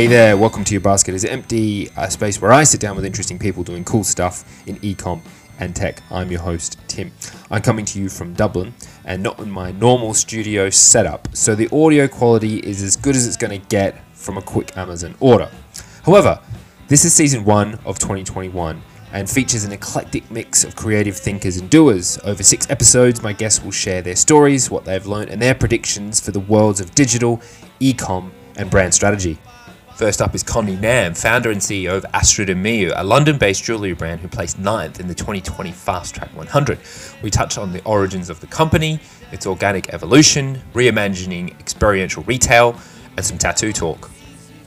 Hey 0.00 0.06
there, 0.06 0.34
welcome 0.34 0.64
to 0.64 0.72
Your 0.72 0.80
Basket 0.80 1.14
is 1.14 1.26
Empty, 1.26 1.90
a 1.94 2.10
space 2.10 2.40
where 2.40 2.54
I 2.54 2.64
sit 2.64 2.80
down 2.80 2.96
with 2.96 3.04
interesting 3.04 3.38
people 3.38 3.62
doing 3.62 3.84
cool 3.84 4.02
stuff 4.02 4.66
in 4.66 4.76
ecom 4.76 5.20
and 5.58 5.76
tech. 5.76 6.02
I'm 6.10 6.30
your 6.30 6.40
host, 6.40 6.78
Tim. 6.88 7.12
I'm 7.50 7.60
coming 7.60 7.84
to 7.84 8.00
you 8.00 8.08
from 8.08 8.32
Dublin 8.32 8.72
and 9.04 9.22
not 9.22 9.38
in 9.40 9.50
my 9.50 9.72
normal 9.72 10.14
studio 10.14 10.70
setup, 10.70 11.28
so 11.36 11.54
the 11.54 11.68
audio 11.70 12.08
quality 12.08 12.60
is 12.60 12.82
as 12.82 12.96
good 12.96 13.14
as 13.14 13.26
it's 13.26 13.36
going 13.36 13.60
to 13.60 13.68
get 13.68 14.02
from 14.14 14.38
a 14.38 14.42
quick 14.42 14.74
Amazon 14.78 15.16
order. 15.20 15.50
However, 16.06 16.40
this 16.88 17.04
is 17.04 17.12
season 17.12 17.44
one 17.44 17.74
of 17.84 17.98
2021 17.98 18.80
and 19.12 19.28
features 19.28 19.64
an 19.64 19.72
eclectic 19.72 20.30
mix 20.30 20.64
of 20.64 20.76
creative 20.76 21.14
thinkers 21.18 21.58
and 21.58 21.68
doers. 21.68 22.18
Over 22.24 22.42
six 22.42 22.70
episodes, 22.70 23.22
my 23.22 23.34
guests 23.34 23.62
will 23.62 23.70
share 23.70 24.00
their 24.00 24.16
stories, 24.16 24.70
what 24.70 24.86
they've 24.86 25.04
learned, 25.04 25.28
and 25.28 25.42
their 25.42 25.54
predictions 25.54 26.20
for 26.20 26.30
the 26.30 26.40
worlds 26.40 26.80
of 26.80 26.94
digital, 26.94 27.42
ecom, 27.80 28.30
and 28.56 28.70
brand 28.70 28.94
strategy. 28.94 29.38
First 30.00 30.22
up 30.22 30.34
is 30.34 30.42
Connie 30.42 30.76
Nam, 30.76 31.12
founder 31.12 31.50
and 31.50 31.60
CEO 31.60 31.94
of 31.94 32.06
Astrid 32.14 32.48
and 32.48 32.64
Miyu, 32.64 32.90
a 32.96 33.04
London-based 33.04 33.62
jewellery 33.62 33.92
brand 33.92 34.22
who 34.22 34.28
placed 34.28 34.58
ninth 34.58 34.98
in 34.98 35.08
the 35.08 35.14
2020 35.14 35.72
Fast 35.72 36.14
Track 36.14 36.34
100. 36.34 36.78
We 37.22 37.28
touch 37.28 37.58
on 37.58 37.70
the 37.70 37.84
origins 37.84 38.30
of 38.30 38.40
the 38.40 38.46
company, 38.46 38.98
its 39.30 39.46
organic 39.46 39.92
evolution, 39.92 40.62
reimagining 40.72 41.50
experiential 41.60 42.22
retail, 42.22 42.80
and 43.18 43.26
some 43.26 43.36
tattoo 43.36 43.74
talk. 43.74 44.10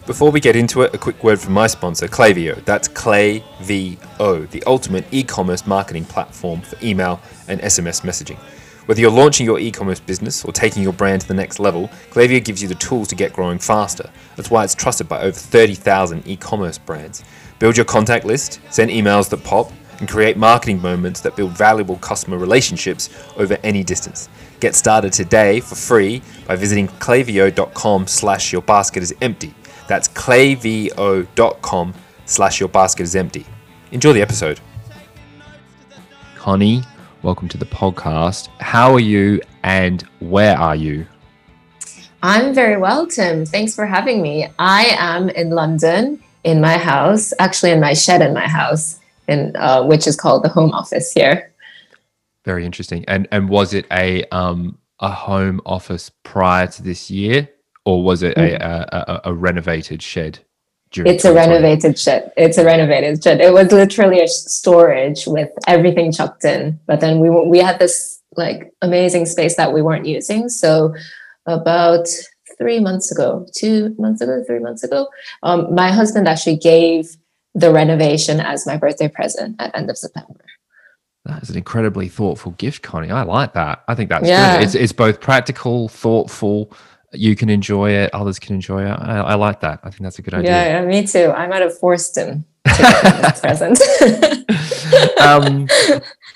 Before 0.05 0.29
we 0.29 0.39
get 0.39 0.55
into 0.55 0.83
it, 0.83 0.93
a 0.93 0.99
quick 0.99 1.23
word 1.23 1.39
from 1.39 1.53
my 1.53 1.65
sponsor, 1.65 2.07
Klaviyo. 2.07 2.63
That's 2.65 2.87
Klaviyo, 2.87 4.51
the 4.51 4.63
ultimate 4.67 5.05
e-commerce 5.11 5.65
marketing 5.65 6.05
platform 6.05 6.61
for 6.61 6.77
email 6.85 7.19
and 7.47 7.59
SMS 7.59 8.01
messaging. 8.01 8.37
Whether 8.85 8.99
you're 8.99 9.11
launching 9.11 9.45
your 9.45 9.59
e-commerce 9.59 9.99
business 9.99 10.43
or 10.43 10.51
taking 10.51 10.83
your 10.83 10.91
brand 10.93 11.21
to 11.21 11.27
the 11.27 11.33
next 11.33 11.59
level, 11.59 11.87
Klaviyo 12.09 12.43
gives 12.43 12.61
you 12.61 12.67
the 12.67 12.75
tools 12.75 13.07
to 13.09 13.15
get 13.15 13.31
growing 13.31 13.57
faster. 13.57 14.09
That's 14.35 14.51
why 14.51 14.63
it's 14.63 14.75
trusted 14.75 15.07
by 15.07 15.21
over 15.21 15.31
30,000 15.31 16.27
e-commerce 16.27 16.77
brands. 16.77 17.23
Build 17.59 17.77
your 17.77 17.85
contact 17.85 18.25
list, 18.25 18.59
send 18.69 18.91
emails 18.91 19.29
that 19.29 19.43
pop, 19.43 19.71
and 19.99 20.09
create 20.09 20.35
marketing 20.35 20.81
moments 20.81 21.21
that 21.21 21.35
build 21.37 21.51
valuable 21.51 21.95
customer 21.97 22.37
relationships 22.37 23.09
over 23.37 23.57
any 23.63 23.85
distance. 23.85 24.27
Get 24.59 24.75
started 24.75 25.13
today 25.13 25.61
for 25.61 25.75
free 25.75 26.21
by 26.45 26.57
visiting 26.57 26.89
klaviyo.com 26.89 28.07
slash 28.07 28.51
your 28.51 28.63
basket 28.63 29.01
is 29.01 29.13
empty. 29.21 29.53
That's 29.87 30.09
klaviyo.com 30.09 31.93
slash 32.25 32.59
your 32.59 32.69
basket 32.69 33.03
is 33.03 33.15
empty. 33.15 33.45
Enjoy 33.91 34.11
the 34.11 34.21
episode. 34.21 34.59
Connie, 36.35 36.83
welcome 37.23 37.47
to 37.47 37.57
the 37.57 37.65
podcast. 37.65 38.49
How 38.59 38.93
are 38.93 38.99
you 38.99 39.41
and 39.63 40.01
where 40.19 40.57
are 40.57 40.75
you? 40.75 41.07
I'm 42.21 42.53
very 42.53 42.77
well, 42.77 43.07
Tim. 43.07 43.45
Thanks 43.45 43.73
for 43.73 43.85
having 43.85 44.21
me. 44.21 44.49
I 44.59 44.95
am 44.99 45.29
in 45.29 45.51
London 45.51 46.21
in 46.43 46.59
my 46.59 46.77
house, 46.77 47.33
actually 47.39 47.71
in 47.71 47.79
my 47.79 47.93
shed 47.93 48.21
in 48.21 48.33
my 48.33 48.47
house, 48.47 48.99
in 49.29 49.55
uh, 49.55 49.83
which 49.83 50.05
is 50.05 50.17
called 50.17 50.43
the 50.43 50.49
home 50.49 50.71
office 50.73 51.13
here. 51.13 51.53
Very 52.43 52.65
interesting. 52.65 53.05
And 53.07 53.27
and 53.31 53.47
was 53.47 53.73
it 53.73 53.85
a 53.91 54.25
um 54.25 54.77
a 54.99 55.09
home 55.09 55.61
office 55.65 56.11
prior 56.23 56.67
to 56.67 56.83
this 56.83 57.09
year, 57.09 57.49
or 57.85 58.03
was 58.03 58.21
it 58.21 58.37
a, 58.37 58.41
mm. 58.41 58.61
a, 58.61 59.21
a, 59.25 59.31
a 59.31 59.33
renovated 59.33 60.01
shed? 60.01 60.39
It's 60.97 61.25
a 61.25 61.33
renovated 61.33 61.97
shed. 61.97 62.31
It's 62.37 62.57
a 62.57 62.65
renovated 62.65 63.23
shed. 63.23 63.41
It 63.41 63.53
was 63.53 63.71
literally 63.71 64.21
a 64.21 64.27
storage 64.27 65.25
with 65.25 65.49
everything 65.67 66.11
chucked 66.11 66.45
in. 66.45 66.79
But 66.85 66.99
then 66.99 67.19
we 67.19 67.29
we 67.29 67.59
had 67.59 67.79
this 67.79 68.21
like 68.35 68.73
amazing 68.81 69.25
space 69.25 69.55
that 69.57 69.73
we 69.73 69.81
weren't 69.81 70.05
using. 70.05 70.49
So 70.49 70.93
about 71.45 72.07
three 72.57 72.79
months 72.79 73.11
ago, 73.11 73.45
two 73.55 73.95
months 73.97 74.21
ago, 74.21 74.43
three 74.45 74.59
months 74.59 74.83
ago, 74.83 75.07
um, 75.43 75.73
my 75.73 75.91
husband 75.91 76.27
actually 76.27 76.57
gave 76.57 77.17
the 77.55 77.71
renovation 77.71 78.39
as 78.39 78.65
my 78.65 78.77
birthday 78.77 79.07
present 79.07 79.55
at 79.59 79.75
end 79.75 79.89
of 79.89 79.97
September. 79.97 80.39
That 81.25 81.41
is 81.41 81.49
an 81.49 81.57
incredibly 81.57 82.09
thoughtful 82.09 82.51
gift, 82.53 82.81
Connie. 82.81 83.09
I 83.09 83.23
like 83.23 83.53
that. 83.53 83.83
I 83.87 83.95
think 83.95 84.09
that's 84.09 84.27
yeah. 84.27 84.57
good. 84.57 84.65
It's, 84.65 84.75
it's 84.75 84.91
both 84.91 85.21
practical, 85.21 85.87
thoughtful, 85.87 86.73
you 87.13 87.35
can 87.35 87.49
enjoy 87.49 87.91
it, 87.91 88.13
others 88.13 88.39
can 88.39 88.55
enjoy 88.55 88.83
it. 88.83 88.91
I, 88.91 89.19
I, 89.19 89.35
like 89.35 89.61
that. 89.61 89.79
I 89.83 89.89
think 89.89 90.01
that's 90.01 90.19
a 90.19 90.21
good 90.21 90.33
idea. 90.33 90.51
Yeah, 90.51 90.81
yeah 90.81 90.85
me 90.85 91.05
too. 91.05 91.31
I 91.31 91.47
might 91.47 91.61
have 91.61 91.77
forced 91.77 92.17
him 92.17 92.45
to 92.65 93.35
present. 93.41 93.79
um, 95.21 95.67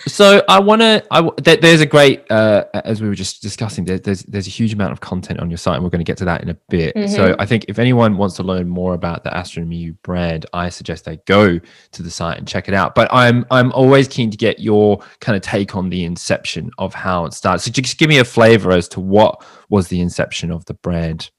so 0.07 0.43
I 0.47 0.59
want 0.59 0.81
to. 0.81 1.33
Th- 1.43 1.59
there's 1.59 1.81
a 1.81 1.85
great, 1.85 2.29
uh, 2.31 2.65
as 2.73 3.01
we 3.01 3.07
were 3.07 3.15
just 3.15 3.41
discussing. 3.41 3.85
There, 3.85 3.99
there's 3.99 4.23
there's 4.23 4.47
a 4.47 4.51
huge 4.51 4.73
amount 4.73 4.91
of 4.91 5.01
content 5.01 5.39
on 5.39 5.49
your 5.49 5.57
site, 5.57 5.75
and 5.75 5.83
we're 5.83 5.89
going 5.89 5.99
to 5.99 6.09
get 6.09 6.17
to 6.17 6.25
that 6.25 6.41
in 6.41 6.49
a 6.49 6.53
bit. 6.69 6.95
Mm-hmm. 6.95 7.13
So 7.13 7.35
I 7.39 7.45
think 7.45 7.65
if 7.67 7.79
anyone 7.79 8.17
wants 8.17 8.35
to 8.37 8.43
learn 8.43 8.67
more 8.67 8.93
about 8.93 9.23
the 9.23 9.29
Miyu 9.29 9.95
brand, 10.03 10.45
I 10.53 10.69
suggest 10.69 11.05
they 11.05 11.17
go 11.25 11.59
to 11.59 12.03
the 12.03 12.11
site 12.11 12.37
and 12.37 12.47
check 12.47 12.67
it 12.67 12.73
out. 12.73 12.95
But 12.95 13.11
I'm 13.11 13.45
I'm 13.51 13.71
always 13.73 14.07
keen 14.07 14.31
to 14.31 14.37
get 14.37 14.59
your 14.59 14.99
kind 15.19 15.35
of 15.35 15.41
take 15.41 15.75
on 15.75 15.89
the 15.89 16.03
inception 16.03 16.71
of 16.77 16.93
how 16.93 17.25
it 17.25 17.33
starts. 17.33 17.65
So 17.65 17.71
just 17.71 17.97
give 17.97 18.09
me 18.09 18.19
a 18.19 18.25
flavor 18.25 18.71
as 18.71 18.87
to 18.89 18.99
what 18.99 19.43
was 19.69 19.87
the 19.87 20.01
inception 20.01 20.51
of 20.51 20.65
the 20.65 20.73
brand. 20.73 21.31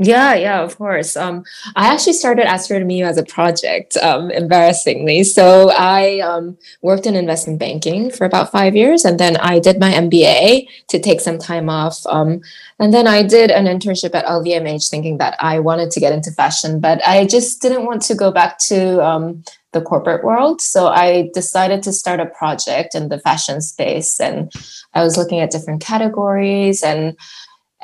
Yeah, 0.00 0.34
yeah, 0.34 0.60
of 0.60 0.76
course. 0.76 1.16
Um, 1.16 1.44
I 1.76 1.86
actually 1.86 2.14
started 2.14 2.46
Astrid 2.46 2.82
Miyu 2.82 3.06
as 3.06 3.16
a 3.16 3.24
project, 3.24 3.96
um, 3.98 4.28
embarrassingly. 4.32 5.22
So 5.22 5.70
I 5.70 6.18
um, 6.18 6.58
worked 6.82 7.06
in 7.06 7.14
investment 7.14 7.60
banking 7.60 8.10
for 8.10 8.24
about 8.24 8.50
five 8.50 8.74
years, 8.74 9.04
and 9.04 9.20
then 9.20 9.36
I 9.36 9.60
did 9.60 9.78
my 9.78 9.92
MBA 9.92 10.66
to 10.88 10.98
take 10.98 11.20
some 11.20 11.38
time 11.38 11.70
off. 11.70 12.04
Um, 12.06 12.40
and 12.80 12.92
then 12.92 13.06
I 13.06 13.22
did 13.22 13.52
an 13.52 13.66
internship 13.66 14.16
at 14.16 14.26
LVMH, 14.26 14.90
thinking 14.90 15.18
that 15.18 15.36
I 15.38 15.60
wanted 15.60 15.92
to 15.92 16.00
get 16.00 16.12
into 16.12 16.32
fashion, 16.32 16.80
but 16.80 17.00
I 17.06 17.24
just 17.24 17.62
didn't 17.62 17.86
want 17.86 18.02
to 18.02 18.16
go 18.16 18.32
back 18.32 18.58
to 18.66 19.00
um, 19.00 19.44
the 19.70 19.80
corporate 19.80 20.24
world. 20.24 20.60
So 20.60 20.88
I 20.88 21.30
decided 21.34 21.84
to 21.84 21.92
start 21.92 22.18
a 22.18 22.26
project 22.26 22.96
in 22.96 23.10
the 23.10 23.20
fashion 23.20 23.60
space, 23.60 24.18
and 24.18 24.52
I 24.92 25.04
was 25.04 25.16
looking 25.16 25.38
at 25.38 25.52
different 25.52 25.82
categories 25.82 26.82
and 26.82 27.16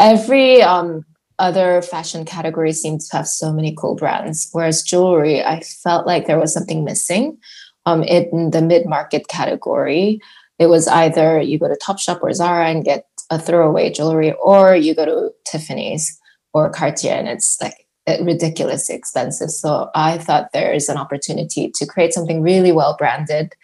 every 0.00 0.62
um, 0.62 1.04
other 1.38 1.82
fashion 1.82 2.24
categories 2.24 2.80
seem 2.82 2.98
to 2.98 3.06
have 3.12 3.28
so 3.28 3.52
many 3.52 3.74
cool 3.76 3.94
brands. 3.94 4.48
Whereas 4.52 4.82
jewelry, 4.82 5.44
I 5.44 5.60
felt 5.60 6.06
like 6.06 6.26
there 6.26 6.40
was 6.40 6.52
something 6.52 6.84
missing. 6.84 7.38
Um, 7.86 8.02
in 8.02 8.50
the 8.50 8.60
mid 8.60 8.86
market 8.86 9.28
category, 9.28 10.20
it 10.58 10.66
was 10.66 10.88
either 10.88 11.40
you 11.40 11.58
go 11.58 11.68
to 11.68 11.78
Topshop 11.82 12.20
or 12.22 12.32
Zara 12.32 12.68
and 12.68 12.84
get 12.84 13.06
a 13.30 13.38
throwaway 13.38 13.90
jewelry, 13.90 14.32
or 14.42 14.74
you 14.74 14.94
go 14.94 15.04
to 15.04 15.30
Tiffany's 15.46 16.18
or 16.52 16.68
Cartier 16.68 17.12
and 17.12 17.28
it's 17.28 17.60
like 17.62 17.86
ridiculously 18.20 18.94
expensive. 18.94 19.50
So 19.50 19.88
I 19.94 20.18
thought 20.18 20.52
there's 20.52 20.88
an 20.88 20.96
opportunity 20.96 21.70
to 21.74 21.86
create 21.86 22.12
something 22.12 22.42
really 22.42 22.72
well 22.72 22.96
branded, 22.98 23.54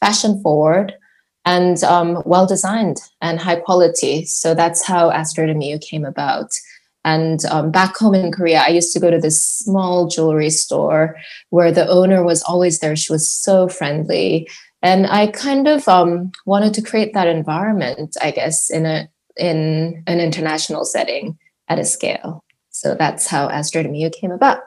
fashion 0.00 0.40
forward, 0.42 0.94
and 1.44 1.82
um, 1.84 2.22
well 2.26 2.46
designed 2.46 3.00
and 3.20 3.38
high 3.38 3.56
quality. 3.56 4.24
So 4.24 4.54
that's 4.54 4.84
how 4.84 5.10
Miyu 5.54 5.80
came 5.80 6.04
about. 6.04 6.52
And 7.04 7.44
um, 7.46 7.70
back 7.70 7.96
home 7.96 8.14
in 8.14 8.30
Korea, 8.30 8.60
I 8.60 8.68
used 8.68 8.92
to 8.92 9.00
go 9.00 9.10
to 9.10 9.18
this 9.18 9.42
small 9.42 10.06
jewelry 10.06 10.50
store 10.50 11.16
where 11.48 11.72
the 11.72 11.88
owner 11.88 12.22
was 12.22 12.42
always 12.42 12.80
there. 12.80 12.94
She 12.94 13.12
was 13.12 13.28
so 13.28 13.68
friendly. 13.68 14.48
And 14.82 15.06
I 15.06 15.28
kind 15.28 15.66
of 15.66 15.88
um, 15.88 16.30
wanted 16.44 16.74
to 16.74 16.82
create 16.82 17.14
that 17.14 17.26
environment, 17.26 18.16
I 18.20 18.30
guess, 18.30 18.70
in 18.70 18.86
a 18.86 19.08
in 19.36 20.02
an 20.06 20.20
international 20.20 20.84
setting 20.84 21.38
at 21.68 21.78
a 21.78 21.84
scale. 21.84 22.44
So 22.70 22.94
that's 22.94 23.26
how 23.26 23.48
Miyu 23.86 24.12
came 24.12 24.32
about. 24.32 24.60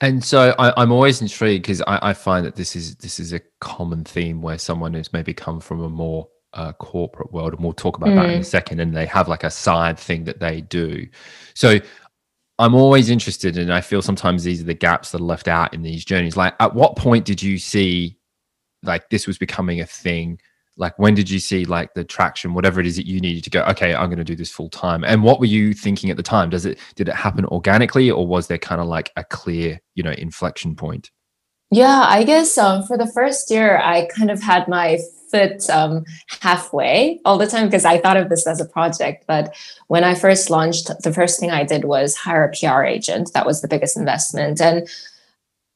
And 0.00 0.22
so 0.24 0.54
I, 0.58 0.82
am 0.82 0.92
always 0.92 1.22
intrigued 1.22 1.62
because 1.62 1.80
I, 1.82 2.10
I, 2.10 2.14
find 2.14 2.44
that 2.44 2.56
this 2.56 2.74
is 2.74 2.96
this 2.96 3.20
is 3.20 3.32
a 3.32 3.40
common 3.60 4.04
theme 4.04 4.42
where 4.42 4.58
someone 4.58 4.92
who's 4.92 5.12
maybe 5.12 5.32
come 5.32 5.60
from 5.60 5.80
a 5.80 5.88
more 5.88 6.28
uh, 6.52 6.72
corporate 6.72 7.32
world, 7.32 7.54
and 7.54 7.62
we'll 7.62 7.72
talk 7.72 7.96
about 7.96 8.10
mm. 8.10 8.16
that 8.16 8.24
in 8.26 8.38
a 8.38 8.40
mm. 8.40 8.44
second. 8.44 8.80
And 8.80 8.94
they 8.94 9.06
have 9.06 9.28
like 9.28 9.44
a 9.44 9.50
side 9.50 9.98
thing 9.98 10.24
that 10.24 10.40
they 10.40 10.60
do. 10.60 11.06
So 11.54 11.78
I'm 12.58 12.74
always 12.74 13.08
interested, 13.08 13.56
and 13.56 13.72
I 13.72 13.80
feel 13.80 14.02
sometimes 14.02 14.44
these 14.44 14.60
are 14.60 14.66
the 14.66 14.74
gaps 14.74 15.12
that 15.12 15.20
are 15.20 15.24
left 15.24 15.48
out 15.48 15.74
in 15.74 15.82
these 15.82 16.04
journeys. 16.04 16.36
Like, 16.36 16.54
at 16.60 16.74
what 16.74 16.96
point 16.96 17.24
did 17.24 17.42
you 17.42 17.58
see 17.58 18.18
like 18.82 19.08
this 19.10 19.26
was 19.26 19.38
becoming 19.38 19.80
a 19.80 19.86
thing? 19.86 20.40
Like, 20.76 20.98
when 20.98 21.14
did 21.14 21.30
you 21.30 21.38
see 21.38 21.64
like 21.64 21.94
the 21.94 22.04
traction, 22.04 22.54
whatever 22.54 22.80
it 22.80 22.86
is 22.86 22.96
that 22.96 23.06
you 23.06 23.20
needed 23.20 23.44
to 23.44 23.50
go? 23.50 23.62
Okay, 23.64 23.94
I'm 23.94 24.08
going 24.08 24.18
to 24.18 24.24
do 24.24 24.34
this 24.34 24.50
full 24.50 24.68
time. 24.68 25.04
And 25.04 25.22
what 25.22 25.38
were 25.38 25.46
you 25.46 25.72
thinking 25.72 26.10
at 26.10 26.16
the 26.16 26.22
time? 26.22 26.50
Does 26.50 26.66
it 26.66 26.78
did 26.96 27.08
it 27.08 27.14
happen 27.14 27.44
organically, 27.46 28.10
or 28.10 28.26
was 28.26 28.48
there 28.48 28.58
kind 28.58 28.80
of 28.80 28.86
like 28.86 29.12
a 29.16 29.24
clear, 29.24 29.80
you 29.94 30.02
know, 30.02 30.12
inflection 30.12 30.74
point? 30.74 31.10
Yeah, 31.70 32.04
I 32.06 32.24
guess 32.24 32.56
um, 32.58 32.82
for 32.84 32.96
the 32.96 33.06
first 33.06 33.50
year, 33.50 33.78
I 33.78 34.06
kind 34.06 34.30
of 34.30 34.42
had 34.42 34.68
my 34.68 34.98
foot 35.30 35.68
um, 35.70 36.04
halfway 36.40 37.20
all 37.24 37.38
the 37.38 37.46
time 37.46 37.66
because 37.66 37.84
I 37.84 37.98
thought 37.98 38.16
of 38.16 38.28
this 38.28 38.46
as 38.46 38.60
a 38.60 38.64
project. 38.64 39.24
But 39.26 39.56
when 39.88 40.04
I 40.04 40.14
first 40.14 40.50
launched, 40.50 40.90
the 41.02 41.12
first 41.12 41.40
thing 41.40 41.50
I 41.50 41.64
did 41.64 41.84
was 41.84 42.14
hire 42.14 42.44
a 42.44 42.52
PR 42.52 42.84
agent. 42.84 43.32
That 43.32 43.46
was 43.46 43.60
the 43.60 43.68
biggest 43.68 43.96
investment. 43.96 44.60
And 44.60 44.88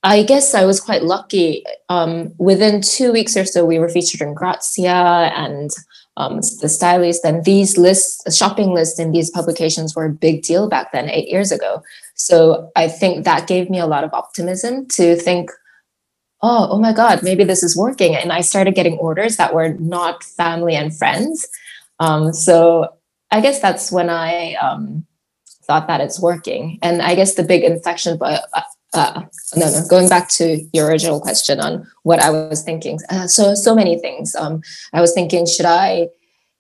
I 0.03 0.23
guess 0.23 0.55
I 0.55 0.65
was 0.65 0.81
quite 0.81 1.03
lucky. 1.03 1.65
Um, 1.89 2.33
within 2.39 2.81
two 2.83 3.13
weeks 3.13 3.37
or 3.37 3.45
so, 3.45 3.65
we 3.65 3.79
were 3.79 3.89
featured 3.89 4.21
in 4.21 4.35
Grazia 4.35 4.93
and 5.35 5.71
um, 6.17 6.37
the 6.61 6.69
stylist. 6.69 7.25
And 7.25 7.45
these 7.45 7.77
lists, 7.77 8.37
shopping 8.37 8.73
lists 8.73 9.01
in 9.01 9.13
these 9.13 9.31
publications 9.31 9.97
were 9.97 10.07
a 10.07 10.11
big 10.11 10.43
deal 10.43 10.69
back 10.69 10.93
then, 10.93 11.11
eight 11.11 11.29
years 11.29 11.51
ago. 11.51 11.83
So 12.15 12.71
I 12.77 12.89
think 12.89 13.25
that 13.25 13.49
gave 13.49 13.71
me 13.71 13.79
a 13.79 13.87
lot 13.87 14.05
of 14.05 14.15
optimism 14.15 14.87
to 14.89 15.17
think, 15.17 15.51
oh, 16.43 16.69
oh 16.71 16.79
my 16.79 16.93
God, 16.93 17.23
maybe 17.23 17.43
this 17.43 17.65
is 17.65 17.77
working. 17.77 18.15
And 18.15 18.33
I 18.33 18.43
started 18.43 18.77
getting 18.77 18.99
orders 18.99 19.37
that 19.37 19.55
were 19.55 19.75
not 19.75 20.23
family 20.23 20.77
and 20.77 20.97
friends. 20.97 21.49
Um, 21.99 22.33
so 22.33 22.89
I 23.33 23.41
guess 23.41 23.61
that's 23.61 23.91
when 23.91 24.11
I 24.11 24.55
um, 24.55 25.05
thought 25.65 25.89
that 25.89 26.01
it's 26.01 26.21
working. 26.21 26.79
And 26.83 27.03
I 27.03 27.17
guess 27.17 27.35
the 27.35 27.43
big 27.43 27.65
inflection, 27.65 28.17
but 28.17 28.45
uh, 28.95 29.23
no, 29.55 29.71
no, 29.71 29.87
going 29.89 30.09
back 30.09 30.29
to 30.31 30.65
your 30.73 30.89
original 30.89 31.21
question 31.21 31.61
on 31.61 31.87
what 32.05 32.21
I 32.21 32.31
was 32.31 32.63
thinking. 32.63 32.99
Uh, 33.11 33.27
so, 33.27 33.55
so 33.55 33.75
many 33.75 33.99
things. 33.99 34.35
Um, 34.35 34.63
I 34.93 35.01
was 35.01 35.13
thinking, 35.13 35.47
should 35.47 35.67
I 35.67 36.09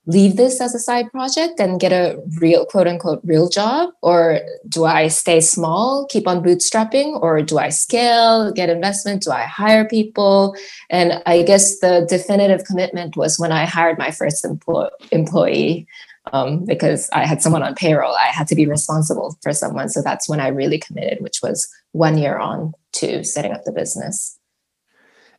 leave 0.08 0.36
this 0.36 0.60
as 0.60 0.74
a 0.74 0.78
side 0.78 1.10
project 1.12 1.60
and 1.60 1.78
get 1.78 1.92
a 1.92 2.18
real 2.38 2.64
quote 2.64 2.86
unquote 2.86 3.20
real 3.24 3.48
job? 3.48 3.90
Or 4.02 4.40
do 4.68 4.84
I 4.84 5.08
stay 5.08 5.40
small, 5.40 6.06
keep 6.06 6.26
on 6.26 6.42
bootstrapping? 6.42 7.18
Or 7.22 7.40
do 7.42 7.58
I 7.58 7.68
scale, 7.68 8.50
get 8.52 8.70
investment? 8.70 9.22
Do 9.22 9.30
I 9.30 9.44
hire 9.44 9.86
people? 9.86 10.54
And 10.90 11.22
I 11.24 11.42
guess 11.42 11.78
the 11.80 12.06
definitive 12.08 12.64
commitment 12.64 13.16
was 13.16 13.38
when 13.38 13.52
I 13.52 13.64
hired 13.64 13.98
my 13.98 14.10
first 14.10 14.44
employ- 14.44 14.88
employee. 15.12 15.86
Um, 16.34 16.66
because 16.66 17.08
I 17.14 17.24
had 17.24 17.40
someone 17.40 17.62
on 17.62 17.74
payroll, 17.74 18.12
I 18.12 18.26
had 18.26 18.46
to 18.48 18.54
be 18.54 18.66
responsible 18.66 19.38
for 19.40 19.54
someone. 19.54 19.88
So 19.88 20.02
that's 20.02 20.28
when 20.28 20.40
I 20.40 20.48
really 20.48 20.76
committed, 20.76 21.22
which 21.22 21.40
was 21.42 21.66
one 21.92 22.18
year 22.18 22.38
on 22.38 22.72
to 22.92 23.24
setting 23.24 23.52
up 23.52 23.64
the 23.64 23.72
business. 23.72 24.38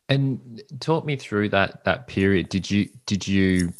And 0.08 0.62
talk 0.80 1.04
me 1.04 1.16
through 1.16 1.50
that 1.50 1.84
that 1.84 2.08
period. 2.08 2.48
Did 2.48 2.70
you 2.70 2.88
did 3.06 3.28
you 3.28 3.72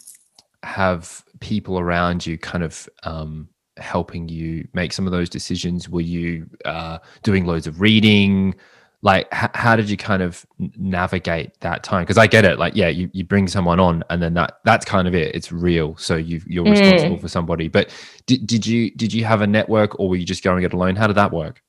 have 0.63 1.25
people 1.41 1.79
around 1.79 2.25
you 2.25 2.39
kind 2.39 2.63
of 2.63 2.89
um, 3.03 3.49
helping 3.79 4.29
you 4.29 4.69
make 4.73 4.93
some 4.93 5.07
of 5.07 5.13
those 5.13 5.29
decisions? 5.29 5.89
Were 5.89 6.01
you 6.01 6.49
uh, 6.65 6.99
doing 7.23 7.47
loads 7.47 7.67
of 7.67 7.81
reading? 7.81 8.55
Like, 9.03 9.29
h- 9.33 9.51
how 9.55 9.77
did 9.77 9.89
you 9.89 9.97
kind 9.97 10.23
of 10.23 10.45
navigate 10.77 11.59
that 11.61 11.83
time? 11.83 12.03
Because 12.03 12.19
I 12.19 12.27
get 12.27 12.45
it. 12.45 12.59
Like, 12.59 12.77
yeah, 12.77 12.89
you, 12.89 13.09
you 13.13 13.25
bring 13.25 13.49
someone 13.49 13.81
on, 13.81 14.05
and 14.11 14.23
then 14.23 14.35
that 14.35 14.59
that's 14.65 14.85
kind 14.85 15.09
of 15.09 15.15
it. 15.15 15.35
It's 15.35 15.51
real. 15.51 15.97
So 15.97 16.17
you 16.17 16.43
you're 16.47 16.65
mm. 16.65 16.71
responsible 16.71 17.19
for 17.19 17.29
somebody. 17.29 17.69
But 17.69 17.91
did, 18.27 18.47
did 18.47 18.67
you 18.67 18.91
did 18.93 19.13
you 19.13 19.25
have 19.25 19.41
a 19.41 19.47
network, 19.47 19.99
or 19.99 20.09
were 20.11 20.17
you 20.17 20.27
just 20.27 20.45
going 20.45 20.63
it 20.65 20.73
alone? 20.75 20.97
How 20.97 21.07
did 21.07 21.17
that 21.17 21.33
work? 21.33 21.63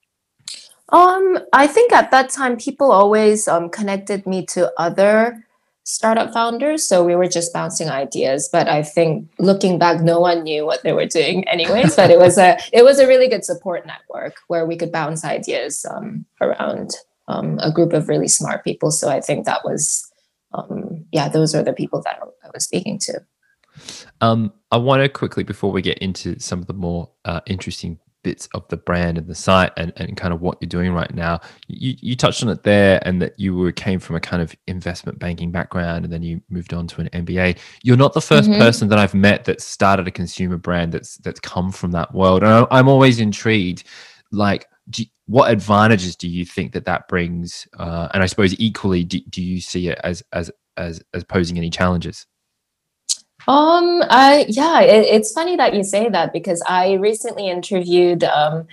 Um, 0.91 1.39
I 1.53 1.67
think 1.67 1.93
at 1.93 2.11
that 2.11 2.29
time 2.29 2.57
people 2.57 2.91
always 2.91 3.47
um, 3.47 3.69
connected 3.69 4.27
me 4.27 4.45
to 4.47 4.71
other 4.77 5.45
startup 5.83 6.31
founders 6.31 6.87
so 6.87 7.03
we 7.03 7.15
were 7.15 7.27
just 7.27 7.51
bouncing 7.51 7.89
ideas 7.89 8.47
but 8.51 8.67
i 8.67 8.83
think 8.83 9.27
looking 9.39 9.79
back 9.79 9.99
no 9.99 10.19
one 10.19 10.43
knew 10.43 10.63
what 10.63 10.83
they 10.83 10.93
were 10.93 11.07
doing 11.07 11.47
anyways 11.47 11.95
but 11.95 12.11
it 12.11 12.19
was 12.19 12.37
a 12.37 12.57
it 12.71 12.83
was 12.83 12.99
a 12.99 13.07
really 13.07 13.27
good 13.27 13.43
support 13.43 13.85
network 13.85 14.35
where 14.47 14.65
we 14.65 14.77
could 14.77 14.91
bounce 14.91 15.25
ideas 15.25 15.85
um, 15.89 16.23
around 16.39 16.91
um, 17.27 17.57
a 17.63 17.71
group 17.71 17.93
of 17.93 18.07
really 18.07 18.27
smart 18.27 18.63
people 18.63 18.91
so 18.91 19.09
i 19.09 19.19
think 19.19 19.45
that 19.45 19.65
was 19.65 20.11
um, 20.53 21.03
yeah 21.11 21.27
those 21.27 21.55
are 21.55 21.63
the 21.63 21.73
people 21.73 22.01
that 22.03 22.19
i 22.43 22.49
was 22.53 22.63
speaking 22.63 22.99
to. 22.99 23.19
Um, 24.21 24.53
i 24.71 24.77
want 24.77 25.01
to 25.01 25.09
quickly 25.09 25.43
before 25.43 25.71
we 25.71 25.81
get 25.81 25.97
into 25.97 26.39
some 26.39 26.59
of 26.59 26.67
the 26.67 26.73
more 26.73 27.09
uh, 27.25 27.41
interesting 27.47 27.97
bits 28.23 28.47
of 28.53 28.67
the 28.69 28.77
brand 28.77 29.17
and 29.17 29.27
the 29.27 29.35
site 29.35 29.71
and, 29.77 29.93
and 29.97 30.15
kind 30.17 30.33
of 30.33 30.41
what 30.41 30.57
you're 30.61 30.69
doing 30.69 30.93
right 30.93 31.13
now. 31.13 31.39
You, 31.67 31.95
you 31.99 32.15
touched 32.15 32.43
on 32.43 32.49
it 32.49 32.63
there 32.63 32.99
and 33.05 33.21
that 33.21 33.39
you 33.39 33.55
were 33.55 33.71
came 33.71 33.99
from 33.99 34.15
a 34.15 34.19
kind 34.19 34.41
of 34.41 34.55
investment 34.67 35.19
banking 35.19 35.51
background 35.51 36.05
and 36.05 36.13
then 36.13 36.23
you 36.23 36.41
moved 36.49 36.73
on 36.73 36.87
to 36.87 37.01
an 37.01 37.09
MBA. 37.09 37.57
You're 37.83 37.97
not 37.97 38.13
the 38.13 38.19
1st 38.19 38.41
mm-hmm. 38.43 38.59
person 38.59 38.87
that 38.89 38.99
I've 38.99 39.13
met 39.13 39.45
that 39.45 39.61
started 39.61 40.07
a 40.07 40.11
consumer 40.11 40.57
brand 40.57 40.91
that's 40.91 41.17
that's 41.17 41.39
come 41.39 41.71
from 41.71 41.91
that 41.91 42.13
world. 42.13 42.43
And 42.43 42.67
I'm 42.71 42.87
always 42.87 43.19
intrigued, 43.19 43.83
like, 44.31 44.67
you, 44.95 45.05
what 45.25 45.51
advantages 45.51 46.15
do 46.15 46.27
you 46.27 46.45
think 46.45 46.73
that 46.73 46.85
that 46.85 47.07
brings? 47.07 47.67
Uh, 47.77 48.09
and 48.13 48.21
I 48.21 48.25
suppose 48.25 48.53
equally, 48.59 49.03
do, 49.03 49.19
do 49.29 49.41
you 49.41 49.61
see 49.61 49.87
it 49.87 49.99
as 50.03 50.23
as 50.33 50.51
as 50.77 51.01
as 51.13 51.23
posing 51.23 51.57
any 51.57 51.69
challenges? 51.69 52.25
Um, 53.47 54.03
I 54.09 54.45
yeah, 54.47 54.81
it, 54.81 55.05
it's 55.07 55.31
funny 55.31 55.55
that 55.55 55.73
you 55.73 55.83
say 55.83 56.09
that 56.09 56.31
because 56.31 56.61
I 56.67 56.93
recently 56.93 57.49
interviewed 57.49 58.23
um, 58.23 58.67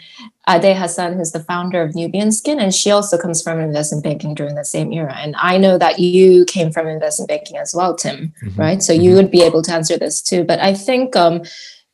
Ade 0.48 0.76
Hassan, 0.76 1.14
who's 1.14 1.32
the 1.32 1.42
founder 1.44 1.82
of 1.82 1.94
Nubian 1.94 2.32
Skin, 2.32 2.60
and 2.60 2.74
she 2.74 2.90
also 2.90 3.18
comes 3.18 3.42
from 3.42 3.60
investment 3.60 4.04
banking 4.04 4.34
during 4.34 4.54
the 4.54 4.64
same 4.64 4.92
era. 4.92 5.14
And 5.16 5.34
I 5.38 5.58
know 5.58 5.78
that 5.78 5.98
you 5.98 6.44
came 6.44 6.70
from 6.70 6.86
investment 6.86 7.28
banking 7.28 7.56
as 7.56 7.74
well, 7.74 7.94
Tim, 7.94 8.32
mm-hmm. 8.42 8.60
right? 8.60 8.82
So 8.82 8.92
mm-hmm. 8.92 9.02
you 9.02 9.14
would 9.14 9.30
be 9.30 9.42
able 9.42 9.62
to 9.62 9.72
answer 9.72 9.96
this 9.96 10.20
too. 10.20 10.44
But 10.44 10.60
I 10.60 10.74
think 10.74 11.16
um, 11.16 11.42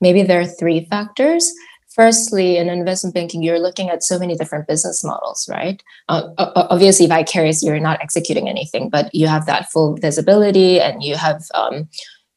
maybe 0.00 0.22
there 0.22 0.40
are 0.40 0.46
three 0.46 0.86
factors. 0.86 1.52
Firstly, 1.94 2.56
in 2.56 2.68
investment 2.68 3.14
banking, 3.14 3.44
you're 3.44 3.60
looking 3.60 3.88
at 3.88 4.02
so 4.02 4.18
many 4.18 4.34
different 4.34 4.66
business 4.66 5.04
models, 5.04 5.48
right? 5.48 5.80
Uh, 6.08 6.28
obviously, 6.38 7.06
vicarious, 7.06 7.62
you're 7.62 7.78
not 7.78 8.00
executing 8.02 8.48
anything, 8.48 8.88
but 8.88 9.14
you 9.14 9.28
have 9.28 9.46
that 9.46 9.70
full 9.70 9.96
visibility 9.96 10.80
and 10.80 11.04
you 11.04 11.14
have 11.14 11.44
um, 11.54 11.88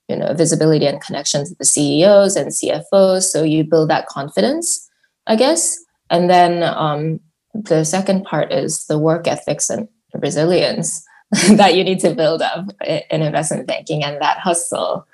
you 0.08 0.16
know 0.16 0.34
visibility 0.34 0.86
and 0.86 1.02
connections 1.02 1.50
with 1.50 1.58
the 1.58 1.66
CEOs 1.66 2.36
and 2.36 2.50
CFOs. 2.50 3.24
So 3.24 3.44
you 3.44 3.64
build 3.64 3.90
that 3.90 4.08
confidence, 4.08 4.90
I 5.28 5.36
guess. 5.36 5.78
And 6.10 6.30
then 6.30 6.64
um, 6.64 7.20
the 7.54 7.84
second 7.84 8.24
part 8.24 8.52
is 8.52 8.86
the 8.86 8.98
work 8.98 9.28
ethics 9.28 9.70
and 9.70 9.88
resilience 10.14 11.06
that 11.52 11.76
you 11.76 11.84
need 11.84 12.00
to 12.00 12.14
build 12.14 12.42
up 12.42 12.68
in 12.86 13.22
investment 13.22 13.68
banking 13.68 14.04
and 14.04 14.22
that 14.22 14.40
hustle. 14.40 15.06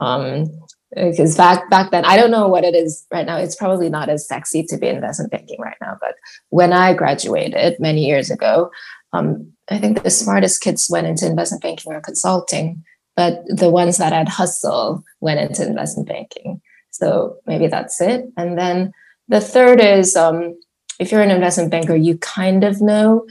Um, 0.00 0.46
because 0.94 1.36
back 1.36 1.68
back 1.70 1.90
then, 1.90 2.04
I 2.04 2.16
don't 2.16 2.30
know 2.30 2.46
what 2.46 2.62
it 2.62 2.74
is 2.74 3.04
right 3.10 3.26
now. 3.26 3.36
It's 3.36 3.56
probably 3.56 3.88
not 3.88 4.08
as 4.08 4.28
sexy 4.28 4.62
to 4.64 4.76
be 4.76 4.86
investment 4.86 5.32
banking 5.32 5.60
right 5.60 5.76
now. 5.80 5.96
But 6.00 6.14
when 6.50 6.72
I 6.72 6.94
graduated 6.94 7.80
many 7.80 8.06
years 8.06 8.30
ago, 8.30 8.70
um, 9.12 9.52
I 9.70 9.78
think 9.78 10.02
the 10.02 10.10
smartest 10.10 10.60
kids 10.60 10.88
went 10.88 11.06
into 11.06 11.26
investment 11.26 11.62
banking 11.62 11.92
or 11.92 12.00
consulting 12.00 12.84
but 13.16 13.42
the 13.46 13.70
ones 13.70 13.98
that 13.98 14.12
had 14.12 14.28
hustle 14.28 15.02
went 15.20 15.40
into 15.40 15.66
investment 15.66 16.08
banking. 16.08 16.60
So 16.90 17.36
maybe 17.46 17.66
that's 17.66 18.00
it. 18.00 18.26
And 18.36 18.58
then 18.58 18.92
the 19.28 19.40
third 19.40 19.80
is 19.80 20.16
um, 20.16 20.58
if 20.98 21.10
you're 21.10 21.22
an 21.22 21.30
investment 21.30 21.70
banker, 21.70 21.96
you 21.96 22.18
kind 22.18 22.64
of 22.64 22.80
know 22.80 23.26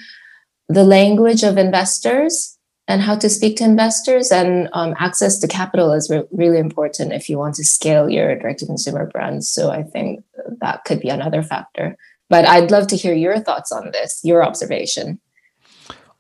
the 0.70 0.84
language 0.84 1.44
of 1.44 1.58
investors 1.58 2.58
and 2.88 3.02
how 3.02 3.16
to 3.16 3.30
speak 3.30 3.58
to 3.58 3.64
investors 3.64 4.32
and 4.32 4.70
um, 4.74 4.94
access 5.00 5.40
to 5.40 5.48
capital 5.48 5.94
is 5.94 6.10
re- 6.10 6.24
really 6.32 6.60
important 6.60 7.14
if 7.14 7.30
you 7.30 7.38
want 7.38 7.56
to 7.56 7.64
scale 7.64 8.10
your 8.10 8.36
direct 8.38 8.60
to 8.60 8.66
consumer 8.66 9.06
brands 9.08 9.50
so 9.50 9.70
i 9.72 9.84
think 9.84 10.24
that 10.60 10.84
could 10.86 11.00
be 11.00 11.10
another 11.10 11.42
factor 11.42 11.98
but 12.30 12.48
i'd 12.48 12.72
love 12.72 12.88
to 12.88 12.98
hear 12.98 13.14
your 13.14 13.40
thoughts 13.40 13.72
on 13.72 13.92
this 13.92 14.20
your 14.24 14.44
observation 14.44 15.20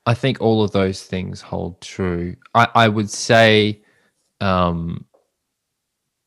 I 0.05 0.13
think 0.13 0.41
all 0.41 0.63
of 0.63 0.71
those 0.71 1.03
things 1.03 1.41
hold 1.41 1.79
true. 1.81 2.35
I, 2.53 2.67
I 2.75 2.87
would 2.87 3.09
say, 3.09 3.81
um, 4.41 5.05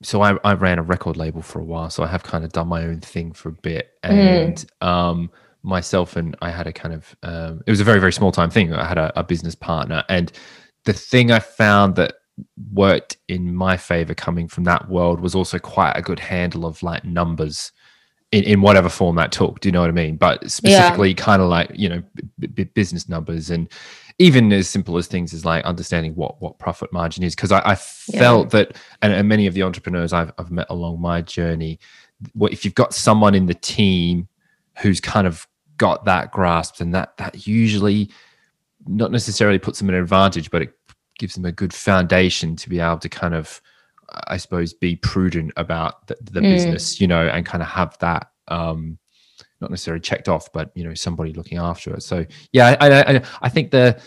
so 0.03 0.23
I, 0.23 0.39
I 0.45 0.55
ran 0.55 0.79
a 0.79 0.83
record 0.83 1.17
label 1.17 1.43
for 1.43 1.61
a 1.61 1.65
while, 1.65 1.91
so 1.91 2.03
I 2.03 2.07
have 2.07 2.23
kind 2.23 2.45
of 2.45 2.53
done 2.53 2.69
my 2.69 2.85
own 2.85 3.01
thing 3.01 3.33
for 3.33 3.51
a 3.51 3.53
bit, 3.53 3.91
mm. 4.03 4.11
and 4.11 4.55
mm. 4.83 4.87
um, 4.87 5.31
myself 5.63 6.17
and 6.17 6.37
I 6.41 6.51
had 6.51 6.67
a 6.67 6.73
kind 6.73 6.95
of 6.95 7.17
um, 7.23 7.63
it 7.67 7.71
was 7.71 7.81
a 7.81 7.85
very 7.85 8.01
very 8.01 8.13
small 8.13 8.33
time 8.33 8.51
thing. 8.51 8.73
I 8.73 8.87
had 8.87 8.99
a, 8.99 9.19
a 9.19 9.25
business 9.25 9.55
partner, 9.55 10.05
and 10.09 10.33
the 10.85 10.93
thing 10.93 11.31
I 11.31 11.41
found 11.41 11.97
that 11.97 12.15
worked 12.73 13.17
in 13.29 13.55
my 13.55 13.77
favor 13.77 14.15
coming 14.15 14.49
from 14.49 14.65
that 14.65 14.89
world 14.89 15.21
was 15.21 15.35
also 15.35 15.59
quite 15.59 15.93
a 15.93 16.03
good 16.03 16.21
handle 16.21 16.67
of 16.67 16.83
like 16.83 17.05
numbers 17.05 17.73
in, 18.33 18.45
in 18.45 18.61
whatever 18.61 18.89
form 18.89 19.17
that 19.17 19.33
took. 19.33 19.61
Do 19.61 19.69
you 19.69 19.73
know 19.73 19.81
what 19.81 19.91
I 19.91 19.93
mean? 19.93 20.17
But 20.17 20.51
specifically, 20.51 21.11
yeah. 21.11 21.15
kind 21.15 21.43
of 21.43 21.49
like 21.49 21.71
you 21.75 21.89
know, 21.89 22.03
b- 22.39 22.49
b- 22.49 22.65
business 22.65 23.09
numbers 23.09 23.51
and 23.51 23.69
even 24.19 24.53
as 24.53 24.69
simple 24.69 24.97
as 24.97 25.07
things 25.07 25.35
as 25.35 25.45
like 25.45 25.65
understanding 25.65 26.15
what 26.15 26.41
what 26.41 26.59
profit 26.59 26.93
margin 26.93 27.23
is. 27.23 27.35
Because 27.35 27.53
I, 27.53 27.61
I, 27.65 27.75
felt 27.75 28.47
yeah. 28.47 28.61
that, 28.61 28.77
and, 29.03 29.13
and, 29.13 29.29
many 29.29 29.47
of 29.47 29.55
the 29.55 29.63
entrepreneurs 29.63 30.13
I've, 30.13 30.33
I've 30.39 30.51
met 30.51 30.67
along 30.71 31.01
my 31.01 31.21
journey, 31.21 31.79
what 32.33 32.53
if 32.53 32.65
you've 32.65 32.75
got 32.75 32.95
someone 32.95 33.35
in 33.35 33.47
the 33.47 33.55
team 33.55 34.29
who's 34.79 35.01
kind 35.01 35.27
of 35.27 35.47
got 35.77 36.05
that 36.07 36.33
grasp, 36.33 36.81
and 36.81 36.95
that 36.95 37.17
that 37.19 37.47
usually 37.47 38.11
not 38.87 39.11
necessarily 39.11 39.59
puts 39.59 39.79
them 39.79 39.91
at 39.91 39.95
an 39.95 40.03
advantage, 40.03 40.51
but 40.51 40.63
it 40.63 40.73
gives 41.19 41.35
them 41.35 41.45
a 41.45 41.53
good 41.53 41.73
foundation 41.73 42.57
to 42.57 42.69
be 42.69 42.81
able 42.81 42.99
to 42.99 43.09
kind 43.09 43.35
of 43.35 43.61
I 44.09 44.37
suppose, 44.37 44.73
be 44.73 44.97
prudent 44.97 45.53
about 45.57 46.07
the, 46.07 46.17
the 46.21 46.41
mm. 46.41 46.55
business, 46.55 47.01
you 47.01 47.07
know, 47.07 47.27
and 47.27 47.45
kind 47.45 47.63
of 47.63 47.69
have 47.69 47.97
that 47.99 48.31
um, 48.49 48.99
not 49.61 49.71
necessarily 49.71 50.01
checked 50.01 50.29
off, 50.29 50.53
but 50.53 50.71
you 50.75 50.85
know, 50.85 50.95
somebody 50.95 51.33
looking 51.33 51.59
after 51.59 51.95
it. 51.95 52.03
So 52.03 52.25
yeah, 52.53 52.77
I 52.81 53.17
I, 53.17 53.23
I 53.43 53.49
think 53.49 53.71
the 53.71 54.01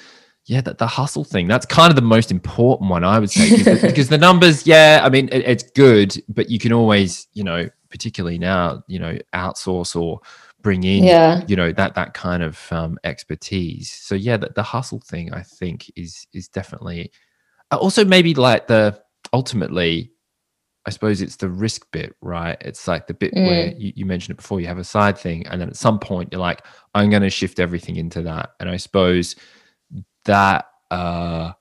yeah 0.45 0.61
that 0.61 0.77
the 0.77 0.87
hustle 0.87 1.23
thing 1.23 1.47
that's 1.47 1.65
kind 1.65 1.91
of 1.91 1.95
the 1.95 2.01
most 2.01 2.31
important 2.31 2.89
one 2.89 3.03
I 3.03 3.19
would 3.19 3.29
say 3.29 3.57
because, 3.57 3.81
the, 3.81 3.87
because 3.87 4.09
the 4.09 4.17
numbers, 4.17 4.65
yeah, 4.65 5.01
I 5.03 5.09
mean 5.09 5.29
it, 5.31 5.43
it's 5.45 5.63
good, 5.63 6.15
but 6.29 6.49
you 6.49 6.59
can 6.59 6.73
always 6.73 7.27
you 7.33 7.43
know, 7.43 7.69
particularly 7.89 8.37
now, 8.37 8.83
you 8.87 8.99
know, 8.99 9.17
outsource 9.33 9.95
or 9.95 10.21
bring 10.61 10.83
in 10.83 11.03
yeah. 11.03 11.41
you 11.47 11.55
know 11.55 11.71
that 11.71 11.95
that 11.95 12.13
kind 12.13 12.43
of 12.43 12.59
um, 12.71 12.99
expertise 13.03 13.91
so 13.91 14.13
yeah 14.13 14.35
the, 14.35 14.49
the 14.55 14.63
hustle 14.63 14.99
thing 14.99 15.33
i 15.33 15.41
think 15.41 15.89
is 15.95 16.27
is 16.33 16.47
definitely 16.49 17.11
also 17.71 18.03
maybe 18.03 18.33
like 18.33 18.67
the 18.67 18.99
ultimately, 19.33 20.11
I 20.85 20.91
suppose 20.91 21.21
it's 21.21 21.35
the 21.35 21.49
risk 21.49 21.85
bit, 21.91 22.15
right? 22.21 22.57
It's 22.61 22.87
like 22.87 23.07
the 23.07 23.13
bit 23.13 23.33
where 23.33 23.67
you, 23.73 23.93
you 23.95 24.05
mentioned 24.05 24.33
it 24.35 24.37
before. 24.41 24.59
You 24.59 24.67
have 24.67 24.77
a 24.77 24.83
side 24.83 25.17
thing, 25.17 25.45
and 25.47 25.59
then 25.59 25.69
at 25.69 25.75
some 25.75 25.99
point 25.99 26.29
you're 26.31 26.41
like, 26.41 26.65
I'm 26.95 27.09
going 27.09 27.21
to 27.21 27.29
shift 27.29 27.59
everything 27.59 27.97
into 27.97 28.21
that. 28.23 28.51
And 28.59 28.69
I 28.69 28.77
suppose 28.77 29.35
that 30.25 30.65
uh, 30.89 31.51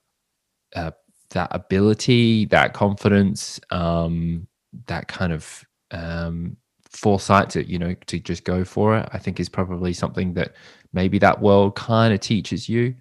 uh, 0.75 0.93
that 1.31 1.49
ability, 1.51 2.47
that 2.47 2.73
confidence, 2.73 3.61
um, 3.71 4.47
that 4.87 5.09
kind 5.09 5.33
of 5.33 5.65
um, 5.91 6.57
foresight 6.91 7.51
to 7.51 7.69
you 7.69 7.79
know 7.79 7.95
to 8.07 8.19
just 8.19 8.45
go 8.45 8.65
for 8.65 8.97
it, 8.97 9.09
I 9.13 9.19
think 9.19 9.41
is 9.41 9.49
probably 9.49 9.93
something 9.93 10.33
that 10.35 10.55
maybe 10.93 11.19
that 11.19 11.41
world 11.41 11.75
kind 11.77 12.15
of 12.15 12.21
teaches 12.21 12.69
you. 12.69 12.95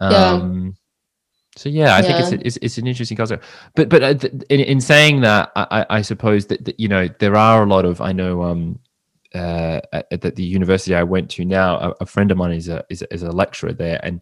Um, 0.00 0.74
So 1.56 1.68
yeah, 1.68 1.96
I 1.96 2.02
think 2.02 2.18
it's, 2.18 2.32
a, 2.32 2.46
it's 2.46 2.58
it's 2.62 2.78
an 2.78 2.86
interesting 2.86 3.16
concept. 3.16 3.44
But 3.74 3.88
but 3.88 4.02
uh, 4.02 4.14
th- 4.14 4.32
in, 4.48 4.60
in 4.60 4.80
saying 4.80 5.20
that, 5.20 5.52
I, 5.54 5.86
I 5.90 6.02
suppose 6.02 6.46
that, 6.46 6.64
that 6.64 6.80
you 6.80 6.88
know 6.88 7.08
there 7.18 7.36
are 7.36 7.62
a 7.62 7.66
lot 7.66 7.84
of 7.84 8.00
I 8.00 8.12
know 8.12 8.42
um 8.42 8.78
uh 9.34 9.80
at, 9.92 10.06
at 10.12 10.36
the 10.36 10.42
university 10.42 10.94
I 10.94 11.02
went 11.02 11.30
to 11.32 11.44
now 11.44 11.78
a, 11.78 11.94
a 12.00 12.06
friend 12.06 12.30
of 12.30 12.38
mine 12.38 12.52
is 12.52 12.68
a 12.68 12.84
is 12.88 13.02
a, 13.02 13.12
is 13.12 13.22
a 13.22 13.30
lecturer 13.30 13.72
there 13.72 14.00
and 14.02 14.20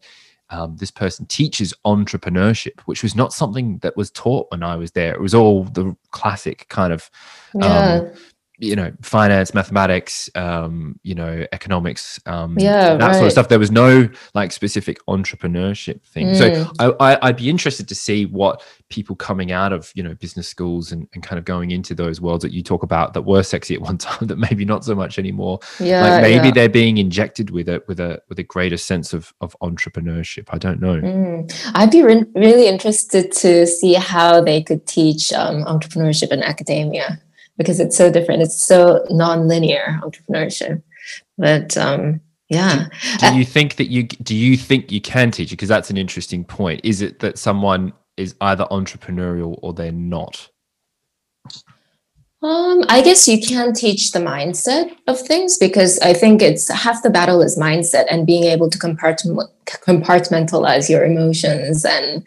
um, 0.51 0.77
this 0.77 0.91
person 0.91 1.27
teaches 1.27 1.73
entrepreneurship, 1.87 2.81
which 2.81 3.05
was 3.05 3.15
not 3.15 3.33
something 3.33 3.79
that 3.79 3.97
was 3.97 4.11
taught 4.11 4.51
when 4.51 4.65
I 4.65 4.75
was 4.75 4.91
there. 4.91 5.15
It 5.15 5.21
was 5.21 5.35
all 5.35 5.63
the 5.65 5.97
classic 6.11 6.67
kind 6.69 6.93
of 6.93 7.09
Yeah. 7.55 8.11
You 8.61 8.77
know 8.77 8.93
finance 9.03 9.55
mathematics 9.55 10.29
um 10.35 10.99
you 11.03 11.15
know 11.15 11.47
economics 11.53 12.21
um 12.27 12.57
Yeah, 12.59 12.97
that 12.97 13.15
sort 13.15 13.27
of 13.27 13.33
stuff 13.33 13.49
there 13.49 13.59
was 13.59 13.71
no 13.71 14.09
like 14.35 14.53
specific 14.53 14.99
entrepreneurship 15.09 16.03
thing 16.03 16.35
so 16.35 16.51
Mm. 16.51 16.95
I, 17.01 17.13
I 17.13 17.19
i'd 17.29 17.37
be 17.37 17.49
interested 17.49 17.87
to 17.89 17.95
see 17.95 18.27
what 18.27 18.63
people 18.89 19.15
coming 19.17 19.53
out 19.53 19.73
of 19.73 19.91
you 19.95 20.03
know 20.03 20.15
business 20.15 20.49
schools 20.49 20.93
and, 20.93 21.07
and 21.15 21.23
kind 21.23 21.39
of 21.39 21.45
going 21.45 21.71
into 21.71 21.95
those 21.95 22.21
worlds 22.21 22.43
that 22.43 22.53
you 22.53 22.63
talk 22.63 22.83
about 22.83 23.15
that 23.15 23.23
were 23.23 23.43
sexy 23.43 23.75
at 23.75 23.81
one 23.91 23.99
time 23.99 24.27
that 24.27 24.37
maybe 24.37 24.65
not 24.65 24.85
so 24.85 24.95
much 24.95 25.19
anymore 25.19 25.59
yeah. 25.79 26.03
like 26.03 26.23
maybe 26.23 26.49
yeah. 26.49 26.53
they're 26.55 26.69
being 26.69 26.99
injected 26.99 27.51
with 27.51 27.69
a 27.69 27.83
with 27.89 28.01
a 28.01 28.21
with 28.29 28.39
a 28.39 28.43
greater 28.43 28.77
sense 28.77 29.13
of 29.13 29.33
of 29.41 29.57
entrepreneurship 29.63 30.47
i 30.51 30.59
don't 30.59 30.81
know 30.81 30.91
Mm. 31.01 31.51
I'd 31.75 31.91
be 31.91 32.03
re- 32.03 32.25
really 32.35 32.67
interested 32.69 33.33
to 33.33 33.67
see 33.67 33.95
how 33.95 34.41
they 34.43 34.63
could 34.63 34.87
teach 34.87 35.33
um, 35.33 35.65
entrepreneurship 35.65 36.31
in 36.33 36.43
academia 36.43 37.21
because 37.61 37.79
it's 37.79 37.95
so 37.95 38.11
different. 38.11 38.41
It's 38.41 38.57
so 38.57 39.05
non-linear 39.11 40.01
entrepreneurship. 40.03 40.83
But 41.37 41.77
um, 41.77 42.23
yeah, 42.49 42.87
do 43.19 43.37
you 43.37 43.45
think 43.45 43.77
that 43.77 43.91
you 43.91 44.05
do 44.05 44.35
you 44.35 44.57
think 44.57 44.91
you 44.91 44.99
can 44.99 45.31
teach 45.31 45.53
it 45.53 45.57
because 45.57 45.69
that's 45.69 45.91
an 45.91 45.99
interesting 45.99 46.43
point 46.43 46.81
is 46.85 47.03
it 47.03 47.19
that 47.19 47.39
someone 47.39 47.93
is 48.17 48.35
either 48.41 48.65
entrepreneurial 48.71 49.59
or 49.61 49.75
they're 49.75 49.93
not 49.93 50.49
um, 52.43 52.83
I 52.89 53.03
guess 53.03 53.29
you 53.29 53.39
can 53.39 53.75
teach 53.75 54.13
the 54.13 54.19
mindset 54.19 54.91
of 55.07 55.21
things 55.21 55.59
because 55.59 55.99
I 55.99 56.15
think 56.15 56.41
it's 56.41 56.69
half 56.69 57.03
the 57.03 57.11
battle 57.11 57.43
is 57.43 57.59
mindset 57.59 58.07
and 58.11 58.27
being 58.27 58.45
able 58.45 58.71
to 58.71 58.79
compartment- 58.79 59.51
compartmentalize 59.67 60.89
your 60.89 61.05
emotions 61.05 61.85
and 61.85 62.25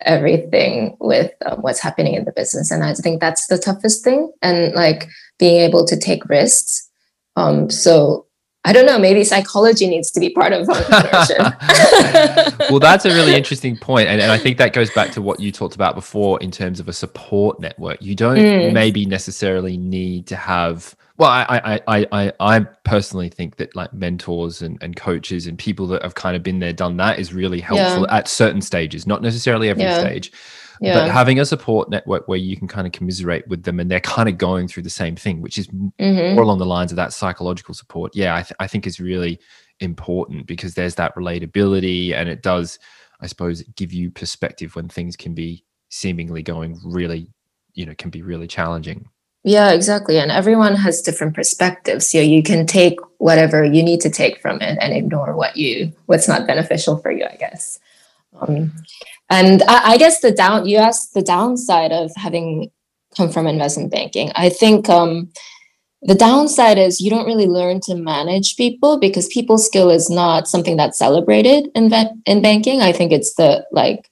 everything 0.00 0.96
with 1.00 1.32
uh, 1.46 1.56
what's 1.56 1.80
happening 1.80 2.14
in 2.14 2.24
the 2.24 2.32
business. 2.32 2.70
And 2.70 2.82
I 2.84 2.94
think 2.94 3.20
that's 3.20 3.46
the 3.46 3.58
toughest 3.58 4.04
thing. 4.04 4.32
And 4.42 4.74
like 4.74 5.08
being 5.38 5.60
able 5.60 5.86
to 5.86 5.96
take 5.96 6.28
risks. 6.28 6.88
Um, 7.36 7.70
so 7.70 8.26
I 8.66 8.72
don't 8.72 8.86
know, 8.86 8.98
maybe 8.98 9.24
psychology 9.24 9.86
needs 9.86 10.10
to 10.12 10.20
be 10.20 10.30
part 10.30 10.52
of 10.54 10.66
entrepreneurship. 10.66 12.60
well 12.70 12.78
that's 12.80 13.04
a 13.04 13.10
really 13.10 13.34
interesting 13.34 13.76
point 13.76 14.08
and, 14.08 14.20
and 14.20 14.32
i 14.32 14.38
think 14.38 14.56
that 14.58 14.72
goes 14.72 14.90
back 14.90 15.10
to 15.12 15.20
what 15.20 15.38
you 15.38 15.52
talked 15.52 15.74
about 15.74 15.94
before 15.94 16.40
in 16.40 16.50
terms 16.50 16.80
of 16.80 16.88
a 16.88 16.92
support 16.92 17.60
network 17.60 18.00
you 18.00 18.14
don't 18.14 18.38
Mm. 18.38 18.72
maybe 18.72 19.06
necessarily 19.06 19.76
need 19.76 20.26
to 20.26 20.36
have 20.36 20.96
well 21.16 21.30
I, 21.30 21.44
I 21.64 21.80
i 21.86 22.06
i 22.12 22.32
i 22.40 22.60
personally 22.84 23.28
think 23.28 23.56
that 23.56 23.74
like 23.76 23.92
mentors 23.92 24.62
and, 24.62 24.82
and 24.82 24.96
coaches 24.96 25.46
and 25.46 25.56
people 25.58 25.86
that 25.88 26.02
have 26.02 26.14
kind 26.14 26.34
of 26.36 26.42
been 26.42 26.58
there 26.58 26.72
done 26.72 26.96
that 26.98 27.18
is 27.18 27.32
really 27.32 27.60
helpful 27.60 28.08
at 28.10 28.28
certain 28.28 28.60
stages 28.60 29.06
not 29.06 29.22
necessarily 29.22 29.68
every 29.68 29.84
Yeah. 29.84 29.98
stage 30.00 30.32
but 30.80 31.06
having 31.12 31.38
a 31.38 31.46
support 31.46 31.88
network 31.88 32.26
where 32.26 32.36
you 32.38 32.56
can 32.56 32.66
kind 32.66 32.84
of 32.86 32.92
commiserate 32.92 33.46
with 33.48 33.62
them 33.62 33.78
and 33.80 33.88
they're 33.90 34.00
kind 34.00 34.28
of 34.28 34.36
going 34.38 34.66
through 34.68 34.82
the 34.82 34.90
same 34.90 35.14
thing 35.16 35.40
which 35.40 35.56
is 35.56 35.68
Mhm. 35.68 36.34
more 36.34 36.42
along 36.42 36.58
the 36.58 36.66
lines 36.66 36.90
of 36.92 36.96
that 36.96 37.12
psychological 37.12 37.74
support 37.74 38.14
yeah 38.14 38.34
i, 38.34 38.42
th- 38.42 38.56
I 38.58 38.66
think 38.66 38.86
is 38.86 38.98
really 39.00 39.38
important 39.80 40.46
because 40.46 40.74
there's 40.74 40.96
that 40.96 41.14
relatability 41.16 42.12
and 42.12 42.28
it 42.28 42.42
does 42.42 42.78
i 43.20 43.26
suppose 43.26 43.62
give 43.76 43.92
you 43.92 44.10
perspective 44.10 44.74
when 44.74 44.88
things 44.88 45.16
can 45.16 45.32
be 45.34 45.64
seemingly 45.90 46.42
going 46.42 46.78
really 46.84 47.28
you 47.74 47.86
know 47.86 47.94
can 47.96 48.10
be 48.10 48.22
really 48.22 48.46
challenging 48.48 49.06
Yeah, 49.44 49.72
exactly. 49.72 50.18
And 50.18 50.30
everyone 50.30 50.74
has 50.74 51.02
different 51.02 51.34
perspectives. 51.34 52.10
So 52.10 52.18
you 52.18 52.42
can 52.42 52.66
take 52.66 52.98
whatever 53.18 53.62
you 53.62 53.82
need 53.82 54.00
to 54.00 54.10
take 54.10 54.40
from 54.40 54.60
it 54.62 54.78
and 54.80 54.94
ignore 54.94 55.36
what 55.36 55.56
you 55.56 55.92
what's 56.06 56.26
not 56.26 56.46
beneficial 56.46 56.96
for 56.96 57.10
you, 57.10 57.26
I 57.26 57.36
guess. 57.36 57.78
Um, 58.40 58.72
and 59.28 59.62
I, 59.64 59.92
I 59.92 59.96
guess 59.98 60.20
the 60.20 60.32
down 60.32 60.66
you 60.66 60.78
asked 60.78 61.12
the 61.12 61.22
downside 61.22 61.92
of 61.92 62.10
having 62.16 62.70
come 63.16 63.30
from 63.30 63.46
investment 63.46 63.92
banking. 63.92 64.32
I 64.34 64.48
think 64.48 64.88
um, 64.88 65.30
the 66.00 66.14
downside 66.14 66.78
is 66.78 67.00
you 67.00 67.10
don't 67.10 67.26
really 67.26 67.46
learn 67.46 67.80
to 67.80 67.94
manage 67.94 68.56
people 68.56 68.98
because 68.98 69.28
people 69.28 69.58
skill 69.58 69.90
is 69.90 70.08
not 70.08 70.48
something 70.48 70.78
that's 70.78 70.98
celebrated 70.98 71.68
in 71.74 71.92
in 72.24 72.40
banking. 72.40 72.80
I 72.80 72.92
think 72.92 73.12
it's 73.12 73.34
the 73.34 73.66
like 73.72 74.08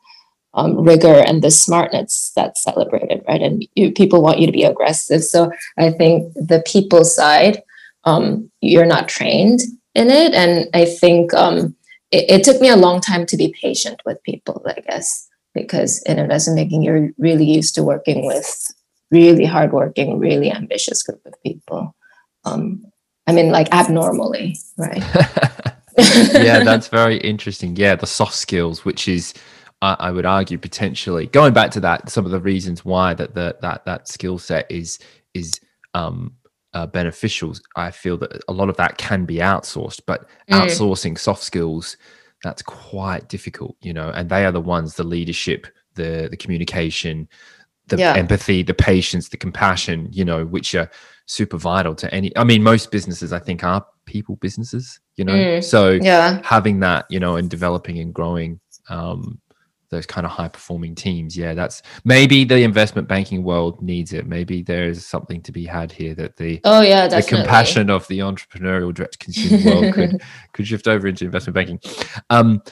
um, 0.55 0.77
rigor 0.83 1.23
and 1.27 1.43
the 1.43 1.51
smartness 1.51 2.33
that's 2.37 2.63
celebrated, 2.63 3.25
right? 3.29 3.41
And 3.41 3.67
you, 3.75 3.93
people 3.93 4.23
want 4.23 4.39
you 4.39 4.47
to 4.47 4.53
be 4.53 4.65
aggressive. 4.65 5.25
So 5.25 5.51
I 5.79 5.91
think 5.91 6.33
the 6.35 6.63
people 6.67 7.05
side, 7.05 7.63
um, 8.05 8.51
you're 8.61 8.87
not 8.87 9.09
trained 9.09 9.61
in 9.95 10.11
it, 10.11 10.35
and 10.35 10.69
I 10.75 10.85
think 10.85 11.33
um, 11.35 11.75
it, 12.11 12.31
it 12.31 12.45
took 12.45 12.61
me 12.61 12.69
a 12.69 12.77
long 12.77 13.01
time 13.01 13.27
to 13.27 13.37
be 13.37 13.55
patient 13.61 14.01
with 14.05 14.23
people, 14.25 14.63
I 14.67 14.81
guess, 14.81 15.29
because 15.55 16.03
in 16.03 16.19
investment 16.19 16.59
banking, 16.59 16.83
you're 16.83 17.11
really 17.19 17.45
used 17.45 17.75
to 17.77 17.83
working 17.83 18.27
with 18.27 18.73
really 19.11 19.45
hardworking, 19.45 20.19
really 20.19 20.51
ambitious 20.51 21.03
group 21.03 21.25
of 21.27 21.35
people. 21.43 21.95
Um, 22.45 22.85
I 23.27 23.33
mean, 23.33 23.51
like 23.51 23.73
abnormally, 23.73 24.57
right? 24.77 25.03
yeah 25.99 26.65
that's 26.65 26.89
very 26.89 27.19
interesting 27.19 27.77
yeah 27.77 27.95
the 27.95 28.07
soft 28.07 28.35
skills 28.35 28.83
which 28.83 29.07
is 29.07 29.35
I 29.83 29.97
I 29.99 30.11
would 30.11 30.25
argue 30.25 30.57
potentially 30.59 31.27
going 31.27 31.53
back 31.53 31.71
to 31.73 31.81
that 31.81 32.09
some 32.09 32.25
of 32.25 32.31
the 32.31 32.41
reasons 32.41 32.85
why 32.85 33.13
that 33.15 33.35
the, 33.35 33.57
that 33.61 33.85
that 33.85 34.09
skill 34.09 34.39
set 34.39 34.71
is 34.71 34.99
is 35.35 35.53
um, 35.95 36.35
uh, 36.73 36.87
beneficial. 36.87 37.53
I 37.77 37.91
feel 37.91 38.17
that 38.19 38.43
a 38.49 38.53
lot 38.53 38.71
of 38.71 38.77
that 38.79 38.97
can 38.97 39.27
be 39.27 39.37
outsourced, 39.37 40.01
but 40.07 40.27
Mm. 40.51 40.61
outsourcing 40.65 41.19
soft 41.19 41.43
skills 41.43 41.97
that's 42.43 42.63
quite 42.63 43.29
difficult, 43.29 43.77
you 43.83 43.93
know. 43.93 44.11
And 44.11 44.29
they 44.29 44.45
are 44.47 44.53
the 44.53 44.61
ones 44.61 44.95
the 44.95 45.05
leadership, 45.05 45.67
the 45.95 46.29
the 46.31 46.37
communication, 46.37 47.29
the 47.89 47.99
Yeah. 47.99 48.15
empathy, 48.15 48.63
the 48.63 48.75
patience, 48.75 49.29
the 49.29 49.37
compassion, 49.37 50.09
you 50.13 50.25
know, 50.25 50.47
which 50.47 50.75
are 50.75 50.89
super 51.27 51.59
vital 51.59 51.95
to 51.97 52.13
any. 52.15 52.37
I 52.37 52.45
mean, 52.45 52.63
most 52.63 52.91
businesses 52.91 53.33
I 53.33 53.39
think 53.39 53.63
are 53.65 53.85
people 54.07 54.37
businesses, 54.37 54.99
you 55.17 55.25
know. 55.25 55.35
Mm. 55.35 55.63
So 55.65 55.91
yeah. 55.91 56.41
having 56.45 56.81
that, 56.81 57.05
you 57.11 57.21
know, 57.21 57.37
and 57.37 57.51
developing 57.51 57.99
and 57.99 58.15
growing 58.15 58.61
um, 58.89 59.41
those 59.93 60.07
kind 60.07 60.25
of 60.25 60.33
high 60.33 60.49
performing 60.49 60.97
teams. 60.97 61.37
Yeah, 61.37 61.55
that's 61.55 61.83
maybe 62.05 62.45
the 62.45 62.63
investment 62.65 63.07
banking 63.07 63.45
world 63.45 63.81
needs 63.81 64.13
it. 64.13 64.27
Maybe 64.27 64.63
there's 64.63 65.07
something 65.07 65.41
to 65.43 65.53
be 65.53 65.65
had 65.65 65.93
here 65.93 66.15
that 66.17 66.37
the 66.37 66.61
Oh 66.65 66.81
yeah, 66.81 67.07
the 67.07 67.23
compassion 67.23 67.91
of 67.91 68.09
the 68.09 68.19
entrepreneurial 68.21 68.93
direct 68.93 69.21
consumer 69.21 69.65
world 69.65 69.95
could 69.95 70.23
could 70.53 70.67
shift 70.67 70.89
over 70.89 71.07
into 71.07 71.25
investment 71.25 71.55
banking. 71.55 71.79
Um, 72.31 72.63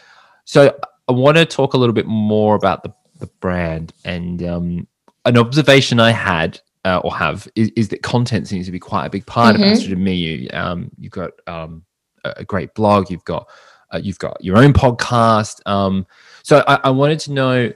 so 0.45 0.77
I 1.09 1.13
want 1.13 1.37
to 1.37 1.45
talk 1.47 1.75
a 1.75 1.77
little 1.77 1.93
bit 1.95 2.07
more 2.07 2.57
about 2.57 2.83
the 2.83 2.93
the 3.21 3.29
brand 3.41 3.93
and 4.05 4.43
um, 4.43 4.89
an 5.27 5.37
observation 5.37 6.01
I 6.01 6.11
had 6.11 6.59
uh, 6.87 7.01
or 7.05 7.15
have 7.15 7.47
is, 7.55 7.69
is 7.77 7.89
that 7.91 8.03
content 8.03 8.49
seems 8.49 8.65
to 8.65 8.73
be 8.73 8.79
quite 8.79 9.05
a 9.05 9.11
big 9.11 9.27
part 9.27 9.55
Mhm. 9.57 9.61
of 9.61 9.73
Astrid 9.73 9.93
and 9.93 10.07
Miyu. 10.07 10.55
Um, 10.55 10.91
you've 10.99 11.13
got 11.13 11.33
um, 11.47 11.85
a 12.25 12.45
great 12.45 12.73
blog. 12.75 13.11
You've 13.11 13.25
got 13.27 13.47
uh, 13.93 14.01
you've 14.03 14.19
got 14.19 14.43
your 14.43 14.57
own 14.57 14.73
podcast. 14.73 15.61
Um, 15.67 16.07
so 16.43 16.65
I, 16.67 16.81
I 16.85 16.91
wanted 16.91 17.21
to 17.21 17.33
know: 17.33 17.73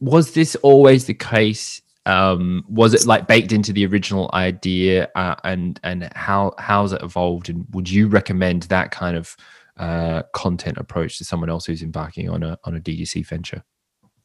was 0.00 0.32
this 0.32 0.54
always 0.56 1.06
the 1.06 1.14
case? 1.14 1.80
Um, 2.04 2.64
was 2.68 2.94
it 2.94 3.06
like 3.06 3.28
baked 3.28 3.52
into 3.52 3.72
the 3.72 3.86
original 3.86 4.30
idea, 4.34 5.08
uh, 5.14 5.36
and 5.44 5.78
and 5.82 6.10
how 6.14 6.54
how's 6.58 6.92
it 6.92 7.02
evolved? 7.02 7.48
And 7.48 7.66
would 7.72 7.88
you 7.88 8.08
recommend 8.08 8.64
that 8.64 8.90
kind 8.90 9.16
of 9.16 9.36
uh, 9.76 10.22
content 10.34 10.78
approach 10.78 11.18
to 11.18 11.24
someone 11.24 11.50
else 11.50 11.66
who's 11.66 11.82
embarking 11.82 12.28
on 12.28 12.42
a 12.42 12.58
on 12.64 12.76
a 12.76 12.80
DTC 12.80 13.26
venture? 13.26 13.64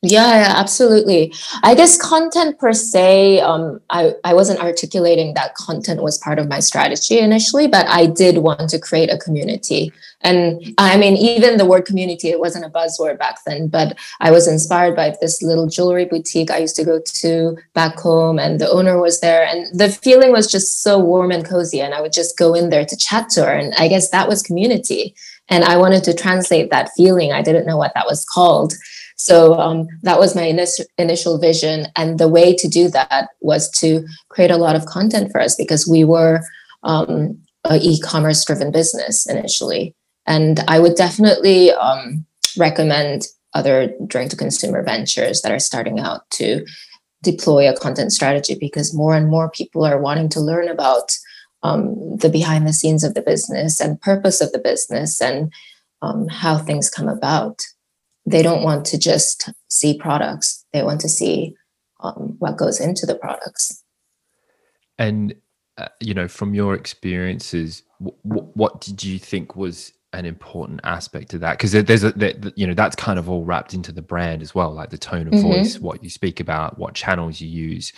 Yeah, 0.03 0.41
yeah, 0.41 0.53
absolutely. 0.55 1.33
I 1.63 1.73
guess 1.73 1.99
content 1.99 2.59
per 2.59 2.71
se, 2.71 3.39
um, 3.39 3.81
I, 3.89 4.13
I 4.23 4.35
wasn't 4.35 4.59
articulating 4.59 5.33
that 5.33 5.55
content 5.55 6.03
was 6.03 6.19
part 6.19 6.37
of 6.37 6.47
my 6.47 6.59
strategy 6.59 7.17
initially, 7.17 7.67
but 7.67 7.87
I 7.87 8.05
did 8.05 8.37
want 8.37 8.69
to 8.69 8.79
create 8.79 9.09
a 9.09 9.17
community. 9.17 9.91
And 10.21 10.75
I 10.77 10.97
mean, 10.97 11.17
even 11.17 11.57
the 11.57 11.65
word 11.65 11.85
community, 11.85 12.29
it 12.29 12.39
wasn't 12.39 12.65
a 12.65 12.69
buzzword 12.69 13.17
back 13.17 13.39
then, 13.47 13.69
but 13.69 13.97
I 14.19 14.29
was 14.29 14.47
inspired 14.47 14.95
by 14.95 15.15
this 15.19 15.41
little 15.41 15.67
jewelry 15.67 16.05
boutique 16.05 16.51
I 16.51 16.59
used 16.59 16.75
to 16.75 16.85
go 16.85 16.99
to 17.03 17.57
back 17.73 17.97
home, 17.97 18.37
and 18.37 18.59
the 18.59 18.69
owner 18.69 19.01
was 19.01 19.19
there. 19.19 19.45
And 19.47 19.67
the 19.77 19.89
feeling 19.89 20.31
was 20.31 20.51
just 20.51 20.83
so 20.83 20.99
warm 20.99 21.31
and 21.31 21.43
cozy. 21.43 21.81
And 21.81 21.95
I 21.95 22.01
would 22.01 22.13
just 22.13 22.37
go 22.37 22.53
in 22.53 22.69
there 22.69 22.85
to 22.85 22.97
chat 22.97 23.29
to 23.31 23.45
her. 23.45 23.51
And 23.51 23.73
I 23.79 23.87
guess 23.87 24.09
that 24.09 24.27
was 24.27 24.43
community. 24.43 25.15
And 25.49 25.63
I 25.63 25.77
wanted 25.77 26.03
to 26.03 26.13
translate 26.13 26.69
that 26.69 26.91
feeling. 26.95 27.31
I 27.31 27.41
didn't 27.41 27.65
know 27.65 27.77
what 27.77 27.93
that 27.95 28.05
was 28.05 28.25
called. 28.25 28.73
So 29.17 29.55
um, 29.55 29.87
that 30.03 30.19
was 30.19 30.35
my 30.35 30.43
initial 30.43 30.85
initial 30.97 31.37
vision. 31.39 31.87
And 31.95 32.19
the 32.19 32.27
way 32.27 32.55
to 32.55 32.67
do 32.67 32.87
that 32.89 33.29
was 33.41 33.69
to 33.79 34.05
create 34.29 34.51
a 34.51 34.57
lot 34.57 34.75
of 34.75 34.85
content 34.85 35.31
for 35.31 35.41
us 35.41 35.55
because 35.55 35.87
we 35.87 36.03
were 36.03 36.41
um, 36.83 37.37
an 37.65 37.81
e-commerce 37.81 38.45
driven 38.45 38.71
business 38.71 39.27
initially. 39.27 39.95
And 40.27 40.59
I 40.67 40.79
would 40.79 40.95
definitely 40.95 41.71
um, 41.71 42.25
recommend 42.57 43.27
other 43.53 43.91
direct 44.05 44.31
to 44.31 44.37
consumer 44.37 44.83
ventures 44.83 45.41
that 45.41 45.51
are 45.51 45.59
starting 45.59 45.99
out 45.99 46.29
to 46.31 46.65
deploy 47.23 47.67
a 47.67 47.75
content 47.75 48.13
strategy 48.13 48.55
because 48.59 48.93
more 48.93 49.15
and 49.15 49.27
more 49.27 49.49
people 49.49 49.83
are 49.83 49.99
wanting 49.99 50.29
to 50.29 50.39
learn 50.39 50.67
about 50.67 51.11
um, 51.63 52.17
the 52.17 52.29
behind 52.29 52.67
the 52.67 52.73
scenes 52.73 53.03
of 53.03 53.15
the 53.15 53.21
business 53.21 53.81
and 53.81 53.99
purpose 53.99 54.41
of 54.41 54.51
the 54.51 54.59
business 54.59 55.19
and 55.19 55.51
um, 56.03 56.27
how 56.27 56.57
things 56.57 56.89
come 56.89 57.09
about 57.09 57.63
they 58.27 58.43
don't 58.43 58.61
want 58.61 58.85
to 58.85 58.99
just 58.99 59.49
see 59.69 59.97
products. 59.97 60.65
They 60.73 60.83
want 60.83 60.99
to 61.01 61.09
see 61.09 61.55
um, 62.01 62.35
what 62.39 62.57
goes 62.57 62.79
into 62.79 63.05
the 63.05 63.15
products. 63.15 63.83
And 64.99 65.33
uh, 65.77 65.87
you 65.99 66.13
know 66.13 66.27
from 66.27 66.53
your 66.53 66.73
experiences 66.73 67.83
w- 67.99 68.17
w- 68.27 68.51
what 68.55 68.81
did 68.81 69.03
you 69.03 69.19
think 69.19 69.55
was 69.55 69.93
an 70.13 70.25
important 70.25 70.81
aspect 70.83 71.29
to 71.31 71.37
that? 71.39 71.57
Because 71.57 71.71
there's 71.71 72.03
a 72.03 72.11
that 72.13 72.57
you 72.57 72.67
know 72.67 72.73
that's 72.73 72.95
kind 72.95 73.17
of 73.17 73.29
all 73.29 73.45
wrapped 73.45 73.73
into 73.73 73.91
the 73.91 74.01
brand 74.01 74.41
as 74.41 74.53
well 74.53 74.73
like 74.73 74.89
the 74.89 74.97
tone 74.97 75.27
of 75.27 75.33
mm-hmm. 75.33 75.47
voice 75.47 75.79
what 75.79 76.03
you 76.03 76.09
speak 76.09 76.39
about 76.39 76.77
what 76.77 76.95
channels 76.95 77.39
you 77.39 77.47
use 77.47 77.93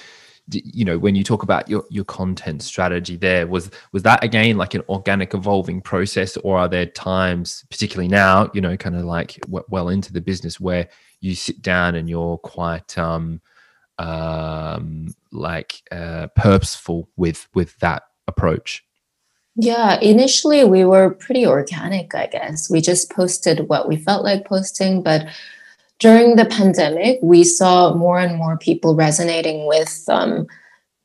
you 0.52 0.86
know 0.86 0.98
when 0.98 1.16
you 1.16 1.24
talk 1.24 1.44
about 1.44 1.70
your 1.70 1.84
your 1.90 2.06
content 2.06 2.62
strategy 2.62 3.16
there 3.16 3.48
was 3.48 3.70
was 3.92 4.04
that 4.04 4.24
again 4.24 4.58
like 4.58 4.74
an 4.74 4.82
organic 4.90 5.34
evolving 5.34 5.82
process 5.82 6.38
or 6.38 6.58
are 6.58 6.68
there 6.68 6.86
times 6.86 7.66
particularly 7.70 8.08
now 8.08 8.50
you 8.54 8.62
know 8.62 8.76
kind 8.76 8.96
of 8.96 9.04
like 9.04 9.40
well 9.48 9.90
into 9.90 10.12
the 10.12 10.22
business 10.22 10.60
where 10.60 10.88
you 11.22 11.36
sit 11.36 11.62
down 11.62 11.96
and 11.96 12.10
you're 12.10 12.38
quite 12.40 12.98
um 12.98 13.42
um 13.98 15.14
like 15.32 15.82
uh 15.92 16.28
purposeful 16.36 17.10
with 17.18 17.48
with 17.54 17.78
that 17.80 18.04
approach? 18.28 18.84
Yeah 19.56 20.00
initially 20.00 20.64
we 20.64 20.86
were 20.86 21.10
pretty 21.10 21.46
organic 21.46 22.16
i 22.16 22.28
guess. 22.28 22.70
We 22.70 22.82
just 22.82 23.12
posted 23.12 23.68
what 23.68 23.88
we 23.88 23.98
felt 23.98 24.24
like 24.24 24.46
posting 24.46 25.04
but 25.04 25.28
during 26.00 26.36
the 26.36 26.46
pandemic, 26.46 27.20
we 27.22 27.44
saw 27.44 27.94
more 27.94 28.20
and 28.20 28.38
more 28.38 28.58
people 28.58 28.96
resonating 28.96 29.68
with 29.68 30.04
um, 30.08 30.48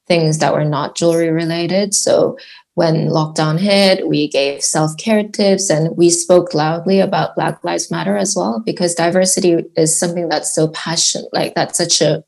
things 0.06 0.38
that 0.38 0.54
were 0.54 0.64
not 0.64 0.96
jewelry 0.96 1.30
related. 1.30 1.94
So 1.94 2.38
when 2.74 3.08
lockdown 3.08 3.58
hit, 3.58 4.08
we 4.08 4.28
gave 4.28 4.62
self 4.62 4.96
care 4.96 5.22
tips 5.28 5.70
and 5.70 5.96
we 5.96 6.10
spoke 6.10 6.54
loudly 6.54 7.00
about 7.00 7.34
Black 7.34 7.62
Lives 7.62 7.90
Matter 7.90 8.16
as 8.16 8.34
well, 8.36 8.62
because 8.64 8.94
diversity 8.94 9.64
is 9.76 9.98
something 9.98 10.28
that's 10.28 10.54
so 10.54 10.68
passion, 10.68 11.24
like 11.32 11.54
that's 11.54 11.78
such 11.78 12.00
a 12.00 12.24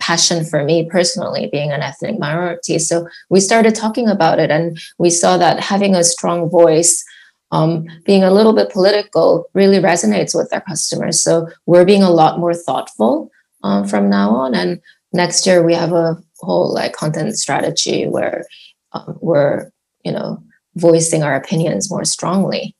passion 0.00 0.44
for 0.44 0.64
me 0.64 0.88
personally, 0.88 1.48
being 1.50 1.72
an 1.72 1.82
ethnic 1.82 2.18
minority. 2.18 2.78
So 2.78 3.08
we 3.30 3.40
started 3.40 3.74
talking 3.74 4.08
about 4.08 4.38
it 4.38 4.50
and 4.50 4.78
we 4.98 5.10
saw 5.10 5.38
that 5.38 5.60
having 5.60 5.94
a 5.94 6.04
strong 6.04 6.50
voice 6.50 7.04
um, 7.52 7.86
being 8.04 8.22
a 8.22 8.30
little 8.30 8.52
bit 8.52 8.70
political 8.70 9.46
really 9.54 9.78
resonates 9.78 10.34
with 10.34 10.52
our 10.52 10.60
customers. 10.60 11.20
So 11.20 11.48
we're 11.66 11.84
being 11.84 12.02
a 12.02 12.10
lot 12.10 12.38
more 12.38 12.54
thoughtful 12.54 13.30
um, 13.62 13.86
from 13.86 14.08
now 14.08 14.30
on. 14.30 14.54
And 14.54 14.80
next 15.12 15.46
year 15.46 15.62
we 15.62 15.74
have 15.74 15.92
a 15.92 16.16
whole 16.38 16.72
like 16.72 16.92
content 16.92 17.36
strategy 17.38 18.06
where 18.06 18.44
um, 18.92 19.18
we're 19.20 19.70
you 20.04 20.12
know 20.12 20.42
voicing 20.76 21.22
our 21.22 21.34
opinions 21.34 21.90
more 21.90 22.04
strongly 22.04 22.76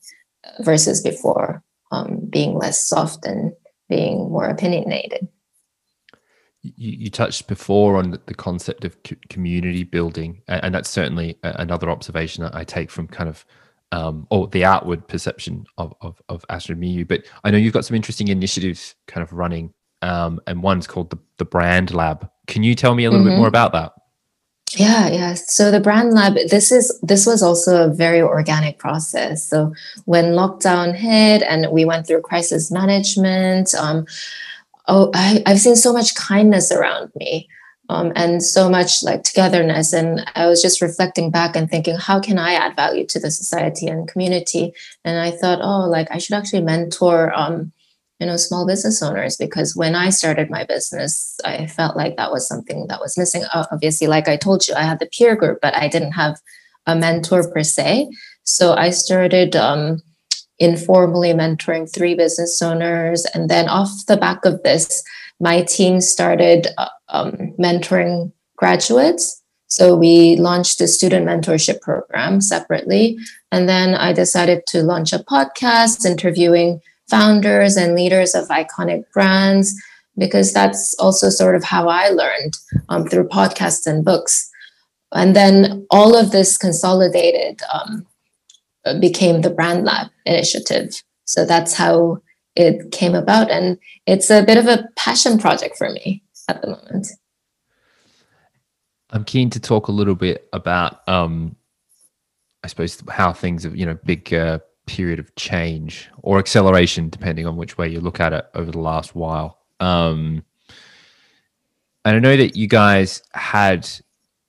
versus 0.61 1.03
before 1.03 1.63
um, 1.91 2.21
being 2.31 2.55
less 2.55 2.83
soft 2.83 3.27
and 3.27 3.53
being 3.89 4.31
more 4.31 4.47
opinionated. 4.47 5.29
You, 6.63 6.73
you, 6.77 7.11
touched 7.11 7.49
before 7.49 7.97
on 7.97 8.19
the 8.27 8.35
concept 8.35 8.85
of 8.85 8.95
community 9.31 9.83
building, 9.83 10.43
and 10.47 10.75
that's 10.75 10.91
certainly 10.91 11.39
another 11.43 11.89
observation 11.89 12.45
that 12.45 12.55
I 12.55 12.65
take 12.65 12.91
from 12.91 13.09
kind 13.09 13.31
of 13.31 13.47
um, 13.93 14.27
or 14.31 14.47
the 14.49 14.65
outward 14.65 15.07
perception 15.09 15.67
of, 15.79 15.95
of, 16.01 16.21
of 16.29 16.45
Astrid 16.49 16.79
Miyu. 16.79 17.07
But 17.07 17.25
I 17.45 17.51
know 17.51 17.59
you've 17.59 17.73
got 17.73 17.85
some 17.85 17.97
interesting 17.97 18.29
initiatives 18.29 18.95
kind 19.07 19.23
of 19.23 19.33
running, 19.33 19.73
um, 20.03 20.41
and 20.47 20.63
one's 20.63 20.87
called 20.87 21.11
the, 21.11 21.19
the 21.39 21.45
Brand 21.45 21.93
Lab. 21.93 22.29
Can 22.47 22.63
you 22.63 22.75
tell 22.75 22.95
me 22.95 23.05
a 23.05 23.11
little 23.11 23.25
mm-hmm. 23.25 23.35
bit 23.35 23.39
more 23.39 23.49
about 23.49 23.73
that? 23.73 23.93
Yeah, 24.77 25.09
yeah. 25.09 25.35
So 25.35 25.73
the 25.73 25.81
Brand 25.81 26.15
Lab, 26.15 26.35
this 26.49 26.71
is 26.71 26.97
this 27.03 27.27
was 27.27 27.43
also 27.43 27.85
a 27.85 27.93
very 27.93 28.23
organic 28.23 28.79
process. 28.79 29.45
So 29.45 29.75
when 30.05 30.27
lockdown 30.27 30.95
hit 30.95 31.43
and 31.43 31.67
we 31.73 31.85
went 31.85 32.07
through 32.07 32.21
crisis 32.23 32.71
management, 32.71 33.75
um, 33.75 34.07
oh, 34.87 35.11
I, 35.13 35.43
I've 35.45 35.59
seen 35.59 35.75
so 35.75 35.93
much 35.93 36.15
kindness 36.15 36.71
around 36.71 37.11
me 37.17 37.49
um, 37.91 38.13
and 38.15 38.41
so 38.41 38.71
much 38.71 39.03
like 39.03 39.25
togetherness. 39.25 39.93
And 39.93 40.25
I 40.37 40.47
was 40.47 40.63
just 40.63 40.81
reflecting 40.81 41.29
back 41.29 41.57
and 41.57 41.69
thinking, 41.69 41.97
how 41.97 42.21
can 42.21 42.39
I 42.39 42.53
add 42.53 42.77
value 42.77 43.05
to 43.07 43.19
the 43.19 43.33
society 43.33 43.89
and 43.89 44.07
community? 44.07 44.73
And 45.05 45.19
I 45.19 45.33
thought, 45.33 45.59
oh, 45.61 45.89
like 45.89 46.07
I 46.13 46.19
should 46.19 46.37
actually 46.37 46.63
mentor, 46.63 47.37
um, 47.37 47.73
you 48.21 48.29
know, 48.29 48.37
small 48.37 48.65
business 48.65 49.03
owners 49.03 49.37
because 49.37 49.75
when 49.75 49.97
I 49.97 50.11
started 50.11 50.51
my 50.51 50.65
business, 50.65 51.37
I 51.45 51.67
felt 51.67 51.97
like 51.97 52.17
that 52.17 52.31
was 52.31 52.47
something 52.47 52.87
that 52.87 53.01
was 53.01 53.19
missing. 53.19 53.43
Obviously, 53.53 54.07
like 54.07 54.29
I 54.29 54.37
told 54.37 54.69
you, 54.69 54.75
I 54.75 54.83
had 54.83 55.01
the 55.01 55.07
peer 55.07 55.35
group, 55.35 55.59
but 55.61 55.75
I 55.75 55.89
didn't 55.89 56.13
have 56.13 56.39
a 56.87 56.95
mentor 56.95 57.51
per 57.51 57.65
se. 57.65 58.09
So 58.45 58.75
I 58.75 58.91
started 58.91 59.57
um, 59.57 60.01
informally 60.61 61.33
mentoring 61.33 61.93
three 61.93 62.15
business 62.15 62.63
owners, 62.63 63.27
and 63.35 63.51
then 63.51 63.69
off 63.69 63.91
the 64.07 64.17
back 64.17 64.45
of 64.45 64.63
this 64.63 65.03
my 65.41 65.63
team 65.63 66.01
started 66.01 66.69
uh, 66.79 66.89
um, 67.09 67.55
mentoring 67.59 68.31
graduates. 68.57 69.43
So 69.69 69.97
we 69.97 70.37
launched 70.37 70.81
a 70.81 70.87
student 70.87 71.27
mentorship 71.27 71.81
program 71.81 72.41
separately. 72.41 73.19
And 73.51 73.69
then 73.69 73.95
I 73.95 74.13
decided 74.13 74.67
to 74.69 74.83
launch 74.83 75.13
a 75.13 75.21
podcast 75.21 76.05
interviewing 76.05 76.81
founders 77.09 77.77
and 77.77 77.95
leaders 77.95 78.35
of 78.35 78.49
iconic 78.49 79.05
brands, 79.13 79.75
because 80.19 80.53
that's 80.53 80.95
also 80.99 81.31
sort 81.31 81.55
of 81.55 81.65
how 81.65 81.89
I 81.89 82.11
learned 82.11 82.59
um, 82.89 83.07
through 83.07 83.29
podcasts 83.29 83.87
and 83.87 84.05
books. 84.05 84.51
And 85.13 85.35
then 85.35 85.87
all 85.91 86.17
of 86.17 86.31
this 86.31 86.59
consolidated 86.59 87.61
um, 87.73 88.07
became 89.01 89.41
the 89.41 89.51
Brand 89.51 89.85
Lab 89.85 90.09
initiative. 90.27 91.03
So 91.25 91.45
that's 91.45 91.75
how 91.75 92.23
it 92.57 92.91
came 92.93 93.15
about. 93.15 93.51
And 93.51 93.79
it's 94.07 94.31
a 94.31 94.43
bit 94.43 94.57
of 94.59 94.67
a 94.67 94.89
passion 94.97 95.39
project 95.39 95.77
for 95.77 95.91
me 95.91 96.23
at 96.49 96.61
the 96.61 96.69
moment. 96.69 97.09
I'm 99.11 99.25
keen 99.25 99.51
to 99.51 99.61
talk 99.61 99.89
a 99.89 99.93
little 99.93 100.15
bit 100.15 100.49
about, 100.53 101.07
um, 101.09 101.57
I 102.63 102.69
suppose, 102.69 103.03
how 103.09 103.33
things 103.33 103.65
have, 103.65 103.75
you 103.75 103.87
know, 103.87 103.99
big 104.05 104.33
uh, 104.33 104.61
period 104.87 105.19
of 105.19 105.35
change 105.35 106.09
or 106.23 106.39
acceleration, 106.39 107.09
depending 107.09 107.47
on 107.47 107.57
which 107.57 107.77
way 107.77 107.89
you 107.89 108.01
look 108.01 108.21
at 108.21 108.33
it 108.33 108.47
over 108.55 108.71
the 108.71 108.79
last 108.79 109.15
while. 109.15 109.59
Um, 109.81 110.45
and 112.05 112.17
I 112.17 112.19
know 112.19 112.37
that 112.37 112.57
you 112.57 112.67
guys 112.67 113.23
had 113.33 113.89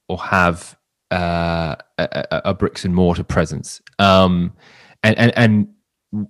or 0.08 0.20
have 0.20 0.78
uh, 1.12 1.76
a, 1.98 2.42
a, 2.46 2.54
bricks 2.54 2.86
and 2.86 2.96
mortar 2.96 3.24
presence, 3.24 3.82
um, 4.00 4.54
and 5.04 5.18
and 5.18 5.34
and 5.36 5.68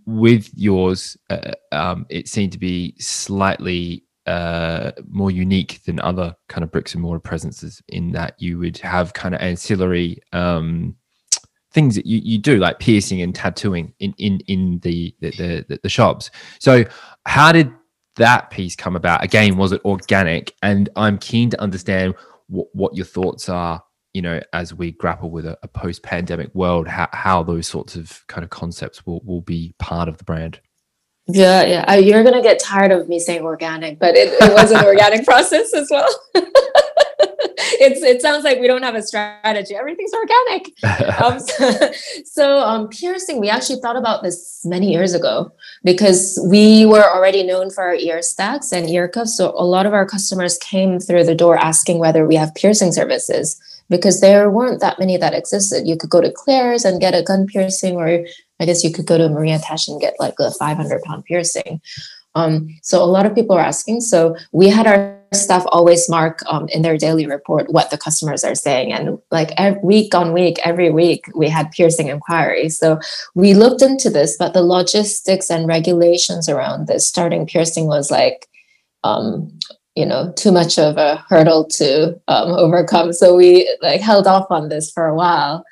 with 0.06 0.50
yours, 0.56 1.18
uh, 1.30 1.54
um, 1.72 2.06
it 2.10 2.28
seemed 2.28 2.52
to 2.52 2.60
be 2.60 2.96
slightly 3.00 4.06
uh, 4.28 4.92
more 5.10 5.32
unique 5.32 5.82
than 5.86 6.00
other 6.00 6.36
kind 6.48 6.64
of 6.64 6.72
bricks 6.72 6.94
and 6.94 7.02
mortar 7.02 7.20
presences 7.20 7.82
in 7.90 8.12
that 8.12 8.36
you 8.40 8.60
would 8.60 8.78
have 8.78 9.14
kind 9.14 9.34
of 9.34 9.42
ancillary 9.42 10.20
um, 10.32 10.96
things 11.72 11.96
that 11.96 12.06
you, 12.06 12.20
you 12.24 12.38
do 12.38 12.58
like 12.58 12.80
piercing 12.80 13.22
and 13.22 13.34
tattooing 13.34 13.94
in 14.00 14.14
in 14.18 14.40
in 14.48 14.80
the 14.80 15.16
the, 15.22 15.32
the 15.68 15.80
the 15.82 15.90
shops. 15.90 16.30
So 16.60 16.86
how 17.26 17.52
did 17.52 17.72
that 18.18 18.50
piece 18.52 18.76
come 18.76 18.96
about? 18.96 19.24
Again, 19.24 19.58
was 19.58 19.72
it 19.72 19.82
organic? 19.86 20.54
And 20.62 20.90
I'm 20.96 21.18
keen 21.18 21.50
to 21.50 21.62
understand 21.62 22.14
what, 22.48 22.68
what 22.74 22.96
your 22.96 23.06
thoughts 23.06 23.50
are 23.50 23.82
you 24.14 24.22
know, 24.22 24.42
as 24.54 24.74
we 24.74 24.92
grapple 24.92 25.30
with 25.30 25.46
a, 25.46 25.58
a 25.64 25.68
post-pandemic 25.68 26.54
world, 26.54 26.88
how, 26.88 27.08
how 27.14 27.44
those 27.44 27.68
sorts 27.68 27.96
of 27.96 28.26
kind 28.28 28.44
of 28.44 28.50
concepts 28.50 29.06
will, 29.06 29.22
will 29.26 29.42
be 29.42 29.74
part 29.80 30.10
of 30.10 30.18
the 30.18 30.24
brand. 30.24 30.60
Yeah, 31.28 31.64
yeah. 31.64 31.86
Uh, 31.88 31.96
you're 31.96 32.24
gonna 32.24 32.42
get 32.42 32.60
tired 32.60 32.92
of 32.92 33.08
me 33.08 33.20
saying 33.20 33.44
organic, 33.44 34.00
but 34.00 34.16
it, 34.16 34.34
it 34.42 34.54
was 34.54 34.72
an 34.72 34.84
organic 34.84 35.26
process 35.26 35.74
as 35.74 35.88
well. 35.90 36.10
it's 37.80 38.02
it 38.02 38.22
sounds 38.22 38.44
like 38.44 38.60
we 38.60 38.68
don't 38.68 38.84
have 38.84 38.96
a 38.96 39.02
strategy. 39.02 39.76
Everything's 39.76 40.14
organic. 40.14 40.74
um, 41.22 41.40
so, 41.40 41.92
so 42.26 42.60
um, 42.60 42.90
piercing, 42.90 43.40
we 43.40 43.50
actually 43.50 43.80
thought 43.80 43.96
about 43.96 44.24
this 44.24 44.62
many 44.66 44.92
years 44.92 45.14
ago 45.14 45.52
because 45.84 46.40
we 46.50 46.86
were 46.86 47.04
already 47.04 47.44
known 47.44 47.70
for 47.70 47.84
our 47.84 47.96
ear 47.96 48.22
stacks 48.22 48.72
and 48.72 48.90
ear 48.90 49.08
cuffs. 49.08 49.38
So 49.38 49.54
a 49.58 49.66
lot 49.66 49.86
of 49.86 49.94
our 49.94 50.06
customers 50.06 50.58
came 50.58 51.00
through 51.00 51.24
the 51.26 51.36
door 51.36 51.58
asking 51.58 52.00
whether 52.00 52.28
we 52.28 52.36
have 52.36 52.54
piercing 52.56 52.92
services 52.92 53.60
because 53.92 54.22
there 54.22 54.50
weren't 54.50 54.80
that 54.80 54.98
many 54.98 55.18
that 55.18 55.34
existed. 55.36 55.86
You 55.86 55.98
could 55.98 56.10
go 56.10 56.22
to 56.22 56.32
Claire's 56.32 56.86
and 56.86 57.02
get 57.02 57.14
a 57.14 57.22
gun 57.22 57.46
piercing, 57.46 57.98
or 57.98 58.26
I 58.60 58.66
guess 58.66 58.84
you 58.84 58.92
could 58.92 59.06
go 59.06 59.18
to 59.18 59.30
Maria 59.30 59.60
Tash 59.60 59.90
and 59.90 60.00
get 60.00 60.16
like 60.18 60.36
a 60.40 60.50
500 60.50 61.04
pound 61.04 61.26
piercing. 61.26 61.82
Um, 62.34 62.70
so 62.82 63.04
a 63.04 63.06
lot 63.06 63.26
of 63.26 63.36
people 63.36 63.58
are 63.58 63.62
asking. 63.62 64.00
So 64.00 64.38
we 64.54 64.70
had 64.70 64.88
our 64.88 65.20
staff 65.34 65.64
always 65.68 66.10
mark 66.10 66.40
um, 66.48 66.70
in 66.70 66.82
their 66.82 66.98
daily 66.98 67.26
report 67.26 67.72
what 67.72 67.90
the 67.90 67.98
customers 67.98 68.46
are 68.46 68.56
saying, 68.56 68.94
and 68.94 69.20
like 69.30 69.52
every 69.58 69.82
week 69.84 70.16
on 70.16 70.32
week, 70.32 70.58
every 70.64 70.90
week 70.90 71.26
we 71.36 71.50
had 71.50 71.72
piercing 71.72 72.08
inquiries. 72.08 72.78
So 72.80 72.98
we 73.36 73.54
looked 73.54 73.82
into 73.82 74.10
this, 74.10 74.38
but 74.38 74.54
the 74.54 74.64
logistics 74.64 75.52
and 75.52 75.68
regulations 75.68 76.48
around 76.48 76.88
this 76.88 77.06
starting 77.06 77.46
piercing 77.46 77.88
was 77.88 78.10
like 78.10 78.48
um, 79.04 79.52
you 79.96 80.06
know 80.06 80.32
too 80.36 80.52
much 80.52 80.80
of 80.80 80.98
a 80.98 81.18
hurdle 81.30 81.66
to 81.66 82.20
um, 82.28 82.52
overcome 82.52 83.12
so 83.12 83.36
we 83.36 83.70
like 83.82 84.02
held 84.02 84.28
off 84.28 84.48
on 84.50 84.70
this 84.70 84.92
for 84.92 85.06
a 85.06 85.16
while 85.16 85.64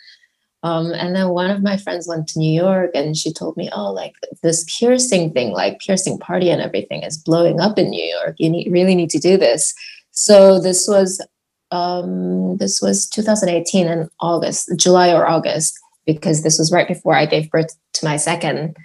um, 0.64 0.92
and 0.92 1.16
then 1.16 1.30
one 1.30 1.50
of 1.50 1.64
my 1.64 1.78
friends 1.78 2.08
went 2.08 2.28
to 2.30 2.40
New 2.40 2.52
York 2.52 2.92
and 2.94 3.16
she 3.16 3.32
told 3.32 3.56
me, 3.56 3.70
oh, 3.72 3.92
like 3.92 4.14
this 4.44 4.66
piercing 4.78 5.32
thing, 5.32 5.52
like 5.52 5.80
piercing 5.80 6.20
party 6.20 6.50
and 6.50 6.62
everything 6.62 7.04
is 7.04 7.18
blowing 7.18 7.62
up 7.62 7.80
in 7.80 7.90
New 7.90 8.04
York. 8.04 8.36
You 8.40 8.50
need, 8.50 8.72
really 8.72 8.96
need 8.96 9.10
to 9.12 9.20
do 9.20 9.38
this. 9.38 9.74
So 10.12 10.60
this 10.60 10.88
was 10.88 11.26
um, 11.72 12.58
this 12.58 12.82
was 12.82 13.08
2018 13.08 13.88
in 13.88 14.10
August, 14.20 14.72
July 14.76 15.14
or 15.14 15.28
August, 15.28 15.80
because 16.06 16.44
this 16.44 16.58
was 16.58 16.72
right 16.72 16.88
before 16.88 17.16
I 17.16 17.26
gave 17.26 17.52
birth 17.52 17.78
to 17.94 18.06
my 18.06 18.18
second 18.18 18.76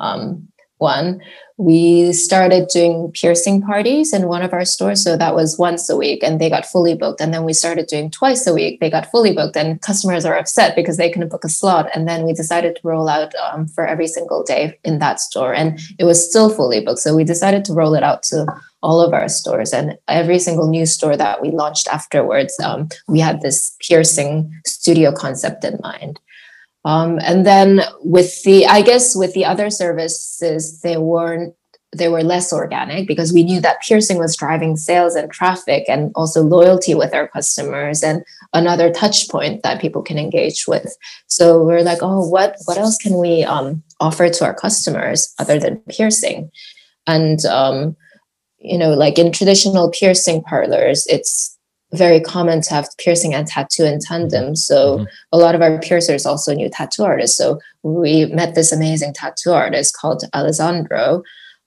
um, 0.00 0.48
one 0.78 1.22
we 1.62 2.12
started 2.12 2.66
doing 2.68 3.12
piercing 3.12 3.62
parties 3.62 4.12
in 4.12 4.26
one 4.26 4.42
of 4.42 4.52
our 4.52 4.64
stores. 4.64 5.02
So 5.04 5.16
that 5.16 5.36
was 5.36 5.56
once 5.58 5.88
a 5.88 5.96
week 5.96 6.24
and 6.24 6.40
they 6.40 6.50
got 6.50 6.66
fully 6.66 6.94
booked. 6.94 7.20
And 7.20 7.32
then 7.32 7.44
we 7.44 7.52
started 7.52 7.86
doing 7.86 8.10
twice 8.10 8.48
a 8.48 8.52
week. 8.52 8.80
They 8.80 8.90
got 8.90 9.10
fully 9.12 9.32
booked 9.32 9.56
and 9.56 9.80
customers 9.80 10.24
are 10.24 10.36
upset 10.36 10.74
because 10.74 10.96
they 10.96 11.08
couldn't 11.08 11.28
book 11.28 11.44
a 11.44 11.48
slot. 11.48 11.88
And 11.94 12.08
then 12.08 12.24
we 12.24 12.32
decided 12.32 12.74
to 12.74 12.80
roll 12.82 13.08
out 13.08 13.32
um, 13.36 13.68
for 13.68 13.86
every 13.86 14.08
single 14.08 14.42
day 14.42 14.76
in 14.82 14.98
that 14.98 15.20
store. 15.20 15.54
And 15.54 15.78
it 16.00 16.04
was 16.04 16.28
still 16.28 16.50
fully 16.50 16.80
booked. 16.80 16.98
So 16.98 17.14
we 17.14 17.22
decided 17.22 17.64
to 17.66 17.74
roll 17.74 17.94
it 17.94 18.02
out 18.02 18.24
to 18.24 18.44
all 18.82 19.00
of 19.00 19.12
our 19.12 19.28
stores 19.28 19.72
and 19.72 19.96
every 20.08 20.40
single 20.40 20.68
new 20.68 20.84
store 20.84 21.16
that 21.16 21.40
we 21.40 21.52
launched 21.52 21.86
afterwards. 21.86 22.58
Um, 22.58 22.88
we 23.06 23.20
had 23.20 23.40
this 23.40 23.76
piercing 23.80 24.52
studio 24.66 25.12
concept 25.12 25.64
in 25.64 25.78
mind. 25.80 26.18
Um, 26.84 27.18
and 27.22 27.46
then 27.46 27.82
with 28.00 28.42
the, 28.42 28.66
I 28.66 28.82
guess 28.82 29.14
with 29.14 29.34
the 29.34 29.44
other 29.44 29.70
services, 29.70 30.80
they 30.80 30.96
weren't, 30.96 31.54
they 31.94 32.08
were 32.08 32.22
less 32.22 32.52
organic 32.52 33.06
because 33.06 33.32
we 33.32 33.42
knew 33.42 33.60
that 33.60 33.82
piercing 33.82 34.18
was 34.18 34.34
driving 34.34 34.76
sales 34.76 35.14
and 35.14 35.30
traffic 35.30 35.84
and 35.88 36.10
also 36.14 36.42
loyalty 36.42 36.94
with 36.94 37.14
our 37.14 37.28
customers 37.28 38.02
and 38.02 38.24
another 38.54 38.90
touch 38.90 39.28
point 39.28 39.62
that 39.62 39.80
people 39.80 40.02
can 40.02 40.18
engage 40.18 40.66
with. 40.66 40.96
So 41.26 41.62
we're 41.62 41.82
like, 41.82 41.98
oh, 42.00 42.26
what 42.26 42.56
what 42.64 42.78
else 42.78 42.96
can 42.96 43.18
we 43.18 43.44
um, 43.44 43.82
offer 44.00 44.30
to 44.30 44.44
our 44.44 44.54
customers 44.54 45.34
other 45.38 45.58
than 45.58 45.82
piercing? 45.90 46.50
And 47.06 47.44
um, 47.44 47.94
you 48.58 48.78
know, 48.78 48.94
like 48.94 49.18
in 49.18 49.30
traditional 49.30 49.90
piercing 49.90 50.42
parlors, 50.42 51.06
it's 51.08 51.58
very 51.94 52.20
common 52.20 52.62
to 52.62 52.70
have 52.74 52.88
piercing 52.98 53.34
and 53.34 53.46
tattoo 53.46 53.84
in 53.84 54.00
tandem. 54.00 54.44
Mm-hmm. 54.44 54.54
So 54.54 54.98
mm-hmm. 54.98 55.04
a 55.32 55.38
lot 55.38 55.54
of 55.54 55.62
our 55.62 55.78
piercers 55.80 56.26
also 56.26 56.54
knew 56.54 56.70
tattoo 56.70 57.04
artists. 57.04 57.36
So 57.36 57.60
we 57.82 58.26
met 58.26 58.54
this 58.54 58.72
amazing 58.72 59.14
tattoo 59.14 59.52
artist 59.52 59.96
called 59.96 60.24
Alessandro. 60.34 61.22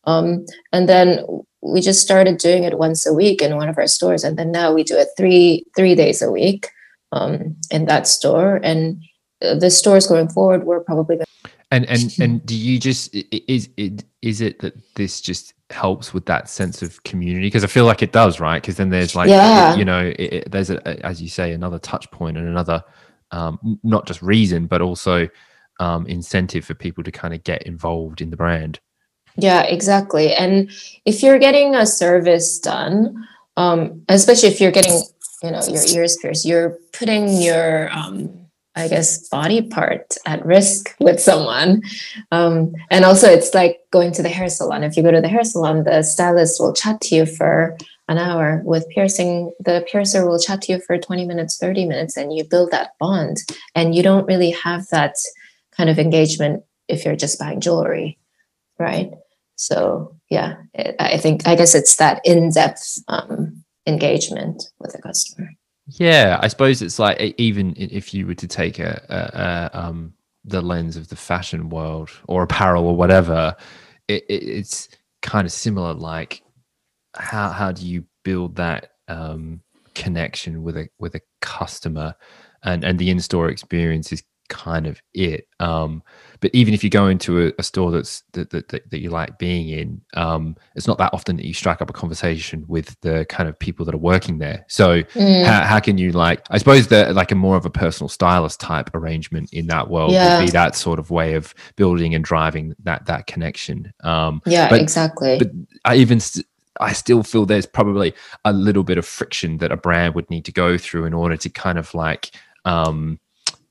Um, 0.05 0.45
and 0.71 0.89
then 0.89 1.25
we 1.61 1.81
just 1.81 2.01
started 2.01 2.37
doing 2.37 2.63
it 2.63 2.77
once 2.77 3.05
a 3.05 3.13
week 3.13 3.41
in 3.41 3.55
one 3.55 3.69
of 3.69 3.77
our 3.77 3.87
stores. 3.87 4.23
And 4.23 4.37
then 4.37 4.51
now 4.51 4.73
we 4.73 4.83
do 4.83 4.97
it 4.97 5.09
three 5.17 5.65
three 5.75 5.95
days 5.95 6.21
a 6.21 6.31
week 6.31 6.69
um, 7.11 7.55
in 7.71 7.85
that 7.85 8.07
store. 8.07 8.59
And 8.63 9.01
the 9.41 9.69
stores 9.69 10.07
going 10.07 10.29
forward, 10.29 10.65
we're 10.65 10.79
probably 10.79 11.17
going 11.17 11.25
and 11.71 11.85
and 11.89 12.15
and 12.19 12.45
do 12.45 12.55
you 12.55 12.79
just 12.79 13.13
is 13.15 13.69
it 13.77 14.03
is 14.21 14.41
it 14.41 14.59
that 14.59 14.75
this 14.95 15.21
just 15.21 15.53
helps 15.69 16.13
with 16.13 16.25
that 16.27 16.49
sense 16.49 16.81
of 16.81 17.01
community 17.03 17.47
because 17.47 17.63
I 17.63 17.67
feel 17.67 17.85
like 17.85 18.03
it 18.03 18.11
does, 18.11 18.39
right? 18.39 18.61
Because 18.61 18.77
then 18.77 18.89
there's 18.89 19.15
like, 19.15 19.29
yeah. 19.29 19.75
you 19.75 19.85
know, 19.85 20.13
it, 20.17 20.33
it, 20.33 20.51
there's 20.51 20.69
a, 20.69 21.05
as 21.05 21.21
you 21.21 21.29
say, 21.29 21.53
another 21.53 21.79
touch 21.79 22.09
point 22.11 22.37
and 22.37 22.47
another, 22.47 22.83
um, 23.31 23.79
not 23.83 24.05
just 24.05 24.21
reason, 24.21 24.67
but 24.67 24.81
also 24.81 25.27
um, 25.79 26.05
incentive 26.07 26.65
for 26.65 26.75
people 26.75 27.03
to 27.03 27.11
kind 27.11 27.33
of 27.33 27.43
get 27.43 27.63
involved 27.63 28.21
in 28.21 28.29
the 28.29 28.37
brand. 28.37 28.79
Yeah, 29.37 29.63
exactly. 29.63 30.33
And 30.33 30.71
if 31.03 31.21
you're 31.21 31.39
getting 31.39 31.75
a 31.75 31.85
service 31.85 32.59
done, 32.59 33.27
um, 33.57 34.03
especially 34.07 34.49
if 34.49 34.61
you're 34.61 34.71
getting, 34.71 35.01
you 35.43 35.51
know, 35.51 35.61
your 35.67 35.85
ears 35.87 36.17
pierced, 36.21 36.45
you're 36.45 36.77
putting 36.93 37.41
your 37.41 37.91
um, 37.91 38.44
I 38.75 38.89
guess, 38.89 39.29
body 39.29 39.61
part 39.61 40.17
at 40.25 40.45
risk 40.45 40.95
with 40.99 41.19
someone. 41.21 41.81
Um, 42.31 42.73
and 42.89 43.05
also, 43.05 43.27
it's 43.29 43.53
like 43.53 43.79
going 43.91 44.11
to 44.13 44.21
the 44.21 44.29
hair 44.29 44.49
salon. 44.49 44.83
If 44.83 44.97
you 44.97 45.03
go 45.03 45.11
to 45.11 45.21
the 45.21 45.29
hair 45.29 45.45
salon, 45.45 45.83
the 45.83 46.03
stylist 46.03 46.59
will 46.59 46.73
chat 46.73 46.99
to 47.01 47.15
you 47.15 47.25
for 47.25 47.77
an 48.09 48.17
hour. 48.17 48.61
With 48.65 48.89
piercing, 48.89 49.53
the 49.59 49.85
piercer 49.89 50.27
will 50.27 50.39
chat 50.39 50.61
to 50.63 50.73
you 50.73 50.81
for 50.81 50.97
20 50.97 51.25
minutes, 51.25 51.57
30 51.57 51.85
minutes, 51.85 52.17
and 52.17 52.33
you 52.33 52.43
build 52.43 52.71
that 52.71 52.91
bond. 52.99 53.37
And 53.75 53.95
you 53.95 54.03
don't 54.03 54.27
really 54.27 54.51
have 54.51 54.87
that 54.89 55.15
kind 55.71 55.89
of 55.89 55.97
engagement 55.97 56.63
if 56.87 57.05
you're 57.05 57.15
just 57.15 57.39
buying 57.39 57.61
jewelry, 57.61 58.19
right? 58.77 59.11
So, 59.55 60.17
yeah, 60.29 60.57
it, 60.73 60.95
I 60.99 61.17
think, 61.17 61.47
I 61.47 61.55
guess 61.55 61.75
it's 61.75 61.95
that 61.95 62.21
in 62.25 62.51
depth 62.51 62.99
um, 63.07 63.63
engagement 63.87 64.69
with 64.79 64.91
the 64.91 65.01
customer. 65.01 65.49
Yeah, 65.87 66.39
I 66.41 66.47
suppose 66.47 66.81
it's 66.81 66.97
like 66.97 67.35
even 67.37 67.75
if 67.77 68.13
you 68.13 68.25
were 68.25 68.33
to 68.35 68.47
take 68.47 68.79
a, 68.79 69.03
a, 69.09 69.77
a 69.77 69.79
um, 69.79 70.13
the 70.43 70.61
lens 70.61 70.97
of 70.97 71.09
the 71.09 71.15
fashion 71.15 71.69
world 71.69 72.09
or 72.27 72.43
apparel 72.43 72.87
or 72.87 72.95
whatever, 72.95 73.55
it, 74.07 74.23
it, 74.27 74.43
it's 74.43 74.89
kind 75.21 75.45
of 75.45 75.51
similar. 75.51 75.93
Like, 75.93 76.41
how 77.15 77.49
how 77.49 77.71
do 77.71 77.85
you 77.87 78.05
build 78.23 78.55
that 78.55 78.93
um, 79.07 79.61
connection 79.93 80.63
with 80.63 80.77
a 80.77 80.89
with 80.99 81.15
a 81.15 81.21
customer, 81.41 82.15
and 82.63 82.83
and 82.83 82.97
the 82.97 83.11
in 83.11 83.19
store 83.19 83.49
experience 83.49 84.11
is 84.11 84.23
kind 84.49 84.87
of 84.87 85.01
it. 85.13 85.47
Um, 85.59 86.03
but 86.39 86.51
even 86.53 86.73
if 86.73 86.83
you 86.83 86.89
go 86.89 87.07
into 87.07 87.47
a, 87.47 87.51
a 87.57 87.63
store 87.63 87.91
that's 87.91 88.23
that, 88.33 88.49
that, 88.51 88.69
that, 88.69 88.99
you 88.99 89.09
like 89.09 89.37
being 89.39 89.69
in, 89.69 90.01
um, 90.15 90.55
it's 90.75 90.87
not 90.87 90.97
that 90.97 91.13
often 91.13 91.37
that 91.37 91.45
you 91.45 91.53
strike 91.53 91.81
up 91.81 91.89
a 91.89 91.93
conversation 91.93 92.65
with 92.67 92.99
the 93.01 93.25
kind 93.29 93.49
of 93.49 93.57
people 93.57 93.85
that 93.85 93.95
are 93.95 93.99
working 93.99 94.37
there. 94.37 94.65
So 94.67 95.01
mm. 95.03 95.45
how, 95.45 95.63
how 95.63 95.79
can 95.79 95.97
you 95.97 96.11
like? 96.11 96.45
I 96.49 96.57
suppose 96.57 96.87
that 96.87 97.15
like 97.15 97.31
a 97.31 97.35
more 97.35 97.55
of 97.55 97.65
a 97.65 97.69
personal 97.69 98.09
stylist 98.09 98.59
type 98.59 98.93
arrangement 98.93 99.51
in 99.53 99.67
that 99.67 99.89
world 99.89 100.11
yeah. 100.11 100.39
would 100.39 100.45
be 100.45 100.51
that 100.51 100.75
sort 100.75 100.99
of 100.99 101.09
way 101.09 101.33
of 101.33 101.53
building 101.75 102.13
and 102.13 102.23
driving 102.23 102.75
that 102.83 103.05
that 103.05 103.27
connection. 103.27 103.93
Um, 104.01 104.41
yeah, 104.45 104.69
but, 104.69 104.81
exactly. 104.81 105.37
But 105.39 105.51
I 105.83 105.95
even. 105.95 106.19
St- 106.19 106.45
I 106.77 106.91
still 106.91 107.23
feel 107.23 107.45
there's 107.45 107.65
probably 107.65 108.13
a 108.43 108.51
little 108.51 108.83
bit 108.83 108.97
of 108.97 109.05
friction 109.05 109.59
that 109.59 109.71
a 109.71 109.77
brand 109.77 110.13
would 110.15 110.29
need 110.29 110.43
to 110.43 110.51
go 110.51 110.77
through 110.77 111.05
in 111.05 111.13
order 111.13 111.37
to 111.37 111.49
kind 111.49 111.77
of 111.77 111.93
like 111.93 112.31
um, 112.65 113.17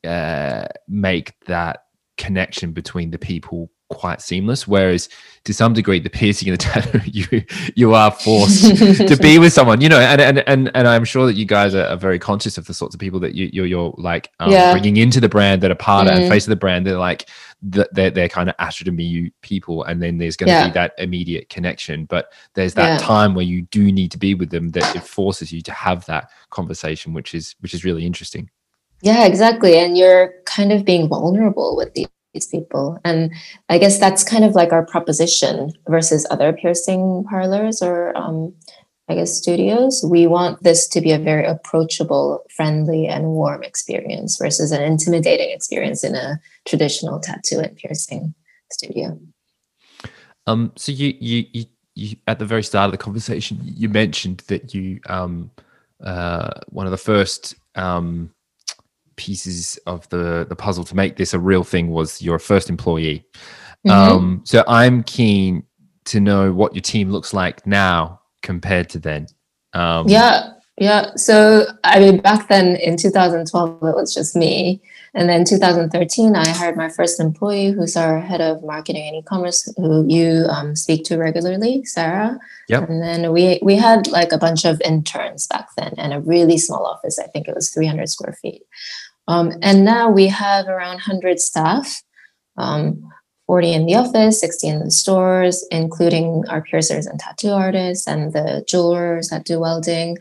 uh, 0.04 0.66
make 0.88 1.38
that 1.46 1.84
connection 2.16 2.72
between 2.72 3.10
the 3.10 3.18
people 3.18 3.70
quite 3.90 4.20
seamless. 4.20 4.66
Whereas 4.66 5.08
to 5.44 5.54
some 5.54 5.72
degree, 5.72 6.00
the 6.00 6.10
piercing 6.10 6.48
and 6.48 6.58
the 6.58 6.62
tattoo, 6.64 7.00
you 7.04 7.44
you 7.74 7.94
are 7.94 8.10
forced 8.10 8.76
to 8.76 9.16
be 9.20 9.38
with 9.38 9.52
someone, 9.52 9.80
you 9.80 9.88
know. 9.88 10.00
And 10.00 10.20
and 10.20 10.38
and 10.46 10.70
and 10.74 10.88
I'm 10.88 11.04
sure 11.04 11.26
that 11.26 11.34
you 11.34 11.44
guys 11.44 11.74
are, 11.74 11.86
are 11.86 11.96
very 11.96 12.18
conscious 12.18 12.58
of 12.58 12.66
the 12.66 12.74
sorts 12.74 12.94
of 12.94 13.00
people 13.00 13.20
that 13.20 13.34
you 13.34 13.50
you're, 13.52 13.66
you're 13.66 13.94
like 13.96 14.30
um, 14.40 14.50
yeah. 14.50 14.72
bringing 14.72 14.96
into 14.96 15.20
the 15.20 15.28
brand 15.28 15.62
that 15.62 15.70
are 15.70 15.76
part 15.76 16.08
mm. 16.08 16.12
and 16.12 16.28
face 16.28 16.46
of 16.46 16.50
the 16.50 16.56
brand. 16.56 16.86
They're 16.86 16.98
like 16.98 17.28
they're 17.62 18.10
they're 18.10 18.28
kind 18.28 18.50
of 18.50 18.74
to 18.74 18.92
me 18.92 19.32
people, 19.42 19.84
and 19.84 20.02
then 20.02 20.18
there's 20.18 20.36
going 20.36 20.48
to 20.48 20.54
yeah. 20.54 20.66
be 20.68 20.72
that 20.74 20.92
immediate 20.98 21.48
connection. 21.48 22.04
But 22.06 22.32
there's 22.54 22.74
that 22.74 23.00
yeah. 23.00 23.06
time 23.06 23.34
where 23.34 23.44
you 23.44 23.62
do 23.62 23.90
need 23.90 24.10
to 24.10 24.18
be 24.18 24.34
with 24.34 24.50
them 24.50 24.70
that 24.70 24.96
it 24.96 25.02
forces 25.02 25.52
you 25.52 25.62
to 25.62 25.72
have 25.72 26.04
that 26.06 26.30
conversation, 26.50 27.12
which 27.14 27.34
is 27.34 27.54
which 27.60 27.74
is 27.74 27.84
really 27.84 28.04
interesting. 28.04 28.50
Yeah, 29.04 29.26
exactly. 29.26 29.76
And 29.76 29.98
you're 29.98 30.32
kind 30.46 30.72
of 30.72 30.86
being 30.86 31.10
vulnerable 31.10 31.76
with 31.76 31.92
these 31.92 32.46
people. 32.50 32.98
And 33.04 33.30
I 33.68 33.76
guess 33.76 33.98
that's 33.98 34.24
kind 34.24 34.46
of 34.46 34.54
like 34.54 34.72
our 34.72 34.86
proposition 34.86 35.74
versus 35.86 36.26
other 36.30 36.54
piercing 36.54 37.22
parlors 37.28 37.82
or, 37.82 38.16
um, 38.16 38.54
I 39.10 39.16
guess, 39.16 39.36
studios. 39.36 40.02
We 40.10 40.26
want 40.26 40.62
this 40.62 40.88
to 40.88 41.02
be 41.02 41.12
a 41.12 41.18
very 41.18 41.44
approachable, 41.44 42.46
friendly, 42.56 43.06
and 43.06 43.26
warm 43.26 43.62
experience 43.62 44.38
versus 44.38 44.72
an 44.72 44.80
intimidating 44.80 45.50
experience 45.50 46.02
in 46.02 46.14
a 46.14 46.40
traditional 46.64 47.20
tattoo 47.20 47.58
and 47.58 47.76
piercing 47.76 48.34
studio. 48.72 49.20
Um, 50.46 50.72
so 50.76 50.92
you, 50.92 51.14
you 51.20 51.44
you 51.52 51.64
you 51.94 52.16
at 52.26 52.38
the 52.38 52.46
very 52.46 52.62
start 52.62 52.86
of 52.86 52.92
the 52.92 53.04
conversation, 53.04 53.60
you 53.62 53.90
mentioned 53.90 54.44
that 54.46 54.72
you 54.74 55.00
um 55.10 55.50
uh 56.02 56.50
one 56.70 56.86
of 56.86 56.90
the 56.90 56.96
first 56.96 57.54
um 57.74 58.30
pieces 59.16 59.79
of 59.87 60.09
the 60.09 60.46
the 60.48 60.57
puzzle 60.57 60.85
to 60.85 60.96
make 60.96 61.16
this 61.16 61.35
a 61.35 61.38
real 61.38 61.64
thing 61.64 61.90
was 61.90 62.20
your 62.22 62.38
first 62.38 62.68
employee. 62.68 63.24
Mhm. 63.87 63.90
Um, 63.90 64.40
so 64.44 64.64
I'm 64.66 65.03
keen 65.03 65.64
to 66.07 66.20
know 66.20 66.53
what 66.53 66.74
your 66.74 66.83
team 66.83 67.11
looks 67.11 67.33
like 67.33 67.66
now 67.66 68.20
compared 68.42 68.88
to 68.90 68.98
then. 68.98 69.27
Um, 69.72 70.09
Yeah, 70.09 70.53
yeah. 70.79 71.14
So 71.16 71.66
I 71.85 71.98
mean, 72.00 72.20
back 72.20 72.48
then 72.48 72.77
in 72.77 72.96
2012, 72.96 73.83
it 73.83 73.94
was 73.94 74.14
just 74.14 74.37
me, 74.37 74.81
and 75.14 75.29
then 75.29 75.44
2013, 75.44 76.35
I 76.35 76.48
hired 76.48 76.77
my 76.77 76.88
first 76.88 77.20
employee, 77.20 77.70
who's 77.70 77.96
our 77.96 78.18
head 78.18 78.40
of 78.40 78.64
marketing 78.64 79.07
and 79.07 79.16
e-commerce, 79.16 79.72
who 79.77 80.05
you 80.09 80.46
um, 80.48 80.74
speak 80.74 81.05
to 81.05 81.16
regularly, 81.16 81.85
Sarah. 81.85 82.38
Yep. 82.68 82.88
And 82.88 83.03
then 83.03 83.33
we 83.33 83.61
we 83.62 83.77
had 83.77 84.09
like 84.09 84.33
a 84.33 84.38
bunch 84.38 84.64
of 84.64 84.81
interns 84.85 85.46
back 85.46 85.68
then, 85.77 85.94
and 85.98 86.12
a 86.12 86.20
really 86.20 86.59
small 86.59 86.85
office. 86.85 87.18
I 87.18 87.29
think 87.29 87.46
it 87.46 87.55
was 87.55 87.70
300 87.70 88.09
square 88.09 88.37
feet. 88.42 88.62
Um, 89.28 89.52
and 89.62 89.84
now 89.84 90.10
we 90.10 90.26
have 90.28 90.66
around 90.68 90.94
100 90.94 91.40
staff. 91.40 92.02
Um, 92.56 93.10
40 93.46 93.72
in 93.74 93.87
the 93.87 93.94
office, 93.94 94.40
60 94.40 94.68
in 94.68 94.78
the 94.80 94.90
stores, 94.90 95.66
including 95.70 96.44
our 96.48 96.62
piercers 96.62 97.06
and 97.06 97.18
tattoo 97.20 97.50
artists 97.50 98.06
and 98.06 98.32
the 98.32 98.64
jewelers 98.66 99.28
that 99.28 99.44
do 99.44 99.60
welding. 99.60 100.16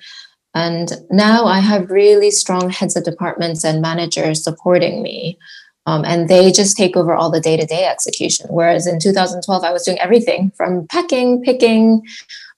And 0.54 0.92
now 1.10 1.46
I 1.46 1.60
have 1.60 1.90
really 1.90 2.32
strong 2.32 2.70
heads 2.70 2.96
of 2.96 3.04
departments 3.04 3.64
and 3.64 3.82
managers 3.82 4.44
supporting 4.44 5.02
me. 5.02 5.38
Um, 5.86 6.06
and 6.06 6.30
they 6.30 6.52
just 6.52 6.78
take 6.78 6.96
over 6.96 7.14
all 7.14 7.30
the 7.30 7.42
day 7.42 7.58
to 7.58 7.66
day 7.66 7.86
execution. 7.86 8.48
Whereas 8.50 8.88
in 8.88 9.00
2012, 9.00 9.64
I 9.64 9.72
was 9.72 9.84
doing 9.84 10.00
everything 10.00 10.52
from 10.56 10.88
packing, 10.88 11.42
picking, 11.42 12.04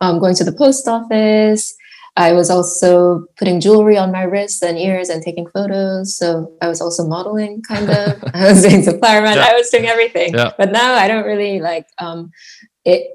um, 0.02 0.20
going 0.20 0.36
to 0.36 0.44
the 0.44 0.52
post 0.52 0.88
office. 0.88 1.76
I 2.18 2.32
was 2.32 2.50
also 2.50 3.26
putting 3.38 3.60
jewelry 3.60 3.98
on 3.98 4.12
my 4.12 4.24
wrists 4.24 4.62
and 4.62 4.78
ears 4.78 5.10
and 5.10 5.22
taking 5.22 5.48
photos. 5.48 6.18
So 6.18 6.56
I 6.62 6.70
was 6.70 6.80
also 6.80 7.06
modeling, 7.06 7.62
kind 7.62 7.90
of. 7.90 8.24
I 8.34 8.52
was 8.52 8.62
doing 8.62 8.84
supplier 8.84 9.22
man. 9.22 9.38
Yeah. 9.38 9.50
I 9.52 9.54
was 9.54 9.70
doing 9.70 9.86
everything. 9.86 10.34
Yeah. 10.34 10.52
But 10.58 10.72
now 10.72 10.94
I 10.94 11.08
don't 11.08 11.26
really 11.26 11.60
like 11.60 11.88
um, 11.98 12.32
it. 12.86 13.12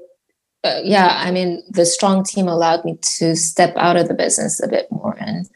Uh, 0.63 0.79
yeah, 0.83 1.15
I 1.17 1.31
mean, 1.31 1.63
the 1.69 1.87
strong 1.87 2.23
team 2.23 2.47
allowed 2.47 2.85
me 2.85 2.95
to 3.17 3.35
step 3.35 3.75
out 3.77 3.97
of 3.97 4.07
the 4.07 4.13
business 4.13 4.61
a 4.61 4.67
bit 4.67 4.85
more 4.91 5.17
and 5.19 5.47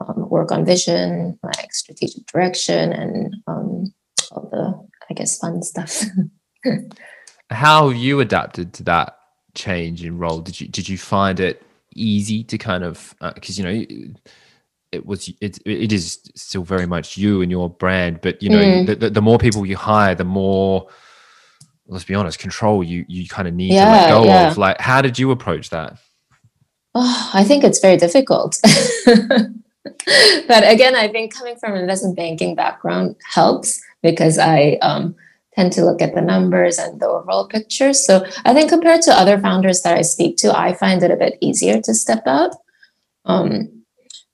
um, 0.00 0.30
work 0.30 0.50
on 0.50 0.64
vision, 0.64 1.38
like 1.42 1.74
strategic 1.74 2.24
direction, 2.24 2.90
and 2.90 3.36
um, 3.46 3.92
all 4.32 4.48
the, 4.50 4.88
I 5.10 5.14
guess, 5.14 5.36
fun 5.38 5.62
stuff. 5.62 6.04
how 7.50 7.88
have 7.88 7.98
you 7.98 8.20
adapted 8.20 8.72
to 8.74 8.82
that 8.82 9.18
change 9.54 10.04
in 10.04 10.18
role 10.18 10.40
did 10.40 10.60
you 10.60 10.68
did 10.68 10.88
you 10.88 10.98
find 10.98 11.40
it 11.40 11.62
easy 11.96 12.44
to 12.44 12.58
kind 12.58 12.84
of 12.84 13.14
because 13.34 13.58
you 13.58 13.64
know 13.64 13.86
it 14.92 15.04
was 15.04 15.28
it, 15.40 15.58
it 15.66 15.92
is 15.92 16.20
still 16.34 16.62
very 16.62 16.86
much 16.86 17.16
you 17.16 17.42
and 17.42 17.50
your 17.50 17.68
brand 17.68 18.20
but 18.22 18.42
you 18.42 18.48
know 18.48 18.58
Mm. 18.58 19.00
the, 19.00 19.10
the, 19.10 19.20
more 19.20 19.38
people 19.38 19.66
you 19.66 19.76
hire 19.76 20.14
the 20.14 20.24
more 20.24 20.88
let's 21.88 22.04
be 22.04 22.14
honest 22.14 22.38
control 22.38 22.84
you 22.84 23.04
you 23.08 23.28
kind 23.28 23.48
of 23.48 23.54
need 23.54 23.70
to 23.70 23.74
let 23.76 24.08
go 24.08 24.24
yeah. 24.24 24.48
of 24.48 24.58
like 24.58 24.80
how 24.80 25.02
did 25.02 25.18
you 25.18 25.30
approach 25.30 25.70
that 25.70 25.98
Oh, 26.98 27.30
I 27.34 27.44
think 27.44 27.62
it's 27.62 27.78
very 27.78 27.98
difficult. 27.98 28.58
but 29.04 29.52
again, 30.48 30.96
I 30.96 31.08
think 31.12 31.34
coming 31.34 31.56
from 31.56 31.74
an 31.74 31.82
investment 31.82 32.16
banking 32.16 32.54
background 32.54 33.16
helps 33.34 33.82
because 34.02 34.38
I 34.38 34.78
um, 34.80 35.14
tend 35.56 35.72
to 35.72 35.84
look 35.84 36.02
at 36.02 36.14
the 36.14 36.20
numbers 36.20 36.78
and 36.78 37.00
the 37.00 37.08
overall 37.08 37.48
picture. 37.48 37.92
So 37.92 38.24
I 38.44 38.52
think 38.52 38.68
compared 38.68 39.02
to 39.02 39.12
other 39.12 39.38
founders 39.38 39.82
that 39.82 39.96
I 39.96 40.02
speak 40.02 40.36
to, 40.38 40.56
I 40.56 40.74
find 40.74 41.02
it 41.02 41.10
a 41.10 41.16
bit 41.16 41.38
easier 41.40 41.80
to 41.80 41.94
step 41.94 42.26
out. 42.26 42.54
Um, 43.24 43.84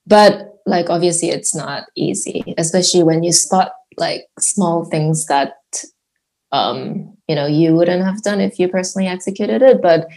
but 0.05 0.61
like 0.65 0.89
obviously, 0.89 1.29
it's 1.29 1.55
not 1.55 1.85
easy, 1.95 2.53
especially 2.57 3.03
when 3.03 3.23
you 3.23 3.31
spot 3.31 3.71
like 3.97 4.25
small 4.39 4.85
things 4.85 5.25
that 5.27 5.55
um, 6.51 7.17
you 7.27 7.35
know 7.35 7.47
you 7.47 7.75
wouldn't 7.75 8.03
have 8.03 8.21
done 8.21 8.39
if 8.39 8.59
you 8.59 8.67
personally 8.67 9.07
executed 9.07 9.61
it. 9.61 9.81
But 9.81 10.07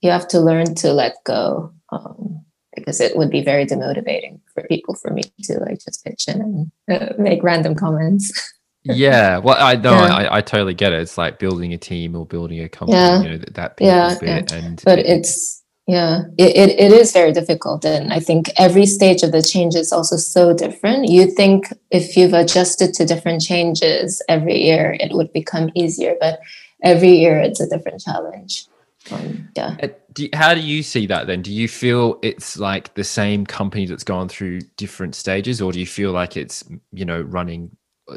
you 0.00 0.10
have 0.10 0.28
to 0.28 0.40
learn 0.40 0.74
to 0.76 0.92
let 0.92 1.16
go 1.24 1.72
um, 1.90 2.44
because 2.74 3.00
it 3.00 3.16
would 3.16 3.30
be 3.30 3.42
very 3.42 3.66
demotivating 3.66 4.40
for 4.52 4.62
people 4.64 4.94
for 4.94 5.10
me 5.10 5.22
to 5.42 5.58
like 5.58 5.80
just 5.84 6.04
pitch 6.04 6.26
in 6.28 6.40
and 6.40 7.02
uh, 7.02 7.12
make 7.18 7.42
random 7.42 7.74
comments. 7.74 8.54
yeah 8.84 9.38
well 9.38 9.56
i 9.58 9.74
know 9.76 9.92
Yeah. 9.92 10.14
I, 10.14 10.38
I 10.38 10.40
totally 10.40 10.74
get 10.74 10.92
it. 10.92 11.00
It's 11.00 11.18
like 11.18 11.38
building 11.38 11.72
a 11.74 11.78
team 11.78 12.16
or 12.16 12.24
building 12.26 12.60
a 12.60 12.68
company 12.68 12.98
Yeah. 12.98 13.22
you 13.22 13.28
know 13.30 13.38
that, 13.38 13.54
that 13.54 13.74
Yeah, 13.80 14.16
bit 14.20 14.52
and 14.52 14.80
but 14.84 14.98
it- 14.98 15.06
it's 15.06 15.62
yeah 15.86 16.22
it, 16.38 16.56
it, 16.56 16.70
it 16.78 16.92
is 16.92 17.12
very 17.12 17.32
difficult. 17.32 17.84
And 17.84 18.12
i 18.12 18.20
think 18.20 18.48
every 18.56 18.86
stage 18.86 19.22
of 19.22 19.32
the 19.32 19.42
change 19.42 19.74
is 19.74 19.92
also 19.92 20.16
so 20.16 20.54
different. 20.54 21.08
You 21.08 21.26
think 21.26 21.72
if 21.90 22.16
you've 22.16 22.32
adjusted 22.34 22.94
to 22.94 23.04
different 23.04 23.42
changes 23.42 24.22
every 24.28 24.58
year 24.62 24.96
it 25.00 25.12
would 25.12 25.32
become 25.32 25.70
easier. 25.74 26.14
But 26.20 26.40
every 26.82 27.12
year 27.18 27.38
it's 27.38 27.60
a 27.60 27.68
different 27.68 28.00
challenge. 28.00 28.66
Um, 29.10 29.48
yeah. 29.56 29.76
Do 30.14 30.24
you- 30.24 30.30
how 30.34 30.54
do 30.54 30.60
you 30.60 30.82
see 30.82 31.06
that 31.06 31.26
then? 31.26 31.42
Do 31.42 31.52
you 31.52 31.68
feel 31.68 32.18
it's 32.22 32.58
like 32.58 32.94
the 32.94 33.04
same 33.04 33.44
company 33.46 33.86
that's 33.86 34.04
gone 34.04 34.28
through 34.28 34.60
different 34.76 35.14
stages, 35.14 35.60
or 35.62 35.72
do 35.72 35.80
you 35.80 35.86
feel 35.86 36.12
like 36.12 36.36
it's 36.36 36.64
you 36.92 37.04
know 37.04 37.20
running 37.22 37.70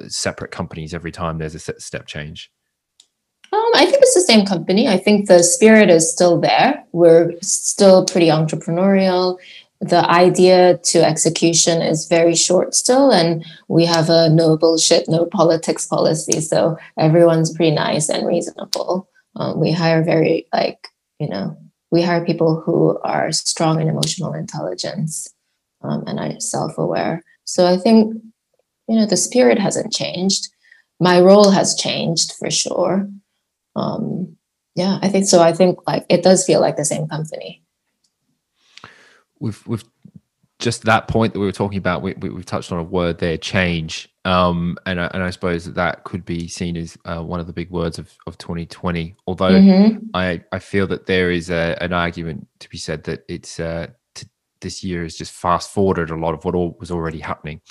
separate 0.08 0.52
companies 0.52 0.94
every 0.94 1.12
time 1.12 1.38
there's 1.38 1.56
a 1.56 1.60
step 1.60 2.06
change? 2.06 2.52
Um, 3.52 3.70
I 3.76 3.86
think 3.86 3.98
it's 4.02 4.16
the 4.16 4.22
same 4.22 4.46
company. 4.46 4.88
I 4.88 4.98
think 4.98 5.28
the 5.28 5.44
spirit 5.44 5.90
is 5.90 6.12
still 6.12 6.40
there. 6.42 6.84
We're 6.92 7.34
still 7.42 8.06
pretty 8.06 8.28
entrepreneurial. 8.28 9.38
The 9.80 10.10
idea 10.10 10.78
to 10.78 11.06
execution 11.06 11.82
is 11.82 12.08
very 12.08 12.36
short 12.36 12.74
still, 12.74 13.12
and 13.12 13.46
we 13.68 13.86
have 13.86 14.10
a 14.10 14.30
no 14.30 14.58
bullshit, 14.58 15.08
no 15.08 15.26
politics 15.26 15.86
policy. 15.86 16.42
So 16.42 16.78
everyone's 16.98 17.54
pretty 17.54 17.76
nice 17.76 18.10
and 18.10 18.26
reasonable. 18.26 19.08
Um, 19.36 19.60
we 19.60 19.72
hire 19.72 20.04
very, 20.04 20.48
like, 20.54 20.88
you 21.20 21.28
know, 21.28 21.56
we 21.92 22.02
hire 22.02 22.26
people 22.26 22.60
who 22.60 22.98
are 23.04 23.32
strong 23.32 23.80
in 23.80 23.88
emotional 23.88 24.34
intelligence 24.34 25.28
um, 25.82 26.04
and 26.08 26.20
are 26.20 26.40
self 26.40 26.78
aware. 26.78 27.22
So 27.44 27.68
I 27.68 27.78
think, 27.78 28.16
you 28.88 28.96
know, 28.96 29.06
the 29.06 29.18
spirit 29.18 29.60
hasn't 29.60 29.94
changed. 29.94 30.50
My 31.00 31.20
role 31.22 31.52
has 31.52 31.76
changed 31.76 32.34
for 32.40 32.50
sure 32.52 33.10
um 33.76 34.38
yeah 34.76 35.00
i 35.02 35.10
think 35.10 35.26
so 35.26 35.42
i 35.42 35.52
think 35.52 35.80
like 35.88 36.06
it 36.10 36.22
does 36.24 36.46
feel 36.46 36.62
like 36.62 36.76
the 36.78 36.86
same 36.86 37.08
company 37.08 37.64
With 39.40 39.66
with 39.68 39.84
just 40.60 40.84
that 40.84 41.08
point 41.08 41.34
that 41.34 41.40
we 41.40 41.46
were 41.46 41.52
talking 41.52 41.78
about, 41.78 42.02
we, 42.02 42.14
we, 42.14 42.30
we've 42.30 42.46
touched 42.46 42.72
on 42.72 42.80
a 42.80 42.84
word 42.84 43.18
there, 43.18 43.36
change, 43.38 44.08
um, 44.24 44.78
and 44.86 45.02
I, 45.02 45.08
and 45.14 45.22
I 45.22 45.30
suppose 45.32 45.66
that 45.66 45.76
that 45.76 46.06
could 46.06 46.24
be 46.24 46.48
seen 46.48 46.78
as 46.78 46.98
uh, 47.04 47.22
one 47.22 47.42
of 47.42 47.48
the 47.48 47.52
big 47.54 47.70
words 47.70 48.00
of, 48.00 48.16
of 48.28 48.38
2020. 48.38 49.16
Although 49.28 49.60
Mhm. 49.60 50.10
I, 50.14 50.42
I 50.54 50.60
feel 50.60 50.88
that 50.88 51.06
there 51.08 51.32
is 51.32 51.50
a, 51.50 51.76
an 51.82 51.92
argument 51.92 52.48
to 52.60 52.70
be 52.70 52.78
said 52.78 53.04
that 53.06 53.26
it's 53.28 53.60
uh, 53.60 53.88
this 54.64 54.84
year 54.84 55.04
has 55.04 55.16
just 55.16 55.32
fast 55.32 55.70
forwarded 55.70 56.10
a 56.10 56.16
lot 56.16 56.34
of 56.34 56.44
what 56.44 56.56
all 56.56 56.76
was 56.80 56.90
already 56.90 57.20
happening. 57.20 57.62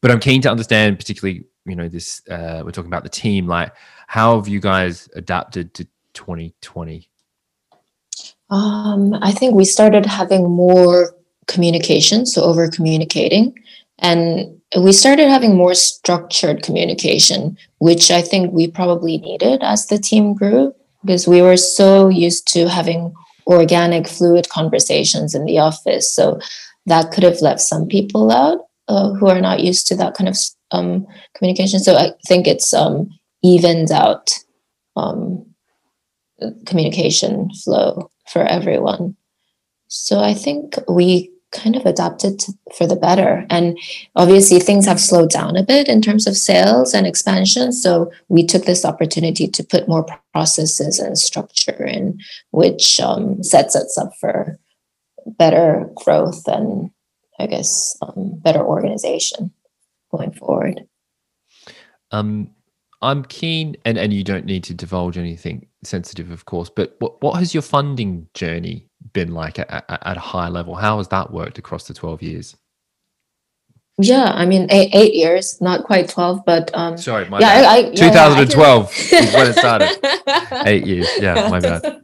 But 0.00 0.10
I'm 0.10 0.20
keen 0.20 0.42
to 0.42 0.50
understand, 0.50 0.98
particularly, 0.98 1.44
you 1.64 1.76
know, 1.76 1.88
this 1.88 2.20
uh, 2.28 2.62
we're 2.64 2.72
talking 2.72 2.90
about 2.90 3.04
the 3.04 3.08
team. 3.08 3.46
Like, 3.46 3.72
how 4.08 4.34
have 4.36 4.48
you 4.48 4.58
guys 4.58 5.08
adapted 5.14 5.74
to 5.74 5.84
2020? 6.14 7.08
um 8.50 9.14
i 9.22 9.30
think 9.30 9.54
we 9.54 9.64
started 9.64 10.06
having 10.06 10.50
more 10.50 11.14
communication 11.46 12.24
so 12.24 12.42
over 12.42 12.68
communicating 12.68 13.54
and 13.98 14.60
we 14.80 14.92
started 14.92 15.28
having 15.28 15.56
more 15.56 15.74
structured 15.74 16.62
communication 16.62 17.56
which 17.78 18.10
i 18.10 18.22
think 18.22 18.52
we 18.52 18.66
probably 18.66 19.18
needed 19.18 19.62
as 19.62 19.86
the 19.86 19.98
team 19.98 20.34
grew 20.34 20.74
because 21.04 21.28
we 21.28 21.42
were 21.42 21.56
so 21.56 22.08
used 22.08 22.48
to 22.48 22.68
having 22.68 23.14
organic 23.48 24.06
fluid 24.06 24.48
conversations 24.50 25.34
in 25.34 25.44
the 25.44 25.58
office. 25.58 26.14
So 26.14 26.38
that 26.86 27.10
could 27.12 27.24
have 27.24 27.40
left 27.40 27.60
some 27.60 27.86
people 27.86 28.30
out 28.30 28.58
uh, 28.88 29.12
who 29.14 29.26
are 29.28 29.40
not 29.40 29.60
used 29.60 29.86
to 29.88 29.96
that 29.96 30.14
kind 30.14 30.28
of 30.28 30.36
um, 30.70 31.06
communication. 31.34 31.80
So 31.80 31.96
i 31.96 32.12
think 32.26 32.46
it's 32.46 32.72
um, 32.74 33.08
evened 33.42 33.90
out 33.90 34.30
um, 34.96 35.44
communication 36.66 37.50
flow 37.64 38.10
for 38.30 38.42
everyone. 38.42 39.16
So 39.88 40.20
i 40.20 40.34
think 40.34 40.76
we 40.88 41.30
kind 41.52 41.76
of 41.76 41.86
adapted 41.86 42.38
to, 42.38 42.52
for 42.76 42.86
the 42.86 42.96
better. 42.96 43.46
And 43.48 43.78
obviously 44.16 44.60
things 44.60 44.86
have 44.86 45.00
slowed 45.00 45.30
down 45.30 45.56
a 45.56 45.62
bit 45.62 45.88
in 45.88 46.02
terms 46.02 46.26
of 46.26 46.36
sales 46.36 46.94
and 46.94 47.06
expansion 47.06 47.72
so 47.72 48.10
we 48.28 48.44
took 48.44 48.64
this 48.64 48.84
opportunity 48.84 49.48
to 49.48 49.64
put 49.64 49.88
more 49.88 50.06
processes 50.32 50.98
and 50.98 51.18
structure 51.18 51.84
in 51.84 52.20
which 52.50 53.00
um, 53.00 53.42
sets 53.42 53.74
us 53.74 53.96
up 53.96 54.12
for 54.20 54.58
better 55.26 55.90
growth 55.94 56.46
and 56.48 56.90
i 57.38 57.46
guess 57.46 57.98
um, 58.00 58.38
better 58.42 58.64
organization 58.64 59.52
going 60.10 60.32
forward. 60.32 60.86
Um, 62.10 62.50
I'm 63.00 63.24
keen, 63.24 63.76
and, 63.84 63.96
and 63.96 64.12
you 64.12 64.24
don't 64.24 64.44
need 64.44 64.64
to 64.64 64.74
divulge 64.74 65.16
anything 65.16 65.66
sensitive, 65.84 66.30
of 66.30 66.46
course, 66.46 66.70
but 66.74 66.96
what, 66.98 67.22
what 67.22 67.38
has 67.38 67.54
your 67.54 67.62
funding 67.62 68.28
journey 68.34 68.87
been 69.12 69.34
like 69.34 69.58
at, 69.58 69.84
at, 69.88 70.16
a 70.16 70.20
high 70.20 70.48
level? 70.48 70.74
How 70.74 70.98
has 70.98 71.08
that 71.08 71.32
worked 71.32 71.58
across 71.58 71.86
the 71.86 71.94
12 71.94 72.22
years? 72.22 72.56
Yeah, 74.00 74.32
I 74.32 74.46
mean, 74.46 74.68
eight, 74.70 74.94
eight 74.94 75.14
years, 75.14 75.60
not 75.60 75.84
quite 75.84 76.08
12, 76.08 76.44
but 76.44 76.70
um, 76.72 76.96
Sorry, 76.96 77.28
my 77.28 77.40
yeah, 77.40 77.48
bad. 77.48 77.64
I, 77.64 77.68
I, 77.68 77.78
yeah, 77.78 77.86
yeah, 77.86 78.26
I 78.26 78.34
can- 78.36 78.48
2012 78.48 78.92
is 79.12 79.34
when 79.34 79.46
it 79.48 79.56
started. 79.56 80.68
Eight 80.68 80.86
years. 80.86 81.08
Yeah, 81.18 81.48
my 81.48 81.58
bad. 81.58 81.82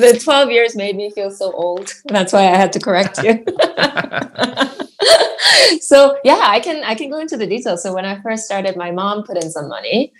the 0.00 0.20
12 0.22 0.50
years 0.50 0.76
made 0.76 0.96
me 0.96 1.10
feel 1.10 1.30
so 1.30 1.52
old. 1.52 1.92
That's 2.06 2.32
why 2.32 2.48
I 2.48 2.56
had 2.56 2.72
to 2.72 2.80
correct 2.80 3.22
you. 3.22 3.44
so 5.80 6.18
yeah, 6.24 6.40
I 6.42 6.60
can 6.60 6.82
I 6.84 6.94
can 6.94 7.10
go 7.10 7.18
into 7.18 7.36
the 7.36 7.46
details. 7.46 7.82
So 7.82 7.94
when 7.94 8.04
I 8.04 8.20
first 8.22 8.44
started, 8.44 8.76
my 8.76 8.90
mom 8.90 9.24
put 9.24 9.36
in 9.36 9.50
some 9.50 9.68
money. 9.68 10.12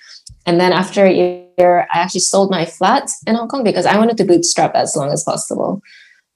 And 0.46 0.60
then 0.60 0.72
after 0.72 1.04
a 1.04 1.12
year, 1.12 1.86
I 1.92 1.98
actually 1.98 2.20
sold 2.20 2.50
my 2.50 2.64
flat 2.64 3.10
in 3.26 3.34
Hong 3.34 3.48
Kong 3.48 3.64
because 3.64 3.84
I 3.86 3.98
wanted 3.98 4.16
to 4.18 4.24
bootstrap 4.24 4.74
as 4.74 4.94
long 4.96 5.10
as 5.12 5.24
possible. 5.24 5.82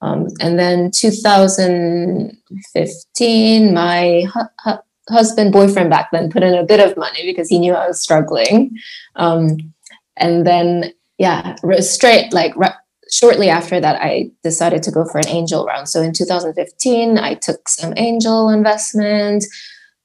Um, 0.02 0.26
and 0.40 0.58
then 0.58 0.90
2015, 0.90 3.74
my 3.74 4.24
hu- 4.32 4.40
hu- 4.64 4.78
husband, 5.08 5.52
boyfriend 5.52 5.90
back 5.90 6.10
then 6.12 6.30
put 6.30 6.42
in 6.42 6.54
a 6.54 6.64
bit 6.64 6.80
of 6.80 6.96
money 6.96 7.24
because 7.24 7.48
he 7.48 7.58
knew 7.58 7.72
I 7.72 7.88
was 7.88 8.02
struggling. 8.02 8.76
Um, 9.16 9.72
and 10.16 10.46
then, 10.46 10.92
yeah, 11.18 11.56
straight 11.80 12.34
like 12.34 12.54
r- 12.56 12.78
shortly 13.10 13.48
after 13.48 13.80
that, 13.80 14.00
I 14.02 14.30
decided 14.42 14.82
to 14.84 14.90
go 14.90 15.06
for 15.06 15.18
an 15.18 15.28
angel 15.28 15.64
round. 15.64 15.88
So 15.88 16.02
in 16.02 16.12
2015, 16.12 17.18
I 17.18 17.34
took 17.34 17.68
some 17.68 17.94
angel 17.96 18.50
investment. 18.50 19.44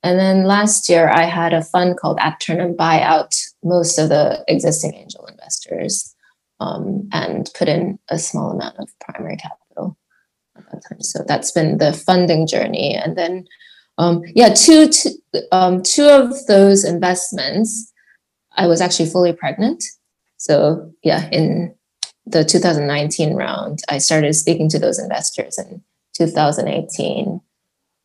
And 0.01 0.17
then 0.17 0.45
last 0.45 0.87
year, 0.87 1.09
I 1.09 1.23
had 1.23 1.53
a 1.53 1.61
fund 1.61 1.97
called 1.97 2.19
At 2.21 2.39
Turn 2.39 2.61
and 2.61 2.77
Buy 2.77 3.01
out 3.01 3.35
most 3.63 3.97
of 3.97 4.09
the 4.09 4.43
existing 4.47 4.93
angel 4.93 5.25
investors 5.25 6.15
um, 6.59 7.07
and 7.11 7.49
put 7.57 7.67
in 7.67 7.99
a 8.09 8.19
small 8.19 8.51
amount 8.51 8.77
of 8.79 8.89
primary 8.99 9.37
capital 9.37 9.97
at 10.57 10.63
that 10.71 10.83
time. 10.87 11.01
So 11.01 11.23
that's 11.27 11.51
been 11.51 11.77
the 11.77 11.93
funding 11.93 12.47
journey. 12.47 12.95
And 12.95 13.17
then, 13.17 13.45
um, 13.97 14.21
yeah, 14.35 14.53
two, 14.53 14.89
two, 14.89 15.11
um, 15.51 15.81
two 15.81 16.07
of 16.07 16.45
those 16.47 16.83
investments, 16.83 17.91
I 18.55 18.67
was 18.67 18.81
actually 18.81 19.09
fully 19.09 19.33
pregnant. 19.33 19.83
So 20.37 20.91
yeah, 21.03 21.29
in 21.31 21.75
the 22.25 22.43
2019 22.43 23.33
round, 23.35 23.79
I 23.89 23.97
started 23.97 24.33
speaking 24.33 24.69
to 24.69 24.79
those 24.79 24.99
investors 24.99 25.57
in 25.57 25.81
2018, 26.13 27.41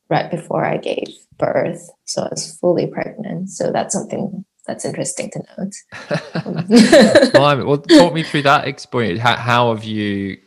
right 0.09 0.31
before 0.31 0.65
I 0.65 0.77
gave 0.77 1.07
birth. 1.37 1.89
So 2.05 2.23
I 2.23 2.29
was 2.29 2.57
fully 2.59 2.87
pregnant. 2.87 3.49
So 3.49 3.71
that's 3.71 3.93
something 3.93 4.45
that's 4.65 4.85
interesting 4.85 5.31
to 5.31 5.43
note. 5.57 5.73
Well, 7.65 7.77
talk 7.79 8.13
me 8.13 8.23
through 8.23 8.43
that 8.43 8.67
experience. 8.67 9.19
How, 9.19 9.35
how 9.37 9.73
have 9.73 9.83
you? 9.83 10.37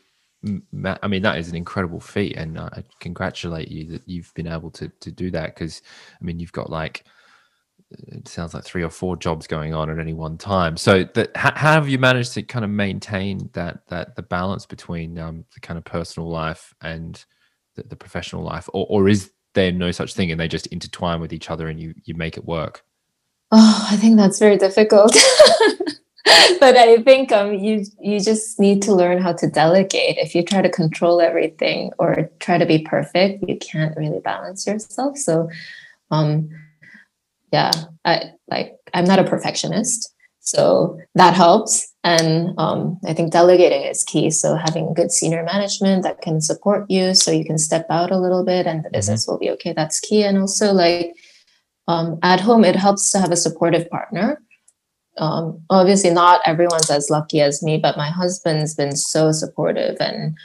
m- 0.44 0.62
ma- 0.72 0.98
I 1.02 1.08
mean, 1.08 1.22
that 1.22 1.38
is 1.38 1.48
an 1.48 1.56
incredible 1.56 2.00
feat, 2.00 2.36
and 2.36 2.58
I 2.58 2.84
congratulate 3.00 3.68
you 3.68 3.86
that 3.92 4.08
you've 4.08 4.32
been 4.34 4.46
able 4.48 4.70
to 4.72 4.88
to 4.88 5.10
do 5.12 5.30
that. 5.32 5.54
Because, 5.54 5.82
I 6.20 6.24
mean, 6.24 6.40
you've 6.40 6.52
got 6.52 6.70
like 6.70 7.04
it 7.90 8.28
sounds 8.28 8.54
like 8.54 8.64
three 8.64 8.82
or 8.82 8.90
four 8.90 9.16
jobs 9.16 9.46
going 9.46 9.74
on 9.74 9.90
at 9.90 9.98
any 9.98 10.14
one 10.14 10.38
time. 10.38 10.76
So, 10.76 11.04
that 11.14 11.36
how, 11.36 11.52
how 11.54 11.72
have 11.74 11.88
you 11.88 11.98
managed 11.98 12.34
to 12.34 12.42
kind 12.42 12.64
of 12.64 12.70
maintain 12.70 13.50
that 13.54 13.86
that 13.88 14.16
the 14.16 14.22
balance 14.22 14.66
between 14.66 15.18
um, 15.18 15.44
the 15.54 15.60
kind 15.60 15.78
of 15.78 15.84
personal 15.84 16.28
life 16.30 16.74
and 16.82 17.24
the, 17.76 17.84
the 17.84 17.96
professional 17.96 18.44
life, 18.44 18.68
or 18.72 18.86
or 18.90 19.08
is 19.08 19.32
there 19.54 19.72
no 19.72 19.90
such 19.92 20.14
thing, 20.14 20.30
and 20.32 20.40
they 20.40 20.48
just 20.48 20.68
intertwine 20.68 21.20
with 21.20 21.32
each 21.32 21.50
other, 21.50 21.68
and 21.68 21.80
you 21.80 21.94
you 22.04 22.14
make 22.14 22.36
it 22.36 22.44
work? 22.46 22.84
Oh, 23.50 23.88
I 23.90 23.96
think 23.96 24.16
that's 24.16 24.38
very 24.38 24.58
difficult. 24.58 25.12
but 26.60 26.76
I 26.76 27.02
think 27.02 27.32
um, 27.32 27.54
you 27.54 27.84
you 28.00 28.20
just 28.20 28.60
need 28.60 28.82
to 28.82 28.94
learn 28.94 29.22
how 29.22 29.32
to 29.34 29.48
delegate. 29.48 30.18
If 30.18 30.34
you 30.34 30.42
try 30.42 30.60
to 30.62 30.68
control 30.68 31.20
everything 31.20 31.92
or 31.98 32.30
try 32.40 32.58
to 32.58 32.66
be 32.66 32.80
perfect, 32.80 33.44
you 33.48 33.56
can't 33.58 33.96
really 33.96 34.20
balance 34.20 34.66
yourself. 34.66 35.16
So, 35.16 35.48
um, 36.10 36.50
yeah, 37.52 37.70
I 38.04 38.32
like 38.48 38.76
I'm 38.92 39.06
not 39.06 39.18
a 39.18 39.24
perfectionist, 39.24 40.14
so 40.40 40.98
that 41.14 41.34
helps. 41.34 41.94
And 42.04 42.52
um, 42.58 42.98
I 43.06 43.14
think 43.14 43.32
delegating 43.32 43.82
is 43.82 44.04
key. 44.04 44.30
So 44.30 44.56
having 44.56 44.94
good 44.94 45.10
senior 45.10 45.42
management 45.42 46.02
that 46.02 46.20
can 46.20 46.40
support 46.40 46.90
you, 46.90 47.14
so 47.14 47.30
you 47.30 47.44
can 47.44 47.58
step 47.58 47.86
out 47.88 48.10
a 48.10 48.18
little 48.18 48.44
bit, 48.44 48.66
and 48.66 48.84
the 48.84 48.90
business 48.90 49.26
will 49.26 49.38
be 49.38 49.50
okay. 49.52 49.72
That's 49.72 50.00
key. 50.00 50.22
And 50.22 50.36
also 50.36 50.72
like 50.72 51.14
um, 51.88 52.18
at 52.22 52.40
home, 52.40 52.64
it 52.64 52.76
helps 52.76 53.10
to 53.10 53.18
have 53.18 53.32
a 53.32 53.36
supportive 53.36 53.88
partner. 53.90 54.40
Um, 55.16 55.62
obviously, 55.70 56.10
not 56.10 56.40
everyone's 56.44 56.90
as 56.90 57.10
lucky 57.10 57.40
as 57.40 57.62
me, 57.62 57.78
but 57.78 57.96
my 57.96 58.10
husband's 58.10 58.74
been 58.74 58.94
so 58.94 59.32
supportive, 59.32 59.96
and 59.98 60.36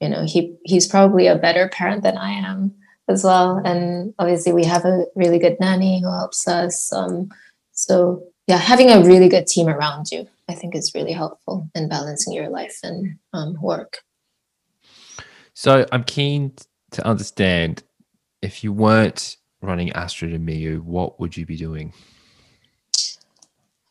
you 0.00 0.08
know, 0.08 0.24
he 0.24 0.56
he's 0.64 0.86
probably 0.86 1.26
a 1.26 1.36
better 1.36 1.68
parent 1.68 2.02
than 2.04 2.16
I 2.16 2.30
am 2.30 2.72
as 3.08 3.24
well. 3.24 3.60
And 3.64 4.14
obviously, 4.18 4.52
we 4.52 4.64
have 4.64 4.84
a 4.84 5.04
really 5.14 5.38
good 5.38 5.58
nanny 5.60 6.00
who 6.00 6.08
helps 6.08 6.48
us. 6.48 6.90
Um, 6.92 7.28
so 7.72 8.22
yeah, 8.46 8.58
having 8.58 8.90
a 8.90 9.02
really 9.02 9.28
good 9.28 9.46
team 9.46 9.68
around 9.68 10.10
you, 10.12 10.28
I 10.48 10.54
think, 10.54 10.74
is 10.74 10.94
really 10.94 11.12
helpful 11.12 11.68
in 11.74 11.88
balancing 11.88 12.32
your 12.32 12.48
life 12.48 12.78
and 12.82 13.18
um, 13.32 13.60
work. 13.60 13.98
So 15.54 15.86
I'm 15.92 16.04
keen 16.04 16.52
to 16.92 17.06
understand 17.06 17.82
if 18.42 18.62
you 18.62 18.72
weren't 18.72 19.36
running 19.64 19.90
Astrid 19.92 20.32
and 20.32 20.46
Miyu, 20.46 20.80
what 20.82 21.18
would 21.20 21.36
you 21.36 21.46
be 21.46 21.56
doing? 21.56 21.92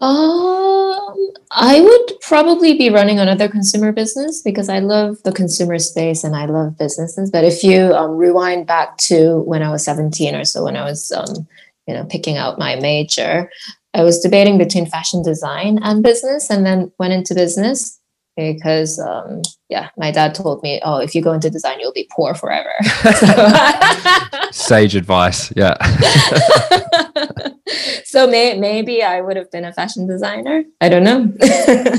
Um, 0.01 1.31
I 1.51 1.79
would 1.79 2.19
probably 2.21 2.77
be 2.77 2.89
running 2.89 3.19
another 3.19 3.47
consumer 3.47 3.93
business 3.93 4.41
because 4.41 4.67
I 4.67 4.79
love 4.79 5.21
the 5.23 5.31
consumer 5.31 5.79
space 5.79 6.23
and 6.23 6.35
I 6.35 6.45
love 6.45 6.77
businesses. 6.77 7.31
But 7.31 7.45
if 7.45 7.63
you 7.63 7.93
um, 7.93 8.11
rewind 8.11 8.67
back 8.67 8.97
to 9.09 9.39
when 9.39 9.63
I 9.63 9.69
was 9.69 9.85
17 9.85 10.35
or 10.35 10.43
so, 10.43 10.63
when 10.65 10.75
I 10.75 10.83
was, 10.83 11.11
um, 11.11 11.47
you 11.87 11.93
know, 11.93 12.03
picking 12.05 12.37
out 12.37 12.59
my 12.59 12.75
major, 12.75 13.49
I 13.93 14.03
was 14.03 14.19
debating 14.19 14.57
between 14.57 14.87
fashion 14.87 15.21
design 15.21 15.79
and 15.83 16.03
business, 16.03 16.49
and 16.49 16.65
then 16.65 16.91
went 16.97 17.13
into 17.13 17.35
business 17.35 17.99
because, 18.35 18.99
um, 18.99 19.41
yeah, 19.69 19.89
my 19.97 20.11
dad 20.11 20.35
told 20.35 20.63
me, 20.63 20.81
"Oh, 20.83 20.97
if 20.97 21.13
you 21.13 21.21
go 21.21 21.33
into 21.33 21.49
design, 21.49 21.79
you'll 21.79 21.93
be 21.93 22.09
poor 22.11 22.33
forever." 22.33 22.71
Sage 24.51 24.95
advice. 24.95 25.53
Yeah. 25.55 25.75
so 28.05 28.27
may, 28.27 28.57
maybe 28.57 29.03
I 29.03 29.21
would 29.21 29.37
have 29.37 29.51
been 29.51 29.65
a 29.65 29.73
fashion 29.73 30.07
designer. 30.07 30.63
I 30.81 30.89
don't 30.89 31.03
know. 31.03 31.31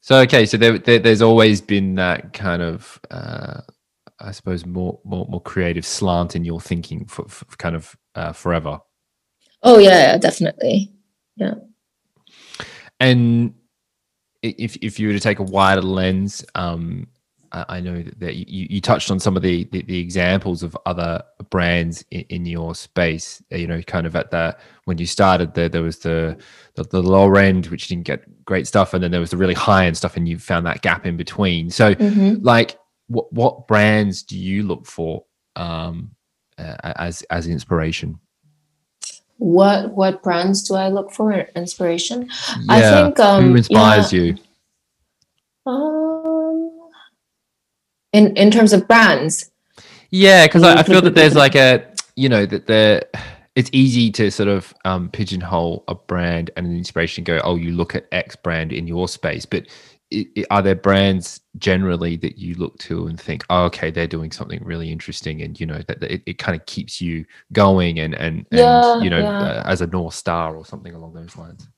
so 0.00 0.18
okay, 0.20 0.46
so 0.46 0.56
there, 0.56 0.78
there, 0.78 0.98
there's 0.98 1.22
always 1.22 1.60
been 1.60 1.96
that 1.96 2.32
kind 2.32 2.62
of, 2.62 3.00
uh, 3.10 3.60
I 4.20 4.32
suppose, 4.32 4.64
more 4.64 5.00
more 5.04 5.26
more 5.28 5.42
creative 5.42 5.86
slant 5.86 6.36
in 6.36 6.44
your 6.44 6.60
thinking 6.60 7.06
for, 7.06 7.28
for 7.28 7.44
kind 7.56 7.76
of 7.76 7.96
uh, 8.14 8.32
forever. 8.32 8.80
oh 9.62 9.78
yeah, 9.78 10.12
yeah, 10.12 10.18
definitely. 10.18 10.92
Yeah. 11.36 11.54
And 13.00 13.54
if 14.42 14.76
if 14.82 14.98
you 14.98 15.08
were 15.08 15.14
to 15.14 15.20
take 15.20 15.38
a 15.38 15.42
wider 15.44 15.82
lens, 15.82 16.44
um, 16.54 17.08
I 17.52 17.64
I 17.68 17.80
know 17.80 18.02
that, 18.02 18.20
that 18.20 18.34
you, 18.36 18.66
you 18.70 18.80
touched 18.80 19.10
on 19.10 19.18
some 19.18 19.36
of 19.36 19.42
the, 19.42 19.64
the, 19.64 19.82
the 19.82 19.98
examples 19.98 20.62
of 20.62 20.76
other 20.86 21.22
brands 21.50 22.04
in, 22.10 22.20
in 22.28 22.46
your 22.46 22.74
space. 22.74 23.42
You 23.50 23.66
know, 23.66 23.82
kind 23.82 24.06
of 24.06 24.14
at 24.16 24.30
the 24.30 24.56
when 24.84 24.98
you 24.98 25.06
started 25.06 25.54
there, 25.54 25.68
there 25.68 25.82
was 25.82 25.98
the, 26.00 26.36
the 26.74 26.84
the 26.84 27.02
lower 27.02 27.38
end, 27.38 27.66
which 27.66 27.88
didn't 27.88 28.04
get 28.04 28.44
great 28.44 28.66
stuff, 28.66 28.94
and 28.94 29.02
then 29.02 29.10
there 29.10 29.20
was 29.20 29.30
the 29.30 29.36
really 29.36 29.54
high 29.54 29.86
end 29.86 29.96
stuff, 29.96 30.16
and 30.16 30.28
you 30.28 30.38
found 30.38 30.66
that 30.66 30.82
gap 30.82 31.06
in 31.06 31.16
between. 31.16 31.70
So, 31.70 31.94
Mhm. 31.94 32.38
like, 32.42 32.78
what 33.08 33.32
what 33.32 33.66
brands 33.66 34.22
do 34.22 34.38
you 34.38 34.62
look 34.62 34.86
for 34.86 35.24
um, 35.56 36.12
uh, 36.58 36.76
as 36.96 37.22
as 37.30 37.46
inspiration? 37.48 38.18
What 39.38 39.92
what 39.92 40.22
brands 40.22 40.62
do 40.68 40.74
I 40.74 40.88
look 40.88 41.12
for 41.12 41.32
inspiration? 41.32 42.28
Yeah, 42.62 42.64
I 42.68 42.80
think 42.80 43.20
um, 43.20 43.44
who 43.44 43.56
inspires 43.56 44.12
yeah, 44.12 44.20
you? 44.20 44.36
Um, 45.64 46.90
in 48.12 48.36
in 48.36 48.50
terms 48.50 48.72
of 48.72 48.86
brands, 48.88 49.50
Yeah, 50.10 50.46
because 50.46 50.62
I, 50.62 50.80
I 50.80 50.82
feel 50.82 51.00
that 51.02 51.14
there's 51.14 51.36
like 51.36 51.54
a 51.54 51.86
you 52.16 52.28
know 52.28 52.46
that 52.46 52.66
there 52.66 53.04
it's 53.58 53.70
easy 53.72 54.10
to 54.12 54.30
sort 54.30 54.48
of 54.48 54.72
um, 54.84 55.08
pigeonhole 55.08 55.82
a 55.88 55.94
brand 55.94 56.50
and 56.56 56.64
an 56.66 56.76
inspiration. 56.76 57.22
And 57.22 57.26
go, 57.26 57.40
oh, 57.42 57.56
you 57.56 57.72
look 57.72 57.96
at 57.96 58.06
X 58.12 58.36
brand 58.36 58.72
in 58.72 58.86
your 58.86 59.08
space, 59.08 59.44
but 59.44 59.66
are 60.50 60.62
there 60.62 60.74
brands 60.74 61.40
generally 61.58 62.16
that 62.16 62.38
you 62.38 62.54
look 62.54 62.78
to 62.78 63.06
and 63.08 63.20
think, 63.20 63.44
oh, 63.50 63.64
okay, 63.64 63.90
they're 63.90 64.06
doing 64.06 64.32
something 64.32 64.62
really 64.64 64.90
interesting, 64.90 65.42
and 65.42 65.58
you 65.60 65.66
know 65.66 65.80
that, 65.86 66.00
that 66.00 66.10
it, 66.12 66.22
it 66.26 66.38
kind 66.38 66.58
of 66.58 66.64
keeps 66.66 67.00
you 67.00 67.24
going 67.52 67.98
and 68.00 68.14
and, 68.14 68.46
and 68.52 68.84
Yeah, 68.84 68.98
you 68.98 69.10
know 69.10 69.20
yeah. 69.20 69.38
uh, 69.38 69.62
as 69.66 69.80
a 69.80 69.86
north 69.86 70.14
star 70.14 70.56
or 70.56 70.64
something 70.64 70.94
along 70.94 71.14
those 71.14 71.36
lines. 71.36 71.68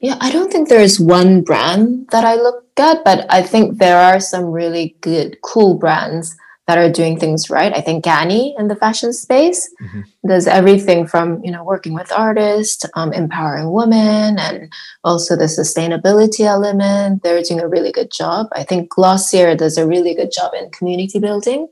yeah, 0.00 0.16
I 0.20 0.30
don't 0.32 0.50
think 0.52 0.68
there's 0.68 0.98
one 1.00 1.42
brand 1.42 2.08
that 2.10 2.24
I 2.24 2.36
look 2.36 2.64
at, 2.78 3.04
but 3.04 3.26
I 3.30 3.42
think 3.42 3.78
there 3.78 3.98
are 3.98 4.20
some 4.20 4.46
really 4.46 4.96
good, 5.02 5.36
cool 5.42 5.74
brands 5.74 6.36
that 6.70 6.78
are 6.78 6.88
doing 7.02 7.18
things 7.18 7.50
right. 7.50 7.72
I 7.76 7.80
think 7.80 8.04
Ganni 8.04 8.54
in 8.56 8.68
the 8.68 8.76
fashion 8.76 9.12
space 9.12 9.68
Mhm. 9.82 10.04
does 10.32 10.46
everything 10.46 11.00
from 11.12 11.26
you 11.44 11.50
know 11.54 11.64
working 11.64 11.94
with 12.00 12.12
artists, 12.12 12.86
um, 12.94 13.12
empowering 13.12 13.72
women, 13.72 14.38
and 14.38 14.72
also 15.02 15.34
the 15.34 15.48
sustainability 15.60 16.44
element. 16.56 17.24
They're 17.24 17.42
doing 17.42 17.60
a 17.60 17.66
really 17.74 17.90
good 17.98 18.12
job. 18.12 18.46
I 18.60 18.62
think 18.62 18.88
Glossier 18.94 19.56
does 19.56 19.76
a 19.78 19.86
really 19.94 20.14
good 20.14 20.30
job 20.38 20.50
in 20.54 20.70
community 20.70 21.18
building 21.18 21.66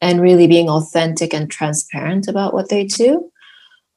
and 0.00 0.22
really 0.22 0.46
being 0.46 0.70
authentic 0.70 1.34
and 1.34 1.50
transparent 1.50 2.26
about 2.26 2.54
what 2.54 2.70
they 2.70 2.84
do. 2.84 3.30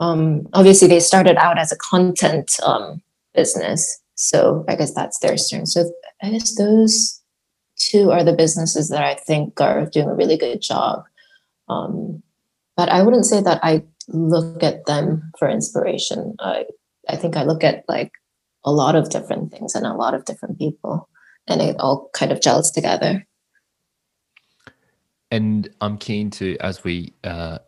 Um, 0.01 0.47
obviously, 0.51 0.89
they 0.89 0.99
started 0.99 1.37
out 1.37 1.57
as 1.63 1.71
a 1.71 1.77
content 1.77 2.49
um, 2.63 3.01
business, 3.33 3.81
so 4.15 4.65
I 4.67 4.75
guess 4.75 4.93
that's 4.93 5.19
their 5.19 5.37
strength. 5.37 5.69
So 5.69 5.79
I 6.21 6.31
guess 6.31 6.55
those 6.57 7.20
two 7.89 8.11
are 8.11 8.23
the 8.23 8.33
businesses 8.33 8.89
that 8.89 9.03
I 9.03 9.15
think 9.15 9.59
are 9.59 9.85
doing 9.85 10.09
a 10.09 10.15
really 10.15 10.37
good 10.37 10.61
job. 10.61 11.03
Um, 11.69 12.21
but 12.77 12.89
I 12.89 13.01
wouldn't 13.03 13.25
say 13.25 13.41
that 13.41 13.59
I 13.63 13.83
look 14.07 14.63
at 14.63 14.85
them 14.85 15.31
for 15.37 15.49
inspiration. 15.49 16.35
I 16.39 16.65
I 17.09 17.15
think 17.15 17.35
I 17.35 17.43
look 17.43 17.63
at 17.63 17.83
like 17.87 18.11
a 18.63 18.71
lot 18.71 18.95
of 18.95 19.09
different 19.09 19.51
things 19.51 19.75
and 19.75 19.85
a 19.85 19.93
lot 19.93 20.13
of 20.13 20.25
different 20.25 20.57
people, 20.57 21.09
and 21.47 21.61
it 21.61 21.75
all 21.79 22.09
kind 22.13 22.31
of 22.31 22.41
gels 22.41 22.71
together. 22.71 23.25
and 25.31 25.69
I'm 25.79 25.97
keen 25.97 26.29
to, 26.31 26.57
as 26.59 26.83
we 26.83 27.13
uh, 27.23 27.59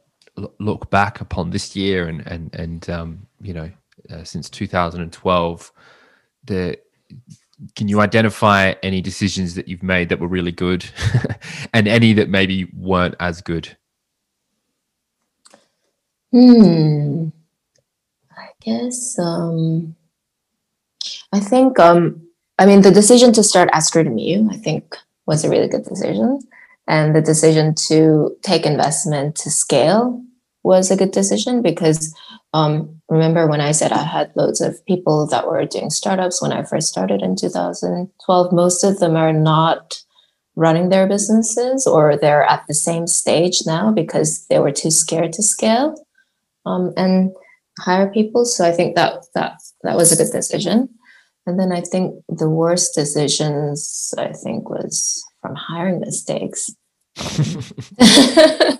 look 0.60 0.90
back 0.92 1.22
upon 1.22 1.50
this 1.50 1.76
year 1.76 2.08
and 2.08 2.22
and 2.28 2.54
and 2.54 2.90
um, 2.90 3.28
you 3.42 3.54
know, 3.54 3.72
uh, 4.12 4.24
since 4.24 4.50
2012, 4.50 5.72
the 6.44 6.78
can 7.76 7.88
you 7.88 8.02
identify 8.02 8.74
any 8.84 9.02
decisions 9.02 9.56
that 9.56 9.68
you've 9.68 9.84
made 9.84 10.10
that 10.10 10.20
were 10.20 10.28
really 10.28 10.52
good, 10.52 10.86
and 11.74 11.88
any 11.88 12.14
that 12.14 12.30
maybe 12.30 12.70
weren't 12.76 13.16
as 13.20 13.42
good? 13.42 13.78
Hmm. 16.32 17.28
I 18.32 18.48
guess 18.62 19.20
um 19.20 19.96
I 21.32 21.40
think 21.40 21.80
um 21.80 22.28
I 22.58 22.66
mean 22.66 22.82
the 22.82 22.92
decision 22.92 23.32
to 23.34 23.44
start 23.44 23.70
Astrid 23.72 24.08
Miyu, 24.08 24.52
I 24.52 24.58
think 24.58 24.96
was 25.26 25.44
a 25.44 25.50
really 25.50 25.68
good 25.68 25.84
decision. 25.84 26.40
And 26.88 27.16
the 27.16 27.22
decision 27.22 27.76
to 27.88 28.36
take 28.42 28.66
investment 28.66 29.36
to 29.38 29.50
scale 29.50 30.22
was 30.64 30.90
a 30.90 30.98
good 30.98 31.12
decision 31.12 31.62
because 31.62 32.16
um 32.54 33.02
remember 33.10 33.48
when 33.48 33.62
I 33.62 33.72
said 33.72 33.92
I 33.92 34.04
had 34.04 34.32
loads 34.36 34.62
of 34.62 34.84
people 34.86 35.28
that 35.28 35.48
were 35.48 35.66
doing 35.66 35.90
startups 35.90 36.42
when 36.42 36.54
I 36.54 36.64
first 36.64 36.88
started 36.88 37.22
in 37.22 37.36
2012, 37.36 38.54
most 38.54 38.84
of 38.84 39.00
them 39.00 39.16
are 39.16 39.34
not 39.34 40.02
running 40.56 40.90
their 40.90 41.08
businesses 41.08 41.88
or 41.88 42.16
they're 42.16 42.44
at 42.44 42.64
the 42.68 42.74
same 42.74 43.08
stage 43.08 43.62
now 43.66 43.92
because 43.92 44.46
they 44.48 44.60
were 44.60 44.72
too 44.72 44.92
scared 44.92 45.34
to 45.34 45.44
scale 45.44 45.96
um, 46.66 46.94
and 46.96 47.32
hire 47.80 48.12
people. 48.12 48.46
So 48.46 48.66
I 48.66 48.72
think 48.72 48.96
that 48.96 49.26
that 49.34 49.60
that 49.84 49.96
was 49.96 50.12
a 50.12 50.16
good 50.16 50.32
decision. 50.32 50.90
And 51.46 51.60
then 51.60 51.72
I 51.74 51.82
think 51.82 52.24
the 52.30 52.50
worst 52.50 52.96
decisions 52.96 54.14
I 54.18 54.32
think 54.32 54.70
was 54.70 55.24
from 55.42 55.56
hiring 55.56 56.00
mistakes. 56.00 56.70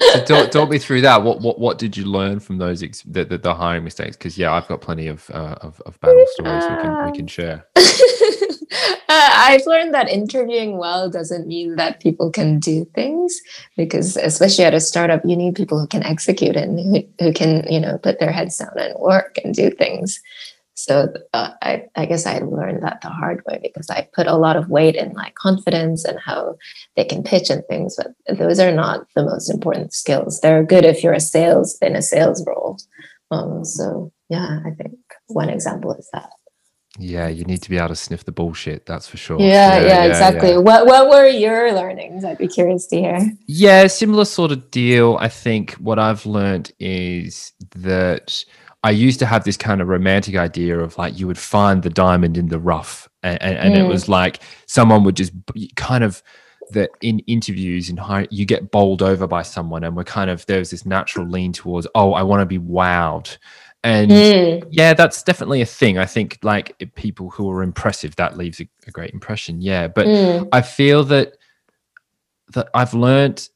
So 0.00 0.24
talk, 0.24 0.50
talk 0.50 0.70
me 0.70 0.78
through 0.78 1.02
that. 1.02 1.22
What 1.22 1.40
what 1.40 1.58
what 1.58 1.78
did 1.78 1.96
you 1.96 2.04
learn 2.04 2.40
from 2.40 2.58
those 2.58 2.82
ex- 2.82 3.02
the, 3.02 3.24
the, 3.24 3.38
the 3.38 3.54
hiring 3.54 3.84
mistakes? 3.84 4.16
Because 4.16 4.38
yeah, 4.38 4.52
I've 4.52 4.66
got 4.68 4.80
plenty 4.80 5.08
of 5.08 5.28
uh, 5.30 5.56
of, 5.60 5.80
of 5.82 6.00
battle 6.00 6.24
stories 6.30 6.64
we 6.64 6.76
can 6.82 7.06
we 7.06 7.16
can 7.16 7.26
share. 7.26 7.66
Uh, 9.12 9.30
I've 9.30 9.66
learned 9.66 9.92
that 9.92 10.08
interviewing 10.08 10.78
well 10.78 11.10
doesn't 11.10 11.46
mean 11.46 11.76
that 11.76 12.00
people 12.00 12.30
can 12.30 12.58
do 12.58 12.86
things 12.94 13.38
because, 13.76 14.16
especially 14.16 14.64
at 14.64 14.72
a 14.72 14.80
startup, 14.80 15.20
you 15.26 15.36
need 15.36 15.54
people 15.54 15.78
who 15.78 15.86
can 15.86 16.02
execute 16.02 16.56
and 16.56 16.80
who, 16.80 17.02
who 17.20 17.32
can, 17.34 17.70
you 17.70 17.78
know, 17.78 17.98
put 17.98 18.20
their 18.20 18.32
heads 18.32 18.56
down 18.56 18.72
and 18.78 18.98
work 18.98 19.36
and 19.44 19.54
do 19.54 19.70
things. 19.70 20.18
So 20.74 21.12
uh, 21.32 21.50
I, 21.60 21.84
I 21.94 22.06
guess 22.06 22.26
I 22.26 22.38
learned 22.38 22.82
that 22.82 23.00
the 23.02 23.08
hard 23.08 23.42
way 23.46 23.60
because 23.62 23.90
I 23.90 24.08
put 24.14 24.26
a 24.26 24.36
lot 24.36 24.56
of 24.56 24.70
weight 24.70 24.96
in 24.96 25.12
like 25.12 25.34
confidence 25.34 26.04
and 26.04 26.18
how 26.18 26.56
they 26.96 27.04
can 27.04 27.22
pitch 27.22 27.50
and 27.50 27.62
things, 27.68 27.96
but 27.96 28.38
those 28.38 28.58
are 28.58 28.72
not 28.72 29.06
the 29.14 29.24
most 29.24 29.50
important 29.50 29.92
skills. 29.92 30.40
They're 30.40 30.64
good 30.64 30.84
if 30.84 31.02
you're 31.02 31.12
a 31.12 31.20
sales 31.20 31.76
in 31.82 31.94
a 31.94 32.02
sales 32.02 32.44
role. 32.46 32.78
Um, 33.30 33.64
so 33.64 34.12
yeah, 34.28 34.60
I 34.64 34.70
think 34.70 34.98
one 35.28 35.50
example 35.50 35.92
is 35.94 36.08
that. 36.12 36.30
Yeah, 36.98 37.28
you 37.28 37.44
need 37.44 37.62
to 37.62 37.70
be 37.70 37.78
able 37.78 37.88
to 37.88 37.96
sniff 37.96 38.24
the 38.24 38.32
bullshit. 38.32 38.84
That's 38.84 39.08
for 39.08 39.16
sure. 39.16 39.40
Yeah, 39.40 39.80
yeah, 39.80 40.04
exactly. 40.04 40.50
yeah. 40.50 40.58
What 40.58 40.84
what 40.84 41.08
were 41.08 41.26
your 41.26 41.72
learnings? 41.72 42.22
I'd 42.22 42.36
be 42.36 42.48
curious 42.48 42.86
to 42.88 42.96
hear. 42.96 43.18
Yeah, 43.46 43.86
similar 43.86 44.26
sort 44.26 44.52
of 44.52 44.70
deal. 44.70 45.16
I 45.18 45.28
think 45.28 45.72
what 45.74 45.98
I've 45.98 46.26
learned 46.26 46.70
is 46.78 47.52
that 47.76 48.44
I 48.82 48.90
used 48.90 49.18
to 49.20 49.26
have 49.26 49.44
this 49.44 49.56
kind 49.56 49.80
of 49.80 49.88
romantic 49.88 50.36
idea 50.36 50.78
of 50.78 50.98
like 50.98 51.18
you 51.18 51.26
would 51.26 51.38
find 51.38 51.82
the 51.82 51.90
diamond 51.90 52.36
in 52.38 52.48
the 52.48 52.58
rough, 52.58 53.08
and, 53.22 53.40
and, 53.42 53.58
and 53.58 53.76
it 53.76 53.84
Mm. 53.84 53.88
was 53.88 54.08
like 54.08 54.40
someone 54.66 55.04
would 55.04 55.16
just 55.16 55.32
kind 55.76 56.04
of 56.04 56.22
that 56.70 56.90
in 57.02 57.20
interviews 57.20 57.90
in 57.90 57.96
high 57.98 58.26
you 58.30 58.46
get 58.46 58.70
bowled 58.70 59.02
over 59.02 59.26
by 59.26 59.42
someone, 59.42 59.84
and 59.84 59.96
we're 59.96 60.04
kind 60.04 60.30
of 60.30 60.46
there's 60.46 60.70
this 60.70 60.86
natural 60.86 61.28
lean 61.28 61.52
towards 61.52 61.86
oh 61.94 62.12
I 62.14 62.22
want 62.22 62.40
to 62.40 62.46
be 62.46 62.58
wowed, 62.58 63.36
and 63.84 64.10
Mm, 64.10 64.66
yeah, 64.70 64.94
that's 64.94 65.22
definitely 65.22 65.60
a 65.62 65.66
thing. 65.66 65.98
I 65.98 66.06
think 66.06 66.38
like 66.42 66.76
people 66.96 67.30
who 67.30 67.50
are 67.50 67.62
impressive 67.62 68.16
that 68.16 68.36
leaves 68.38 68.60
a, 68.60 68.68
a 68.86 68.90
great 68.90 69.12
impression. 69.12 69.60
Yeah, 69.60 69.88
but 69.88 70.08
mm, 70.08 70.48
I 70.52 70.62
feel 70.62 71.04
that 71.04 71.36
that 72.54 72.68
I've 72.74 72.94
learned 72.94 73.48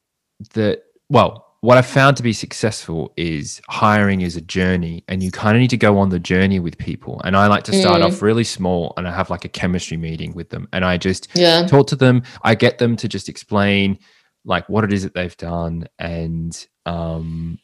that 0.54 0.82
well, 1.08 1.45
what 1.60 1.78
I've 1.78 1.86
found 1.86 2.16
to 2.18 2.22
be 2.22 2.32
successful 2.32 3.12
is 3.16 3.60
hiring 3.68 4.20
is 4.20 4.36
a 4.36 4.40
journey, 4.40 5.04
and 5.08 5.22
you 5.22 5.30
kind 5.30 5.56
of 5.56 5.60
need 5.60 5.70
to 5.70 5.76
go 5.76 5.98
on 5.98 6.10
the 6.10 6.18
journey 6.18 6.60
with 6.60 6.78
people. 6.78 7.20
And 7.24 7.36
I 7.36 7.46
like 7.46 7.64
to 7.64 7.72
start 7.72 8.02
Mm. 8.02 8.06
off 8.06 8.22
really 8.22 8.44
small, 8.44 8.92
and 8.96 9.08
I 9.08 9.12
have 9.12 9.30
like 9.30 9.44
a 9.44 9.48
chemistry 9.48 9.96
meeting 9.96 10.34
with 10.34 10.50
them, 10.50 10.68
and 10.72 10.84
I 10.84 10.96
just 10.96 11.28
yeah. 11.34 11.66
talk 11.66 11.86
to 11.88 11.96
them. 11.96 12.22
I 12.42 12.54
get 12.54 12.78
them 12.78 12.96
to 12.96 13.08
just 13.08 13.28
explain 13.28 13.98
like 14.44 14.68
what 14.68 14.84
it 14.84 14.92
is 14.92 15.02
that 15.02 15.14
they've 15.14 15.36
done, 15.36 15.88
and 15.98 16.66
um, 16.84 17.58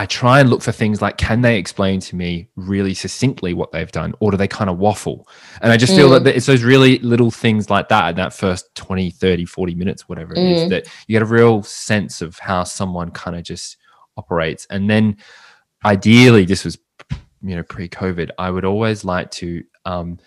I 0.00 0.06
try 0.06 0.40
and 0.40 0.48
look 0.48 0.62
for 0.62 0.72
things 0.72 1.02
like 1.02 1.18
can 1.18 1.42
they 1.42 1.58
explain 1.58 2.00
to 2.00 2.16
me 2.16 2.48
really 2.56 2.94
succinctly 2.94 3.52
what 3.52 3.70
they've 3.70 3.92
done, 3.92 4.14
or 4.18 4.30
do 4.30 4.38
they 4.38 4.48
kind 4.48 4.70
of 4.70 4.78
waffle? 4.78 5.28
And 5.60 5.70
I 5.70 5.76
just 5.76 5.94
feel 5.94 6.08
Mm. 6.08 6.24
that 6.24 6.34
it's 6.36 6.46
those 6.46 6.62
really 6.62 6.98
little 7.00 7.30
things 7.30 7.68
like 7.68 7.90
that 7.90 8.08
in 8.08 8.16
that 8.16 8.32
first 8.32 8.74
20, 8.76 9.10
30, 9.10 9.44
40 9.44 9.74
minutes, 9.74 10.08
whatever 10.08 10.32
it 10.34 10.38
is, 10.38 10.62
Mm. 10.62 10.68
that 10.70 10.86
you 11.06 11.12
get 11.12 11.20
a 11.20 11.26
real 11.26 11.62
sense 11.62 12.22
of 12.22 12.38
how 12.38 12.64
someone 12.64 13.10
kind 13.10 13.36
of 13.36 13.42
just 13.42 13.76
operates. 14.16 14.66
And 14.70 14.88
then 14.88 15.18
ideally, 15.84 16.46
this 16.46 16.64
was 16.64 16.78
you 17.42 17.54
know 17.56 17.62
pre-COVID, 17.62 18.30
I 18.38 18.50
would 18.50 18.64
always 18.64 19.04
like 19.04 19.30
to 19.32 19.62
um, 19.84 20.18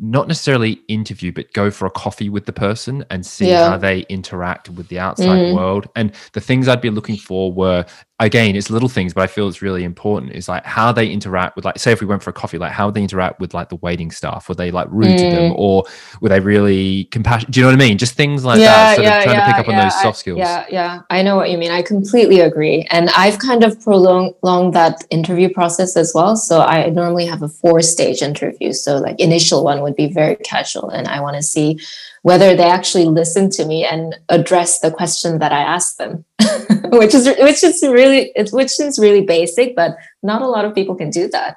not 0.00 0.28
necessarily 0.28 0.80
interview, 0.88 1.30
but 1.30 1.52
go 1.52 1.70
for 1.70 1.84
a 1.84 1.90
coffee 1.90 2.30
with 2.30 2.46
the 2.46 2.52
person 2.54 3.04
and 3.10 3.24
see 3.24 3.48
Yeah. 3.48 3.68
how 3.72 3.76
they 3.76 4.00
interact 4.08 4.70
with 4.70 4.88
the 4.88 4.98
outside 4.98 5.38
Mhm. 5.42 5.52
world. 5.54 5.88
And 5.94 6.10
the 6.32 6.40
things 6.40 6.68
I'd 6.68 6.80
be 6.80 6.88
looking 6.88 7.18
for 7.18 7.52
were 7.52 7.84
again, 8.20 8.54
it's 8.54 8.70
little 8.70 8.88
things, 8.88 9.12
but 9.12 9.22
I 9.22 9.26
feel 9.26 9.48
it's 9.48 9.60
really 9.60 9.82
important. 9.82 10.32
Is 10.32 10.48
like 10.48 10.64
how 10.64 10.92
they 10.92 11.08
interact 11.08 11.56
with, 11.56 11.64
like, 11.64 11.78
say, 11.78 11.90
if 11.92 12.00
we 12.00 12.06
went 12.06 12.22
for 12.22 12.30
a 12.30 12.32
coffee, 12.32 12.58
like 12.58 12.70
how 12.70 12.90
they 12.90 13.02
interact 13.02 13.40
with 13.40 13.54
like 13.54 13.68
the 13.70 13.76
waiting 13.76 14.10
staff? 14.10 14.48
Were 14.48 14.54
they 14.54 14.70
like 14.70 14.86
rude 14.90 15.18
to 15.18 15.30
them, 15.30 15.52
Mm. 15.52 15.58
or 15.58 15.84
were 16.20 16.28
they 16.28 16.40
really 16.40 17.04
compassionate? 17.06 17.50
Do 17.52 17.60
you 17.60 17.66
know 17.66 17.72
what 17.72 17.82
I 17.82 17.88
mean? 17.88 17.98
Just 17.98 18.14
things 18.14 18.44
like 18.44 18.60
yeah, 18.60 18.66
that. 18.66 18.94
Sort 18.96 19.04
yeah, 19.04 19.18
of 19.18 19.24
trying 19.24 19.36
yeah, 19.36 19.46
to 19.46 19.52
pick 19.52 19.60
up 19.60 19.68
on 19.68 19.74
those 19.74 19.92
I- 19.94 20.02
soft 20.02 20.18
skills. 20.18 20.38
Yeah, 20.38 20.64
yeah, 20.70 21.00
I 21.10 21.22
know 21.22 21.36
what 21.36 21.50
you 21.50 21.58
mean. 21.58 21.72
I 21.72 21.82
completely 21.82 22.40
agree, 22.40 22.86
and 22.90 23.10
I've 23.16 23.38
kind 23.40 23.64
of 23.64 23.80
prolonged 23.80 24.74
that 24.74 25.02
interview 25.10 25.48
process 25.52 25.96
as 25.96 26.12
well. 26.14 26.36
So 26.36 26.60
I 26.60 26.88
normally 26.90 27.26
have 27.26 27.42
a 27.42 27.48
four 27.48 27.82
stage 27.82 28.22
interview. 28.22 28.72
So 28.72 28.98
like 28.98 29.18
initial 29.18 29.64
one 29.64 29.82
would 29.82 29.96
be 29.96 30.12
very 30.12 30.36
casual, 30.36 30.88
and 30.90 31.08
I 31.08 31.20
want 31.20 31.36
to 31.36 31.42
see 31.42 31.80
whether 32.24 32.56
they 32.56 32.64
actually 32.64 33.04
listen 33.04 33.50
to 33.50 33.66
me 33.66 33.84
and 33.84 34.16
address 34.30 34.80
the 34.80 34.90
question 34.90 35.40
that 35.40 35.52
I 35.52 35.60
asked 35.60 35.98
them, 35.98 36.24
which 36.90 37.14
is 37.14 37.26
which 37.26 37.62
is 37.62 37.82
really 37.82 38.32
which 38.50 38.80
is 38.80 38.98
really 38.98 39.20
basic, 39.20 39.76
but 39.76 39.94
not 40.22 40.40
a 40.40 40.48
lot 40.48 40.64
of 40.64 40.74
people 40.74 40.94
can 40.94 41.10
do 41.10 41.28
that 41.28 41.56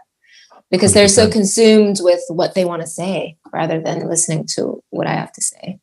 because 0.69 0.93
they're 0.93 1.07
so 1.07 1.31
consumed 1.31 1.99
with 2.01 2.19
what 2.27 2.53
they 2.53 2.65
want 2.65 2.81
to 2.81 2.87
say 2.87 3.37
rather 3.53 3.79
than 3.79 4.09
listening 4.09 4.45
to 4.55 4.83
what 4.89 5.07
I 5.07 5.13
have 5.13 5.31
to 5.31 5.41
say. 5.41 5.79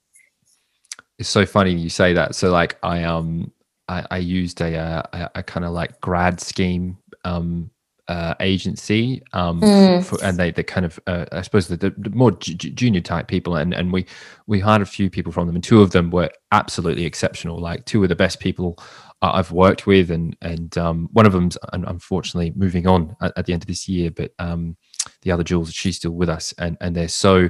it's 1.18 1.30
so 1.30 1.46
funny 1.46 1.72
you 1.72 1.88
say 1.88 2.12
that. 2.12 2.34
So 2.34 2.50
like 2.50 2.76
I 2.82 3.04
um 3.04 3.52
I, 3.88 4.06
I 4.10 4.18
used 4.18 4.60
a 4.60 4.76
uh, 4.76 5.02
a, 5.14 5.30
a 5.36 5.42
kind 5.42 5.64
of 5.64 5.72
like 5.72 5.98
grad 6.02 6.42
scheme 6.42 6.98
um 7.24 7.70
uh, 8.08 8.34
agency 8.40 9.22
um 9.32 9.60
Mm. 9.62 10.04
for, 10.04 10.22
and 10.22 10.36
they 10.36 10.50
they 10.50 10.62
kind 10.62 10.84
of 10.84 11.00
uh, 11.06 11.24
I 11.32 11.40
suppose 11.42 11.68
the, 11.68 11.76
the 11.76 12.10
more 12.10 12.32
ju- 12.32 12.54
ju- 12.54 12.70
junior 12.70 13.00
type 13.00 13.28
people 13.28 13.56
and 13.56 13.72
and 13.72 13.92
we 13.92 14.04
we 14.46 14.60
hired 14.60 14.82
a 14.82 14.86
few 14.86 15.08
people 15.08 15.32
from 15.32 15.46
them 15.46 15.56
and 15.56 15.64
two 15.64 15.80
of 15.80 15.90
them 15.92 16.10
were 16.10 16.30
absolutely 16.52 17.04
exceptional 17.06 17.58
like 17.58 17.84
two 17.86 18.02
of 18.02 18.08
the 18.10 18.16
best 18.16 18.40
people 18.40 18.78
uh, 19.22 19.30
I've 19.32 19.52
worked 19.52 19.86
with 19.86 20.10
and 20.10 20.36
and 20.42 20.76
um 20.76 21.08
one 21.12 21.24
of 21.24 21.32
them's 21.32 21.56
unfortunately 21.72 22.52
moving 22.54 22.86
on 22.86 23.16
at, 23.22 23.32
at 23.36 23.46
the 23.46 23.54
end 23.54 23.62
of 23.62 23.68
this 23.68 23.88
year 23.88 24.10
but 24.10 24.32
um 24.38 24.76
the 25.22 25.30
other 25.30 25.42
Jules 25.44 25.72
she's 25.72 25.96
still 25.96 26.12
with 26.12 26.28
us 26.28 26.52
and 26.58 26.76
and 26.82 26.94
they're 26.94 27.08
so 27.08 27.48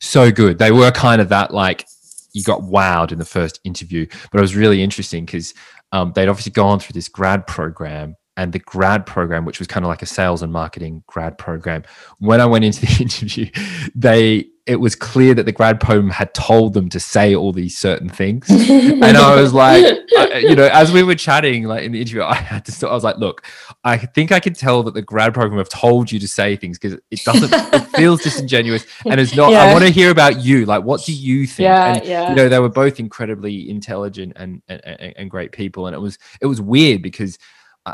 so 0.00 0.30
good 0.30 0.58
they 0.58 0.72
were 0.72 0.90
kind 0.90 1.22
of 1.22 1.30
that 1.30 1.54
like 1.54 1.86
you 2.34 2.42
got 2.42 2.60
wowed 2.60 3.12
in 3.12 3.18
the 3.18 3.24
first 3.24 3.60
interview, 3.64 4.04
but 4.30 4.36
it 4.36 4.42
was 4.42 4.54
really 4.54 4.82
interesting 4.82 5.24
because 5.24 5.54
um, 5.92 6.12
they'd 6.14 6.28
obviously 6.28 6.52
gone 6.52 6.78
through 6.78 6.92
this 6.92 7.08
grad 7.08 7.46
program 7.46 8.14
and 8.36 8.52
the 8.52 8.58
grad 8.58 9.06
program, 9.06 9.44
which 9.44 9.58
was 9.58 9.66
kind 9.66 9.84
of 9.84 9.88
like 9.88 10.02
a 10.02 10.06
sales 10.06 10.42
and 10.42 10.52
marketing 10.52 11.02
grad 11.06 11.38
program. 11.38 11.84
When 12.18 12.40
I 12.40 12.46
went 12.46 12.64
into 12.64 12.80
the 12.82 12.96
interview, 13.00 13.50
they 13.94 14.48
it 14.66 14.80
was 14.80 14.96
clear 14.96 15.32
that 15.32 15.44
the 15.44 15.52
grad 15.52 15.78
program 15.78 16.10
had 16.10 16.34
told 16.34 16.74
them 16.74 16.88
to 16.88 16.98
say 16.98 17.36
all 17.36 17.52
these 17.52 17.78
certain 17.78 18.08
things, 18.08 18.50
and 18.50 19.16
I 19.16 19.40
was 19.40 19.54
like, 19.54 19.84
I, 20.18 20.38
you 20.38 20.56
know, 20.56 20.68
as 20.72 20.90
we 20.90 21.04
were 21.04 21.14
chatting, 21.14 21.64
like 21.64 21.84
in 21.84 21.92
the 21.92 22.00
interview, 22.00 22.24
I 22.24 22.34
had 22.34 22.64
to. 22.64 22.72
Stop, 22.72 22.90
I 22.90 22.94
was 22.94 23.04
like, 23.04 23.16
look, 23.18 23.46
I 23.84 23.96
think 23.96 24.32
I 24.32 24.40
can 24.40 24.54
tell 24.54 24.82
that 24.82 24.94
the 24.94 25.02
grad 25.02 25.34
program 25.34 25.58
have 25.58 25.68
told 25.68 26.10
you 26.10 26.18
to 26.18 26.26
say 26.26 26.56
things 26.56 26.78
because 26.78 26.98
it 27.10 27.24
doesn't. 27.24 27.52
it 27.52 27.80
feels 27.96 28.22
disingenuous, 28.22 28.84
and 29.04 29.20
it's 29.20 29.36
not. 29.36 29.52
Yeah. 29.52 29.62
I 29.62 29.72
want 29.72 29.84
to 29.84 29.90
hear 29.90 30.10
about 30.10 30.40
you. 30.40 30.66
Like, 30.66 30.82
what 30.82 31.04
do 31.04 31.12
you 31.12 31.46
think? 31.46 31.64
Yeah, 31.64 31.94
and, 31.94 32.04
yeah. 32.04 32.28
You 32.30 32.34
know, 32.34 32.48
they 32.48 32.58
were 32.58 32.68
both 32.68 32.98
incredibly 32.98 33.70
intelligent 33.70 34.32
and, 34.34 34.62
and 34.68 34.80
and 34.84 35.30
great 35.30 35.52
people, 35.52 35.86
and 35.86 35.94
it 35.94 36.00
was 36.00 36.18
it 36.40 36.46
was 36.46 36.60
weird 36.60 37.02
because 37.02 37.38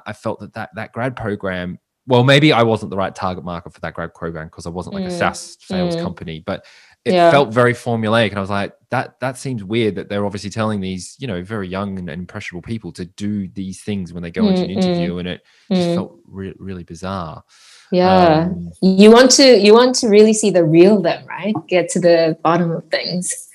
I 0.06 0.12
felt 0.12 0.40
that 0.40 0.54
that, 0.54 0.70
that 0.74 0.92
grad 0.92 1.16
program, 1.16 1.78
well, 2.06 2.24
maybe 2.24 2.52
I 2.52 2.62
wasn't 2.62 2.90
the 2.90 2.96
right 2.96 3.14
target 3.14 3.44
market 3.44 3.72
for 3.72 3.80
that 3.80 3.94
grad 3.94 4.14
program 4.14 4.46
because 4.46 4.66
I 4.66 4.70
wasn't 4.70 4.94
like 4.94 5.04
mm. 5.04 5.08
a 5.08 5.10
SaaS 5.10 5.56
sales 5.60 5.96
mm. 5.96 6.02
company, 6.02 6.42
but 6.44 6.64
it 7.04 7.14
yeah. 7.14 7.30
felt 7.30 7.52
very 7.52 7.74
formulaic. 7.74 8.28
And 8.30 8.38
I 8.38 8.40
was 8.40 8.50
like, 8.50 8.74
that 8.90 9.18
that 9.20 9.36
seems 9.36 9.64
weird 9.64 9.96
that 9.96 10.08
they're 10.08 10.24
obviously 10.24 10.50
telling 10.50 10.80
these, 10.80 11.16
you 11.18 11.26
know, 11.26 11.42
very 11.42 11.68
young 11.68 11.98
and 11.98 12.08
impressionable 12.08 12.62
people 12.62 12.92
to 12.92 13.04
do 13.04 13.48
these 13.48 13.82
things 13.82 14.12
when 14.12 14.22
they 14.22 14.30
go 14.30 14.42
mm, 14.42 14.50
into 14.50 14.62
an 14.62 14.68
mm, 14.68 14.82
interview. 14.82 15.18
And 15.18 15.28
it 15.28 15.42
just 15.70 15.88
mm. 15.88 15.94
felt 15.94 16.18
re- 16.26 16.54
really 16.58 16.84
bizarre. 16.84 17.42
Yeah. 17.90 18.46
Um, 18.46 18.70
you 18.80 19.10
want 19.10 19.30
to 19.32 19.58
you 19.58 19.74
want 19.74 19.96
to 19.96 20.08
really 20.08 20.32
see 20.32 20.50
the 20.50 20.64
real 20.64 21.00
them, 21.02 21.26
right? 21.26 21.54
Get 21.68 21.88
to 21.90 22.00
the 22.00 22.38
bottom 22.42 22.70
of 22.70 22.84
things. 22.88 23.48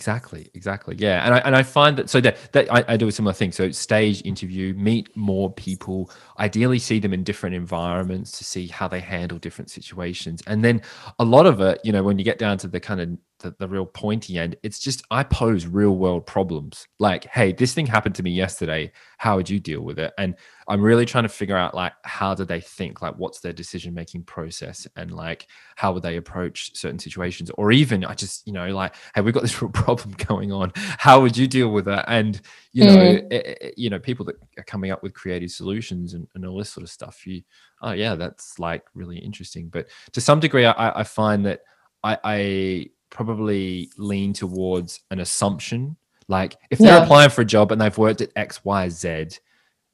Exactly, 0.00 0.50
exactly. 0.54 0.96
Yeah. 0.98 1.22
And 1.26 1.34
I 1.34 1.38
and 1.40 1.54
I 1.54 1.62
find 1.62 1.98
that 1.98 2.08
so 2.08 2.22
that, 2.22 2.38
that 2.52 2.72
I, 2.72 2.82
I, 2.88 2.96
do 2.96 3.06
a 3.06 3.12
similar 3.12 3.34
thing. 3.34 3.52
So 3.52 3.70
stage 3.70 4.22
interview, 4.24 4.72
meet 4.72 5.14
more 5.14 5.52
people, 5.52 6.10
ideally 6.38 6.78
see 6.78 7.00
them 7.00 7.12
in 7.12 7.22
different 7.22 7.54
environments 7.54 8.32
to 8.38 8.44
see 8.44 8.66
how 8.66 8.88
they 8.88 9.00
handle 9.00 9.36
different 9.36 9.70
situations. 9.70 10.42
And 10.46 10.64
then 10.64 10.80
a 11.18 11.24
lot 11.26 11.44
of 11.44 11.60
it, 11.60 11.82
you 11.84 11.92
know, 11.92 12.02
when 12.02 12.18
you 12.18 12.24
get 12.24 12.38
down 12.38 12.56
to 12.58 12.66
the 12.66 12.80
kind 12.80 12.98
of 13.02 13.10
the, 13.40 13.54
the 13.58 13.68
real 13.68 13.86
pointy 13.86 14.38
end, 14.38 14.56
it's 14.62 14.78
just 14.78 15.02
I 15.10 15.22
pose 15.22 15.66
real 15.66 15.96
world 15.96 16.26
problems. 16.26 16.86
Like, 16.98 17.24
hey, 17.26 17.52
this 17.52 17.74
thing 17.74 17.86
happened 17.86 18.14
to 18.16 18.22
me 18.22 18.30
yesterday. 18.30 18.92
How 19.18 19.36
would 19.36 19.50
you 19.50 19.58
deal 19.58 19.80
with 19.80 19.98
it? 19.98 20.12
And 20.16 20.36
I'm 20.68 20.80
really 20.80 21.04
trying 21.04 21.24
to 21.24 21.28
figure 21.28 21.56
out 21.56 21.74
like 21.74 21.92
how 22.04 22.34
do 22.34 22.44
they 22.44 22.60
think? 22.60 23.02
Like, 23.02 23.16
what's 23.16 23.40
their 23.40 23.52
decision 23.52 23.92
making 23.94 24.24
process? 24.24 24.86
And 24.96 25.10
like, 25.10 25.46
how 25.76 25.92
would 25.92 26.02
they 26.02 26.16
approach 26.16 26.76
certain 26.76 26.98
situations? 26.98 27.50
Or 27.58 27.72
even 27.72 28.04
I 28.04 28.14
just, 28.14 28.46
you 28.46 28.52
know, 28.52 28.68
like, 28.68 28.94
hey, 29.14 29.20
we've 29.20 29.34
got 29.34 29.42
this 29.42 29.60
real 29.62 29.70
problem 29.70 30.14
going 30.26 30.52
on. 30.52 30.72
How 30.74 31.20
would 31.20 31.36
you 31.36 31.46
deal 31.46 31.70
with 31.70 31.88
it? 31.88 32.04
And 32.06 32.40
you 32.72 32.84
know, 32.84 32.96
mm. 32.96 33.32
it, 33.32 33.58
it, 33.60 33.74
you 33.76 33.90
know, 33.90 33.98
people 33.98 34.24
that 34.26 34.36
are 34.56 34.64
coming 34.64 34.90
up 34.90 35.02
with 35.02 35.14
creative 35.14 35.50
solutions 35.50 36.14
and, 36.14 36.28
and 36.34 36.46
all 36.46 36.58
this 36.58 36.70
sort 36.70 36.84
of 36.84 36.90
stuff. 36.90 37.26
You, 37.26 37.42
oh 37.82 37.92
yeah, 37.92 38.14
that's 38.14 38.58
like 38.58 38.84
really 38.94 39.18
interesting. 39.18 39.68
But 39.68 39.88
to 40.12 40.20
some 40.20 40.40
degree, 40.40 40.64
I, 40.66 41.00
I 41.00 41.02
find 41.04 41.46
that 41.46 41.60
I, 42.02 42.18
I 42.24 42.86
probably 43.10 43.90
lean 43.96 44.32
towards 44.32 45.00
an 45.10 45.20
assumption. 45.20 45.96
Like 46.28 46.56
if 46.70 46.78
they're 46.78 46.96
yeah. 46.96 47.02
applying 47.02 47.30
for 47.30 47.42
a 47.42 47.44
job 47.44 47.72
and 47.72 47.80
they've 47.80 47.96
worked 47.98 48.20
at 48.20 48.30
X, 48.36 48.64
Y, 48.64 48.88
Z, 48.88 49.28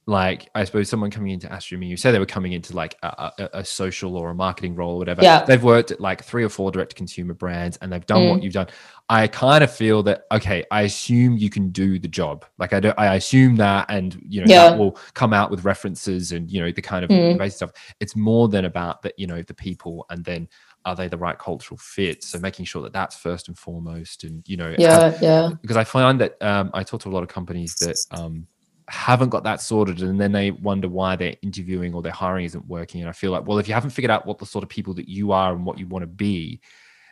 like 0.08 0.48
I 0.54 0.62
suppose 0.62 0.88
someone 0.88 1.10
coming 1.10 1.32
into 1.32 1.48
AstroMew, 1.48 1.88
you 1.88 1.96
say 1.96 2.12
they 2.12 2.20
were 2.20 2.26
coming 2.26 2.52
into 2.52 2.76
like 2.76 2.96
a, 3.02 3.32
a, 3.38 3.50
a, 3.54 3.64
social 3.64 4.16
or 4.16 4.30
a 4.30 4.34
marketing 4.34 4.76
role 4.76 4.94
or 4.94 4.98
whatever. 4.98 5.20
Yeah. 5.20 5.44
They've 5.44 5.62
worked 5.62 5.90
at 5.90 6.00
like 6.00 6.22
three 6.22 6.44
or 6.44 6.48
four 6.48 6.70
direct 6.70 6.94
consumer 6.94 7.34
brands 7.34 7.76
and 7.78 7.92
they've 7.92 8.06
done 8.06 8.20
mm. 8.20 8.30
what 8.30 8.42
you've 8.44 8.52
done. 8.52 8.68
I 9.08 9.26
kind 9.26 9.64
of 9.64 9.74
feel 9.74 10.04
that 10.04 10.26
okay, 10.30 10.64
I 10.70 10.82
assume 10.82 11.36
you 11.36 11.50
can 11.50 11.70
do 11.70 11.98
the 11.98 12.06
job. 12.06 12.44
Like 12.56 12.72
I 12.72 12.78
don't 12.78 12.96
I 12.96 13.16
assume 13.16 13.56
that 13.56 13.86
and 13.88 14.16
you 14.28 14.42
know 14.42 14.46
yeah. 14.48 14.70
that 14.70 14.78
will 14.78 14.96
come 15.14 15.32
out 15.32 15.50
with 15.50 15.64
references 15.64 16.30
and 16.30 16.48
you 16.48 16.60
know 16.60 16.70
the 16.70 16.82
kind 16.82 17.04
of 17.04 17.10
mm. 17.10 17.36
basic 17.36 17.56
stuff. 17.56 17.72
It's 17.98 18.14
more 18.14 18.48
than 18.48 18.64
about 18.64 19.02
that, 19.02 19.14
you 19.18 19.26
know, 19.26 19.42
the 19.42 19.54
people 19.54 20.06
and 20.10 20.24
then 20.24 20.48
are 20.86 20.94
they 20.94 21.08
the 21.08 21.18
right 21.18 21.38
cultural 21.38 21.76
fit? 21.76 22.22
So 22.24 22.38
making 22.38 22.64
sure 22.64 22.80
that 22.82 22.92
that's 22.92 23.16
first 23.16 23.48
and 23.48 23.58
foremost, 23.58 24.24
and 24.24 24.48
you 24.48 24.56
know, 24.56 24.74
yeah, 24.78 25.18
yeah. 25.20 25.50
Because 25.60 25.76
I 25.76 25.84
find 25.84 26.20
that 26.20 26.40
um, 26.40 26.70
I 26.72 26.84
talk 26.84 27.02
to 27.02 27.08
a 27.08 27.10
lot 27.10 27.24
of 27.24 27.28
companies 27.28 27.74
that 27.80 27.98
um, 28.12 28.46
haven't 28.88 29.30
got 29.30 29.42
that 29.44 29.60
sorted, 29.60 30.00
and 30.00 30.18
then 30.18 30.32
they 30.32 30.52
wonder 30.52 30.88
why 30.88 31.16
their 31.16 31.34
interviewing 31.42 31.92
or 31.92 32.02
their 32.02 32.12
hiring 32.12 32.46
isn't 32.46 32.66
working. 32.66 33.00
And 33.00 33.10
I 33.10 33.12
feel 33.12 33.32
like, 33.32 33.46
well, 33.46 33.58
if 33.58 33.66
you 33.66 33.74
haven't 33.74 33.90
figured 33.90 34.12
out 34.12 34.24
what 34.26 34.38
the 34.38 34.46
sort 34.46 34.62
of 34.62 34.70
people 34.70 34.94
that 34.94 35.08
you 35.08 35.32
are 35.32 35.52
and 35.52 35.66
what 35.66 35.76
you 35.76 35.88
want 35.88 36.04
to 36.04 36.06
be, 36.06 36.60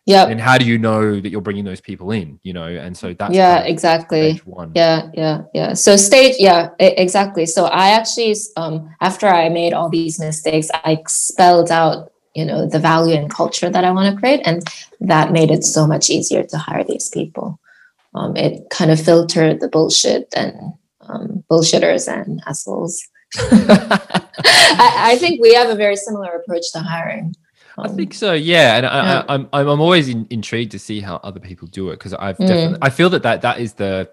yeah, 0.06 0.26
then 0.26 0.38
how 0.38 0.56
do 0.56 0.64
you 0.64 0.78
know 0.78 1.18
that 1.20 1.30
you're 1.30 1.40
bringing 1.40 1.64
those 1.64 1.80
people 1.80 2.12
in? 2.12 2.38
You 2.44 2.52
know, 2.52 2.66
and 2.66 2.96
so 2.96 3.12
that's 3.12 3.34
yeah, 3.34 3.54
kind 3.54 3.64
of 3.64 3.70
exactly. 3.72 4.40
Yeah, 4.74 5.10
yeah, 5.14 5.42
yeah. 5.52 5.72
So 5.72 5.96
stage, 5.96 6.36
yeah, 6.38 6.70
exactly. 6.78 7.44
So 7.46 7.64
I 7.64 7.88
actually, 7.90 8.36
um, 8.56 8.94
after 9.00 9.26
I 9.26 9.48
made 9.48 9.72
all 9.72 9.88
these 9.88 10.20
mistakes, 10.20 10.68
I 10.72 11.02
spelled 11.08 11.72
out 11.72 12.12
you 12.34 12.44
know 12.44 12.66
the 12.66 12.78
value 12.78 13.14
and 13.14 13.30
culture 13.30 13.70
that 13.70 13.84
i 13.84 13.90
want 13.90 14.12
to 14.12 14.20
create 14.20 14.40
and 14.44 14.62
that 15.00 15.32
made 15.32 15.50
it 15.50 15.64
so 15.64 15.86
much 15.86 16.10
easier 16.10 16.42
to 16.42 16.58
hire 16.58 16.84
these 16.84 17.08
people 17.08 17.58
um, 18.14 18.36
it 18.36 18.70
kind 18.70 18.90
of 18.90 19.00
filtered 19.00 19.60
the 19.60 19.68
bullshit 19.68 20.32
and 20.36 20.72
um, 21.00 21.44
bullshitters 21.50 22.12
and 22.12 22.42
assholes 22.46 23.06
I, 23.36 24.94
I, 25.12 25.16
think 25.16 25.42
we 25.42 25.54
have 25.54 25.68
a 25.68 25.74
very 25.74 25.96
similar 25.96 26.30
approach 26.36 26.70
to 26.72 26.80
hiring 26.80 27.34
um, 27.76 27.86
I 27.86 27.88
think 27.88 28.14
so, 28.14 28.34
yeah, 28.34 28.76
and 28.76 28.86
I, 28.86 28.98
am 28.98 29.24
I'm, 29.28 29.48
I'm 29.52 29.68
I'm 29.68 29.80
always 29.80 30.08
in, 30.08 30.28
intrigued 30.30 30.70
to 30.72 30.78
see 30.78 31.00
how 31.00 31.16
other 31.24 31.40
people 31.40 31.66
do 31.66 31.90
it 31.90 31.94
because 31.94 32.14
I've 32.14 32.38
mm. 32.38 32.46
definitely 32.46 32.78
I 32.80 32.90
feel 32.90 33.10
that 33.10 33.24
that 33.24 33.42
that 33.42 33.58
is 33.58 33.72
the 33.72 34.08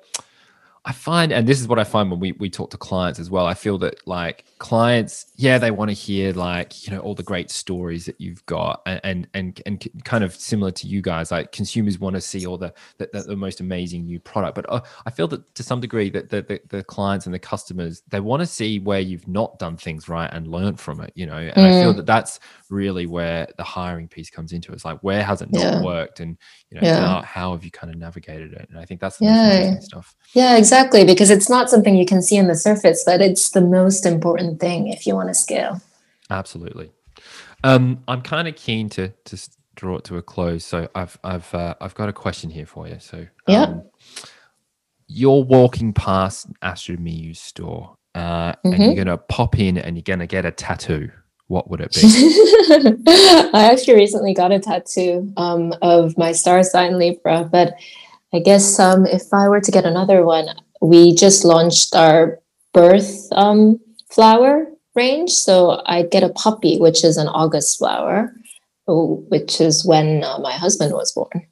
I 0.83 0.93
find, 0.93 1.31
and 1.31 1.47
this 1.47 1.61
is 1.61 1.67
what 1.67 1.77
I 1.77 1.83
find 1.83 2.09
when 2.09 2.19
we, 2.19 2.31
we 2.33 2.49
talk 2.49 2.71
to 2.71 2.77
clients 2.77 3.19
as 3.19 3.29
well. 3.29 3.45
I 3.45 3.53
feel 3.53 3.77
that 3.79 4.07
like 4.07 4.45
clients, 4.61 5.25
yeah, 5.35 5.57
they 5.57 5.71
want 5.71 5.89
to 5.89 5.93
hear 5.93 6.31
like, 6.33 6.85
you 6.85 6.93
know, 6.93 6.99
all 6.99 7.15
the 7.15 7.23
great 7.23 7.49
stories 7.49 8.05
that 8.05 8.21
you've 8.21 8.45
got 8.45 8.81
and, 8.85 9.27
and, 9.33 9.59
and, 9.65 9.87
kind 10.03 10.23
of 10.23 10.35
similar 10.35 10.71
to 10.71 10.87
you 10.87 11.01
guys, 11.01 11.31
like 11.31 11.51
consumers 11.51 11.97
want 11.97 12.15
to 12.15 12.21
see 12.21 12.45
all 12.45 12.59
the, 12.59 12.71
the, 12.97 13.07
the 13.27 13.35
most 13.35 13.59
amazing 13.59 14.05
new 14.05 14.19
product. 14.19 14.53
But 14.53 14.65
uh, 14.69 14.81
I 15.05 15.09
feel 15.09 15.27
that 15.29 15.55
to 15.55 15.63
some 15.63 15.81
degree 15.81 16.11
that 16.11 16.29
the, 16.29 16.43
the, 16.43 16.61
the, 16.69 16.83
clients 16.83 17.25
and 17.25 17.33
the 17.33 17.39
customers, 17.39 18.03
they 18.09 18.19
want 18.19 18.41
to 18.41 18.45
see 18.45 18.77
where 18.77 18.99
you've 18.99 19.27
not 19.27 19.57
done 19.57 19.77
things 19.77 20.07
right 20.07 20.29
and 20.31 20.47
learn 20.47 20.75
from 20.75 21.01
it, 21.01 21.11
you 21.15 21.25
know? 21.25 21.37
And 21.37 21.55
mm. 21.55 21.65
I 21.65 21.81
feel 21.81 21.93
mm. 21.93 21.97
that 21.97 22.05
that's 22.05 22.39
really 22.69 23.07
where 23.07 23.47
the 23.57 23.63
hiring 23.63 24.07
piece 24.07 24.29
comes 24.29 24.53
into 24.53 24.71
it. 24.71 24.75
It's 24.75 24.85
like, 24.85 24.99
where 25.01 25.23
has 25.23 25.41
it 25.41 25.51
not 25.51 25.63
yeah. 25.63 25.81
worked? 25.81 26.19
And, 26.19 26.37
you 26.69 26.79
know, 26.79 26.87
yeah. 26.87 26.99
how, 26.99 27.21
how 27.23 27.51
have 27.53 27.65
you 27.65 27.71
kind 27.71 27.91
of 27.91 27.99
navigated 27.99 28.53
it? 28.53 28.69
And 28.69 28.77
I 28.77 28.85
think 28.85 29.01
that's 29.01 29.17
the 29.17 29.25
yeah. 29.25 29.79
stuff. 29.79 30.15
Yeah, 30.33 30.57
Exactly, 30.57 31.03
because 31.03 31.31
it's 31.31 31.49
not 31.49 31.69
something 31.69 31.95
you 31.95 32.05
can 32.05 32.21
see 32.21 32.39
on 32.39 32.47
the 32.47 32.55
surface, 32.55 33.03
but 33.03 33.21
it's 33.21 33.49
the 33.49 33.61
most 33.61 34.05
important 34.05 34.50
thing 34.57 34.87
if 34.87 35.05
you 35.05 35.15
want 35.15 35.29
to 35.29 35.33
scale. 35.33 35.81
Absolutely. 36.29 36.91
Um, 37.63 38.03
I'm 38.07 38.21
kind 38.21 38.47
of 38.47 38.55
keen 38.55 38.89
to 38.89 39.09
to 39.25 39.49
draw 39.75 39.97
it 39.97 40.03
to 40.05 40.17
a 40.17 40.21
close, 40.21 40.65
so 40.65 40.89
I've 40.95 41.17
I've 41.23 41.53
uh, 41.53 41.75
I've 41.81 41.95
got 41.95 42.09
a 42.09 42.13
question 42.13 42.49
here 42.49 42.65
for 42.65 42.87
you. 42.87 42.97
So 42.99 43.27
yeah, 43.47 43.63
um, 43.63 43.83
you're 45.07 45.43
walking 45.43 45.93
past 45.93 46.47
Astro 46.61 46.95
Miyu 46.95 47.35
store, 47.35 47.95
uh, 48.15 48.53
mm-hmm. 48.53 48.73
and 48.73 48.83
you're 48.83 48.95
gonna 48.95 49.17
pop 49.17 49.59
in 49.59 49.77
and 49.77 49.95
you're 49.95 50.03
gonna 50.03 50.27
get 50.27 50.45
a 50.45 50.51
tattoo. 50.51 51.11
What 51.47 51.69
would 51.69 51.81
it 51.81 51.91
be? 51.93 52.01
I 53.53 53.69
actually 53.71 53.95
recently 53.95 54.33
got 54.33 54.53
a 54.53 54.59
tattoo 54.59 55.31
um, 55.35 55.73
of 55.81 56.17
my 56.17 56.31
star 56.31 56.63
sign 56.63 56.97
Libra, 56.97 57.43
but 57.51 57.73
I 58.33 58.39
guess 58.39 58.79
um, 58.79 59.05
if 59.05 59.33
I 59.33 59.49
were 59.49 59.59
to 59.59 59.71
get 59.71 59.85
another 59.85 60.23
one, 60.25 60.47
we 60.81 61.13
just 61.13 61.43
launched 61.43 61.93
our 61.93 62.39
birth 62.73 63.27
um, 63.33 63.79
flower 64.11 64.67
range. 64.95 65.31
So 65.31 65.81
I 65.85 66.03
get 66.03 66.23
a 66.23 66.29
puppy, 66.29 66.77
which 66.77 67.03
is 67.03 67.17
an 67.17 67.27
August 67.27 67.77
flower, 67.77 68.35
which 68.87 69.61
is 69.61 69.85
when 69.85 70.23
uh, 70.23 70.39
my 70.39 70.51
husband 70.51 70.93
was 70.93 71.11
born. 71.11 71.47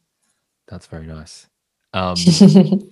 That's 0.68 0.88
very 0.88 1.08
nice. 1.08 1.48
Um, 1.94 2.16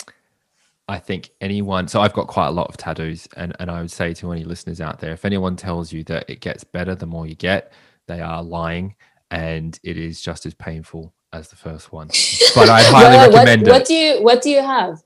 I 0.87 0.99
think 0.99 1.31
anyone, 1.41 1.87
so 1.87 2.01
I've 2.01 2.13
got 2.13 2.27
quite 2.27 2.47
a 2.47 2.51
lot 2.51 2.69
of 2.69 2.77
tattoos, 2.77 3.27
and, 3.35 3.55
and 3.59 3.69
I 3.69 3.81
would 3.81 3.91
say 3.91 4.13
to 4.15 4.31
any 4.31 4.45
listeners 4.45 4.79
out 4.79 4.99
there, 4.99 5.11
if 5.11 5.25
anyone 5.25 5.57
tells 5.57 5.91
you 5.91 6.03
that 6.05 6.29
it 6.29 6.39
gets 6.39 6.63
better 6.63 6.95
the 6.95 7.05
more 7.05 7.27
you 7.27 7.35
get, 7.35 7.73
they 8.07 8.21
are 8.21 8.41
lying 8.41 8.95
and 9.29 9.77
it 9.83 9.97
is 9.97 10.21
just 10.21 10.45
as 10.45 10.53
painful 10.53 11.13
as 11.33 11.49
the 11.49 11.55
first 11.55 11.91
one. 11.91 12.07
But 12.55 12.69
I 12.69 12.81
highly 12.85 13.35
recommend 13.35 13.63
what, 13.63 13.67
it. 13.67 13.71
What 13.71 13.85
do 13.85 13.93
you 13.93 14.23
What 14.23 14.41
do 14.41 14.49
you 14.49 14.61
have? 14.61 15.03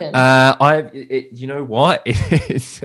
Uh, 0.00 0.56
I, 0.60 0.76
it, 0.92 1.32
you 1.32 1.46
know 1.46 1.64
what? 1.64 2.02
It's 2.06 2.80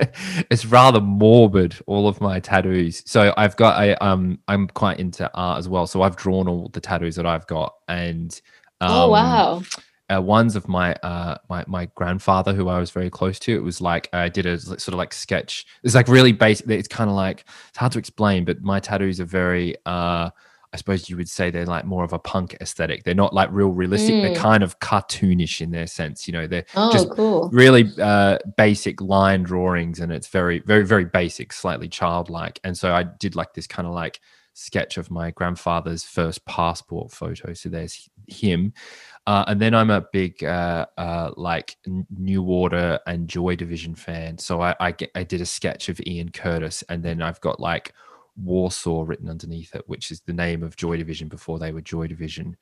it's 0.50 0.66
rather 0.66 1.02
morbid. 1.02 1.76
All 1.88 2.08
of 2.08 2.22
my 2.22 2.40
tattoos. 2.40 3.04
So 3.06 3.34
I've 3.38 3.56
got 3.56 3.82
a 3.82 4.04
um. 4.04 4.40
I'm 4.48 4.68
quite 4.68 5.00
into 5.00 5.30
art 5.34 5.60
as 5.60 5.70
well. 5.70 5.88
So 5.88 6.02
I've 6.02 6.16
drawn 6.16 6.48
all 6.48 6.70
the 6.70 6.82
tattoos 6.82 7.16
that 7.16 7.26
I've 7.26 7.48
got, 7.48 7.76
and 7.88 8.40
um, 8.82 8.92
oh 8.92 9.10
wow. 9.10 9.64
Uh, 10.14 10.22
ones 10.22 10.56
of 10.56 10.68
my 10.68 10.94
uh 11.02 11.36
my 11.50 11.64
my 11.68 11.86
grandfather 11.96 12.54
who 12.54 12.68
I 12.70 12.80
was 12.80 12.92
very 12.92 13.10
close 13.10 13.40
to. 13.40 13.56
It 13.56 13.64
was 13.64 13.82
like 13.82 14.08
I 14.14 14.30
did 14.30 14.46
a 14.46 14.60
sort 14.60 14.90
of 14.90 14.96
like 14.96 15.14
sketch. 15.14 15.66
It's 15.84 15.96
like 15.96 16.08
really 16.08 16.32
basic. 16.32 16.70
It's 16.70 16.88
kind 16.88 17.10
of 17.10 17.16
like 17.16 17.46
it's 17.70 17.78
hard 17.78 17.92
to 17.94 18.00
explain, 18.00 18.46
but 18.46 18.62
my 18.62 18.80
tattoos 18.80 19.20
are 19.20 19.26
very 19.26 19.76
uh 19.88 20.30
I 20.76 20.78
suppose 20.78 21.10
you 21.10 21.16
would 21.16 21.30
say 21.30 21.50
they're 21.52 21.66
like 21.66 21.86
more 21.86 22.04
of 22.04 22.12
a 22.12 22.20
punk 22.20 22.58
aesthetic. 22.60 23.06
They're 23.06 23.16
not 23.16 23.34
like 23.34 23.48
real 23.54 23.70
realistic. 23.70 24.22
They're 24.22 24.36
Mm. 24.36 24.50
kind 24.52 24.62
of 24.62 24.78
cartoonish 24.82 25.62
in 25.62 25.72
their 25.72 25.88
sense. 25.88 26.28
You 26.28 26.34
know, 26.34 26.48
they're 26.48 26.66
Oh, 26.76 26.92
just 26.92 27.10
cool. 27.12 27.50
really 27.54 27.90
uh, 27.98 28.40
basic 28.58 29.00
line 29.00 29.44
drawings, 29.44 30.02
and 30.02 30.12
it's 30.12 30.28
very, 30.28 30.60
very, 30.60 30.86
very 30.86 31.06
basic, 31.06 31.54
slightly 31.54 31.88
childlike. 31.88 32.60
And 32.66 32.78
so 32.78 32.94
I 32.94 33.04
did 33.04 33.38
like 33.38 33.54
this 33.54 33.68
kind 33.68 33.88
of 33.88 33.94
like 33.94 34.20
sketch 34.52 34.98
of 34.98 35.10
my 35.10 35.32
grandfather's 35.32 36.04
first 36.04 36.46
passport 36.46 37.14
photo. 37.14 37.54
So 37.54 37.70
there's 37.70 38.10
him. 38.28 38.74
Uh, 39.28 39.46
and 39.48 39.62
then 39.62 39.74
I'm 39.74 39.90
a 39.90 40.06
big 40.12 40.44
uh, 40.44 40.88
uh, 40.98 41.32
like 41.38 41.78
New 42.18 42.44
Order 42.44 43.00
and 43.08 43.30
Joy 43.30 43.56
Division 43.56 43.96
fan. 43.96 44.38
So 44.38 44.62
I, 44.62 44.76
I, 44.82 44.94
I 45.16 45.24
did 45.24 45.40
a 45.40 45.46
sketch 45.46 45.88
of 45.88 46.02
Ian 46.06 46.32
Curtis, 46.32 46.84
and 46.90 47.02
then 47.02 47.22
I've 47.22 47.40
got 47.40 47.62
like 47.62 47.94
Warsaw 48.42 49.04
written 49.04 49.30
underneath 49.30 49.76
it, 49.76 49.84
which 49.88 50.12
is 50.12 50.22
the 50.22 50.34
name 50.34 50.64
of 50.64 50.76
Joy 50.76 50.98
Division 50.98 51.28
before 51.28 51.60
they 51.60 51.72
were 51.72 51.82
Joy 51.82 52.08
Division. 52.08 52.58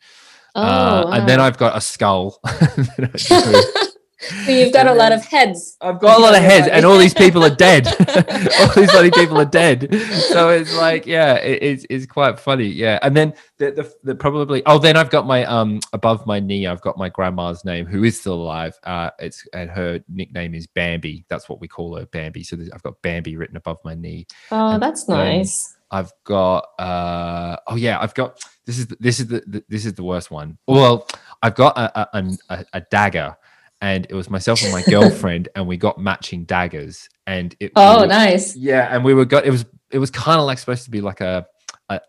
Oh, 0.55 0.61
uh, 0.61 1.09
And 1.13 1.28
then. 1.28 1.39
I've 1.39 1.57
got 1.57 1.76
a 1.76 1.82
skull. 1.82 2.39
that 4.30 4.39
I 4.39 4.45
drew. 4.45 4.45
so 4.45 4.51
you've 4.51 4.74
got 4.74 4.88
a 4.88 4.93
lot 4.93 5.11
of 5.11 5.26
heads. 5.26 5.78
I've 5.82 5.99
got 5.99 6.19
a 6.19 6.21
lot 6.21 6.36
of 6.36 6.41
heads, 6.43 6.67
and 6.67 6.86
all 6.86 6.97
these 6.97 7.13
people 7.13 7.43
are 7.43 7.55
dead. 7.55 7.88
all 8.59 8.74
these 8.76 8.91
bloody 8.91 9.11
people 9.11 9.39
are 9.39 9.45
dead. 9.45 9.93
So 10.30 10.49
it's 10.49 10.74
like, 10.76 11.05
yeah, 11.05 11.36
it, 11.36 11.63
it's 11.63 11.86
it's 11.89 12.05
quite 12.05 12.39
funny, 12.39 12.67
yeah. 12.67 12.99
And 13.01 13.15
then 13.15 13.34
the, 13.57 13.71
the 13.71 13.93
the 14.03 14.15
probably 14.15 14.63
oh, 14.65 14.80
then 14.80 14.97
I've 14.97 15.09
got 15.09 15.28
my 15.28 15.45
um 15.45 15.80
above 15.93 16.26
my 16.26 16.39
knee, 16.39 16.67
I've 16.67 16.82
got 16.82 16.97
my 16.97 17.09
grandma's 17.09 17.65
name, 17.65 17.86
who 17.86 18.03
is 18.03 18.19
still 18.19 18.36
alive. 18.36 18.78
Uh, 18.84 19.11
it's 19.19 19.47
and 19.53 19.69
her 19.69 20.01
nickname 20.09 20.55
is 20.55 20.67
Bambi. 20.67 21.26
That's 21.30 21.49
what 21.49 21.59
we 21.61 21.67
call 21.67 21.97
her, 21.97 22.05
Bambi. 22.05 22.43
So 22.43 22.57
I've 22.74 22.84
got 22.84 23.01
Bambi 23.01 23.38
written 23.38 23.57
above 23.57 23.80
my 23.84 23.95
knee. 23.95 24.28
Oh, 24.51 24.71
And 24.71 24.84
that's 24.84 25.07
nice. 25.07 25.76
I've 25.91 26.11
got 26.24 26.69
uh 26.80 27.57
oh 27.67 27.76
yeah, 27.76 27.99
I've 28.01 28.15
got 28.15 28.43
this 28.65 28.80
is 28.80 28.88
the, 28.88 28.97
this 28.99 29.19
is 29.19 29.28
the, 29.28 29.43
the 29.45 29.63
this 29.69 29.86
is 29.86 29.93
the 29.93 30.03
worst 30.03 30.32
one. 30.32 30.57
Well, 30.67 31.07
I've 31.41 31.55
got 31.55 31.78
a 31.78 32.17
a, 32.17 32.38
a, 32.49 32.65
a 32.74 32.82
dagger, 32.82 33.38
and 33.84 34.07
it 34.09 34.13
was 34.15 34.29
myself 34.29 34.63
and 34.63 34.71
my 34.71 34.81
girlfriend, 34.89 35.49
and 35.55 35.67
we 35.67 35.75
got 35.77 35.99
matching 35.99 36.45
daggers, 36.45 37.09
and 37.27 37.53
it. 37.59 37.67
we 37.67 37.71
Oh, 37.75 38.01
were- 38.01 38.07
nice. 38.07 38.55
Yeah, 38.55 38.88
and 38.89 39.03
we 39.03 39.13
were 39.13 39.25
got 39.25 39.45
it 39.45 39.51
was 39.51 39.65
it 39.91 39.99
was 39.99 40.09
kind 40.09 40.39
of 40.39 40.45
like 40.47 40.57
supposed 40.57 40.86
to 40.86 40.91
be 40.91 41.01
like 41.01 41.19
a. 41.21 41.45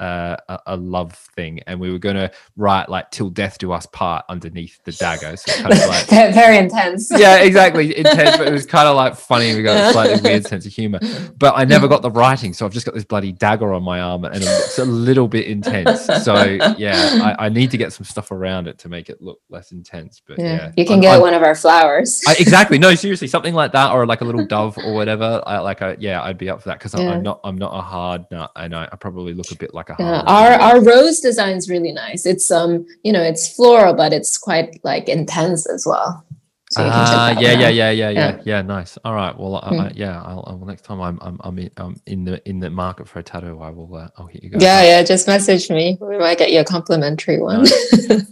A, 0.01 0.37
a, 0.49 0.59
a- 0.67 0.77
love 0.77 1.13
thing, 1.15 1.61
and 1.67 1.81
we 1.81 1.91
were 1.91 1.99
gonna 1.99 2.31
write 2.57 2.89
like 2.89 3.11
"till 3.11 3.31
death 3.31 3.59
do 3.59 3.73
us 3.73 3.87
part" 3.87 4.25
underneath 4.29 4.83
the 4.85 4.93
dagger. 4.93 5.37
So 5.37 5.53
kind 5.63 5.73
of 5.73 5.89
like 5.89 6.07
Very 6.35 6.59
intense. 6.59 7.11
yeah, 7.17 7.37
exactly. 7.39 7.97
Intense, 7.97 8.37
but 8.37 8.47
it 8.49 8.53
was 8.53 8.67
kind 8.67 8.89
of 8.89 8.97
like 8.97 9.17
funny. 9.17 9.55
We 9.55 9.63
got 9.63 9.91
a 9.91 9.93
slightly 9.93 10.21
weird 10.21 10.47
sense 10.49 10.67
of 10.67 10.73
humor, 10.73 10.99
but 11.39 11.55
I 11.57 11.65
never 11.65 11.89
got 11.89 12.03
the 12.03 12.11
writing, 12.21 12.53
so 12.53 12.67
I've 12.67 12.73
just 12.73 12.87
got 12.87 12.95
this 12.95 13.05
bloody 13.05 13.33
dagger 13.33 13.73
on 13.73 13.83
my 13.83 14.01
arm, 14.01 14.25
and 14.25 14.37
it's 14.37 14.79
a 14.79 14.85
little 14.85 15.29
bit 15.29 15.47
intense. 15.47 16.05
So 16.25 16.35
yeah, 16.79 17.35
I, 17.39 17.47
I 17.47 17.49
need 17.49 17.71
to 17.71 17.77
get 17.77 17.93
some 17.93 18.05
stuff 18.05 18.31
around 18.31 18.67
it 18.69 18.79
to 18.79 18.89
make 18.89 19.09
it 19.09 19.21
look 19.23 19.41
less 19.49 19.73
intense. 19.73 20.21
But 20.27 20.39
yeah, 20.39 20.45
Yeah, 20.45 20.73
you 20.77 20.85
can 20.85 20.95
I'm- 20.95 21.01
get 21.03 21.13
I'm- 21.13 21.21
one 21.23 21.35
of 21.35 21.43
our 21.43 21.55
flowers. 21.55 22.23
I, 22.29 22.35
exactly. 22.39 22.79
No, 22.79 22.95
seriously, 22.95 23.29
something 23.29 23.55
like 23.55 23.73
that, 23.73 23.93
or 23.93 24.07
like 24.07 24.21
a 24.21 24.25
little 24.25 24.47
dove 24.47 24.77
or 24.79 24.95
whatever. 24.95 25.43
I, 25.47 25.59
like, 25.59 25.81
yeah, 25.99 26.23
I'd 26.23 26.39
be 26.39 26.49
up 26.51 26.63
for 26.63 26.69
that 26.69 26.79
because 26.79 26.95
Yeah. 26.95 27.11
I'm 27.11 27.23
not, 27.23 27.41
I'm 27.45 27.59
not 27.59 27.73
a 27.77 27.81
hard 27.83 28.25
nut, 28.31 28.51
and 28.57 28.75
I, 28.75 28.89
I 28.91 28.97
probably 28.97 29.35
look 29.35 29.51
a 29.51 29.57
bit 29.57 29.74
like 29.75 29.91
a 29.91 29.97
Yeah, 29.99 30.23
our 30.27 30.53
our 30.53 30.81
rose 30.83 31.21
design 31.21 31.57
is 31.57 31.69
really 31.69 31.93
nice. 31.93 32.25
It's 32.27 32.51
um, 32.51 32.87
you 33.03 33.13
know, 33.13 33.23
it's 33.23 33.55
floral, 33.55 33.95
but 33.95 34.13
it's 34.13 34.39
quite 34.39 34.81
like 34.85 35.09
intense 35.09 35.67
as 35.69 35.85
well. 35.87 36.25
So 36.71 36.85
you 36.85 36.91
can 36.91 37.07
check 37.07 37.15
Ah, 37.17 37.41
yeah, 37.41 37.53
yeah, 37.53 37.69
yeah, 37.69 37.91
yeah, 37.91 38.11
yeah, 38.11 38.41
Yeah. 38.45 38.63
Nice. 38.63 38.99
All 39.05 39.15
right. 39.15 39.39
Well, 39.39 39.57
I, 39.63 39.69
Hmm. 39.69 39.81
I, 39.81 39.93
yeah. 39.95 40.21
I'll, 40.21 40.43
I'll 40.49 40.59
next 40.67 40.83
time 40.83 41.01
I'm, 41.01 41.19
I'm, 41.23 41.39
I'm 41.45 41.57
in, 41.59 41.71
I'm 41.77 42.01
in 42.07 42.25
the 42.25 42.49
in 42.49 42.59
the 42.59 42.69
market 42.69 43.07
for 43.07 43.21
a 43.21 43.23
tattoo. 43.23 43.61
I 43.61 43.71
will. 43.71 43.95
Uh, 43.95 44.09
I'll 44.19 44.27
hit 44.27 44.43
you 44.43 44.51
guys. 44.51 44.61
Yeah, 44.63 44.83
yeah. 44.83 45.03
Just 45.05 45.29
message 45.29 45.71
me. 45.71 45.99
We 46.01 46.19
might 46.19 46.39
get 46.39 46.51
you 46.51 46.61
a 46.61 46.65
complimentary 46.65 47.39
one. 47.39 47.67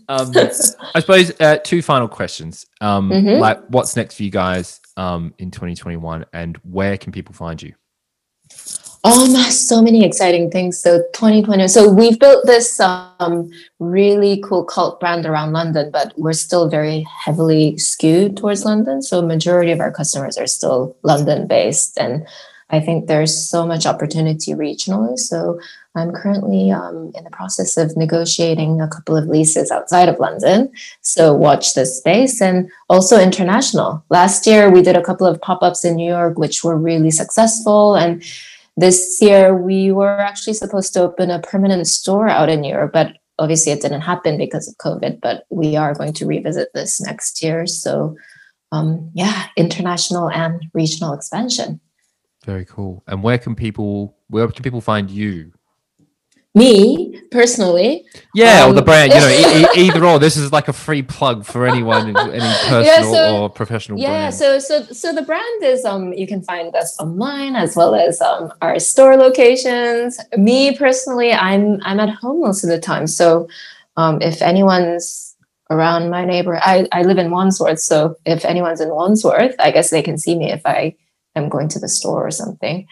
Um, 0.08 0.32
I 0.94 1.00
suppose 1.00 1.32
uh, 1.40 1.56
two 1.64 1.80
final 1.82 2.08
questions. 2.08 2.66
Um, 2.80 3.10
Mhm. 3.10 3.38
like, 3.38 3.62
what's 3.68 3.96
next 3.96 4.16
for 4.16 4.24
you 4.24 4.30
guys 4.30 4.80
um 4.96 5.32
in 5.38 5.50
2021, 5.50 6.26
and 6.32 6.56
where 6.64 6.98
can 6.98 7.12
people 7.12 7.34
find 7.34 7.62
you? 7.62 7.72
Um, 9.04 9.34
so 9.50 9.82
many 9.82 10.04
exciting 10.04 10.50
things. 10.50 10.78
So 10.78 10.98
2020. 11.12 11.66
So 11.66 11.92
we've 11.92 12.18
built 12.18 12.46
this 12.46 12.78
um 12.78 13.50
really 13.80 14.40
cool 14.44 14.64
cult 14.64 15.00
brand 15.00 15.26
around 15.26 15.52
London, 15.52 15.90
but 15.90 16.12
we're 16.16 16.32
still 16.32 16.68
very 16.68 17.04
heavily 17.24 17.76
skewed 17.78 18.36
towards 18.36 18.64
London. 18.64 19.02
So 19.02 19.20
majority 19.20 19.72
of 19.72 19.80
our 19.80 19.90
customers 19.90 20.38
are 20.38 20.46
still 20.46 20.96
London 21.02 21.48
based, 21.48 21.98
and 21.98 22.24
I 22.70 22.78
think 22.78 23.08
there's 23.08 23.36
so 23.36 23.66
much 23.66 23.86
opportunity 23.86 24.52
regionally. 24.52 25.18
So 25.18 25.60
I'm 25.96 26.12
currently 26.12 26.70
um, 26.70 27.10
in 27.16 27.24
the 27.24 27.30
process 27.30 27.76
of 27.76 27.96
negotiating 27.96 28.80
a 28.80 28.88
couple 28.88 29.16
of 29.16 29.26
leases 29.26 29.72
outside 29.72 30.08
of 30.08 30.20
London. 30.20 30.70
So 31.00 31.34
watch 31.34 31.74
this 31.74 31.98
space 31.98 32.40
and 32.40 32.70
also 32.88 33.20
international. 33.20 34.04
Last 34.10 34.46
year 34.46 34.70
we 34.70 34.80
did 34.80 34.96
a 34.96 35.02
couple 35.02 35.26
of 35.26 35.40
pop-ups 35.40 35.84
in 35.84 35.96
New 35.96 36.08
York, 36.08 36.38
which 36.38 36.62
were 36.62 36.78
really 36.78 37.10
successful 37.10 37.96
and 37.96 38.22
this 38.76 39.20
year 39.20 39.54
we 39.54 39.92
were 39.92 40.18
actually 40.18 40.54
supposed 40.54 40.92
to 40.94 41.02
open 41.02 41.30
a 41.30 41.40
permanent 41.40 41.86
store 41.86 42.28
out 42.28 42.48
in 42.48 42.64
Europe, 42.64 42.92
but 42.92 43.16
obviously 43.38 43.72
it 43.72 43.82
didn't 43.82 44.00
happen 44.00 44.38
because 44.38 44.68
of 44.68 44.76
COVID. 44.78 45.20
But 45.20 45.44
we 45.50 45.76
are 45.76 45.94
going 45.94 46.12
to 46.14 46.26
revisit 46.26 46.68
this 46.74 47.00
next 47.00 47.42
year. 47.42 47.66
So, 47.66 48.16
um, 48.70 49.10
yeah, 49.14 49.46
international 49.56 50.30
and 50.30 50.64
regional 50.72 51.12
expansion. 51.12 51.80
Very 52.44 52.64
cool. 52.64 53.04
And 53.06 53.22
where 53.22 53.38
can 53.38 53.54
people 53.54 54.16
where 54.28 54.48
can 54.48 54.62
people 54.62 54.80
find 54.80 55.10
you? 55.10 55.52
Me 56.54 57.18
personally, 57.30 58.04
Yeah, 58.34 58.66
or 58.68 58.74
the 58.74 58.80
Um, 58.80 58.84
brand. 58.84 59.12
You 59.12 59.20
know, 59.20 59.28
e- 59.28 59.62
e- 59.62 59.66
either 59.86 60.04
or. 60.04 60.18
This 60.18 60.36
is 60.36 60.52
like 60.52 60.68
a 60.68 60.72
free 60.74 61.00
plug 61.02 61.46
for 61.46 61.66
anyone, 61.66 62.14
any 62.40 62.54
personal 62.68 63.14
so- 63.14 63.36
or 63.42 63.48
professional 63.50 63.98
yeah. 63.98 64.08
brand. 64.08 64.34
So, 64.34 64.58
so, 64.58 64.82
so 64.84 65.14
the 65.14 65.22
brand 65.22 65.62
is 65.62 65.84
um, 65.86 66.12
you 66.12 66.26
can 66.26 66.42
find 66.42 66.74
us 66.76 66.98
online 67.00 67.56
as 67.56 67.74
well 67.74 67.94
as 67.94 68.20
um, 68.20 68.52
our 68.60 68.78
store 68.78 69.16
locations. 69.16 70.20
Me 70.36 70.76
personally, 70.76 71.32
I'm 71.32 71.80
I'm 71.84 71.98
at 72.00 72.10
home 72.10 72.40
most 72.42 72.64
of 72.64 72.68
the 72.68 72.78
time. 72.78 73.06
So, 73.06 73.48
um, 73.96 74.20
if 74.20 74.42
anyone's 74.42 75.34
around 75.70 76.10
my 76.10 76.26
neighbor, 76.26 76.58
I 76.62 76.86
I 76.92 77.00
live 77.02 77.16
in 77.16 77.30
Wandsworth. 77.30 77.80
So 77.80 78.16
if 78.26 78.44
anyone's 78.44 78.82
in 78.82 78.90
Wandsworth, 78.90 79.54
I 79.58 79.70
guess 79.70 79.88
they 79.88 80.02
can 80.02 80.18
see 80.18 80.34
me 80.36 80.52
if 80.52 80.60
I 80.66 80.96
am 81.34 81.48
going 81.48 81.68
to 81.68 81.78
the 81.78 81.88
store 81.88 82.26
or 82.26 82.30
something. 82.30 82.86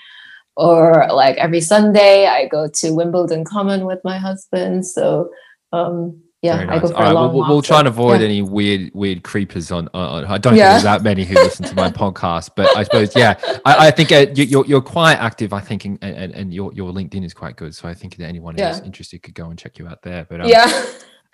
Or 0.61 1.09
like 1.11 1.37
every 1.39 1.63
Sunday, 1.63 2.27
I 2.27 2.47
go 2.47 2.69
to 2.69 2.95
Wimbledon 2.95 3.45
Common 3.45 3.87
with 3.87 4.01
my 4.05 4.19
husband. 4.19 4.87
So, 4.87 5.31
um, 5.73 6.21
yeah, 6.43 6.57
Very 6.59 6.69
I 6.69 6.79
go 6.79 6.89
for 6.89 6.95
All 6.97 7.01
a 7.01 7.05
right, 7.05 7.13
long 7.13 7.29
we'll, 7.33 7.41
walk. 7.41 7.49
we'll 7.49 7.63
try 7.63 7.79
and 7.79 7.89
avoid 7.89 8.21
yeah. 8.21 8.27
any 8.27 8.43
weird, 8.43 8.91
weird 8.95 9.23
creepers 9.23 9.71
on. 9.71 9.89
on 9.95 10.25
I 10.25 10.39
don't 10.39 10.55
Yeah. 10.57 10.65
think 10.65 10.73
there's 10.73 10.83
that 10.85 11.03
many 11.03 11.25
who 11.25 11.35
listen 11.35 11.65
to 11.67 11.75
my 11.75 11.91
podcast, 12.03 12.51
but 12.57 12.75
I 12.77 12.83
suppose, 12.83 13.15
yeah, 13.17 13.35
I, 13.65 13.89
I 13.89 13.91
think 13.91 14.13
uh, 14.13 14.27
you, 14.35 14.45
you're 14.45 14.67
you're 14.67 14.81
quite 14.83 15.15
active. 15.17 15.53
I 15.53 15.61
think, 15.61 15.85
and, 15.87 15.99
and, 16.03 16.33
and 16.35 16.53
your 16.53 16.73
your 16.75 16.93
LinkedIn 16.93 17.25
is 17.25 17.35
quite 17.35 17.57
good. 17.57 17.75
So 17.75 17.89
I 17.89 17.95
think 17.95 18.17
that 18.17 18.27
anyone 18.27 18.55
who's 18.57 18.81
interested 18.81 19.23
could 19.23 19.35
go 19.35 19.51
and 19.51 19.59
check 19.59 19.79
you 19.79 19.87
out 19.89 20.03
there. 20.03 20.27
But 20.29 20.43
um, 20.43 20.49
Yeah. 20.49 20.85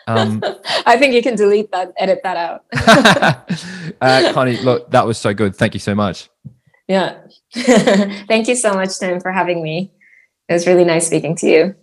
um, 0.08 0.42
I 0.86 0.96
think 0.98 1.14
you 1.14 1.22
can 1.22 1.34
delete 1.36 1.70
that, 1.72 1.92
edit 1.98 2.20
that 2.24 2.36
out. 2.36 2.64
uh, 4.00 4.32
Connie, 4.32 4.56
look, 4.58 4.90
that 4.90 5.06
was 5.06 5.18
so 5.18 5.32
good. 5.34 5.54
Thank 5.56 5.74
you 5.74 5.80
so 5.80 5.94
much. 5.94 6.30
Yeah. 6.88 7.18
Thank 7.54 8.48
you 8.48 8.54
so 8.54 8.74
much, 8.74 8.98
Tim, 8.98 9.20
for 9.20 9.32
having 9.32 9.62
me. 9.62 9.92
It 10.48 10.52
was 10.52 10.66
really 10.66 10.84
nice 10.84 11.06
speaking 11.06 11.34
to 11.36 11.46
you. 11.46 11.74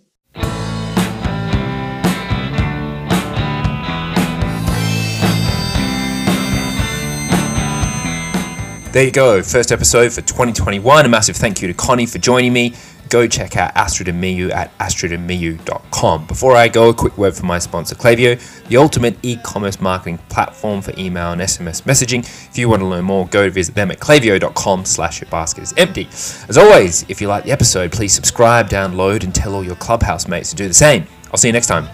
There 8.94 9.04
you 9.04 9.10
go, 9.10 9.42
first 9.42 9.72
episode 9.72 10.12
for 10.12 10.20
2021. 10.20 11.04
A 11.04 11.08
massive 11.08 11.34
thank 11.34 11.60
you 11.60 11.66
to 11.66 11.74
Connie 11.74 12.06
for 12.06 12.18
joining 12.18 12.52
me. 12.52 12.74
Go 13.08 13.26
check 13.26 13.56
out 13.56 13.74
Astrid 13.76 14.08
and 14.08 14.22
Miyu 14.22 14.50
at 14.52 14.76
astridandmiyu.com. 14.78 16.26
Before 16.26 16.56
I 16.56 16.68
go, 16.68 16.90
a 16.90 16.94
quick 16.94 17.16
word 17.18 17.34
from 17.34 17.46
my 17.46 17.58
sponsor 17.58 17.94
Klaviyo, 17.94 18.38
the 18.68 18.76
ultimate 18.76 19.16
e-commerce 19.22 19.80
marketing 19.80 20.18
platform 20.28 20.82
for 20.82 20.92
email 20.98 21.32
and 21.32 21.40
SMS 21.40 21.82
messaging. 21.82 22.20
If 22.20 22.58
you 22.58 22.68
want 22.68 22.80
to 22.80 22.86
learn 22.86 23.04
more, 23.04 23.26
go 23.28 23.50
visit 23.50 23.74
them 23.74 23.90
at 23.90 23.98
klaviyo.com 23.98 24.84
slash 24.84 25.20
your 25.20 25.30
basket 25.30 25.62
is 25.62 25.74
empty. 25.76 26.06
As 26.48 26.58
always, 26.58 27.04
if 27.08 27.20
you 27.20 27.28
like 27.28 27.44
the 27.44 27.52
episode, 27.52 27.92
please 27.92 28.12
subscribe, 28.12 28.68
download, 28.68 29.24
and 29.24 29.34
tell 29.34 29.54
all 29.54 29.64
your 29.64 29.76
clubhouse 29.76 30.28
mates 30.28 30.50
to 30.50 30.56
do 30.56 30.68
the 30.68 30.74
same. 30.74 31.06
I'll 31.30 31.38
see 31.38 31.48
you 31.48 31.52
next 31.52 31.68
time. 31.68 31.88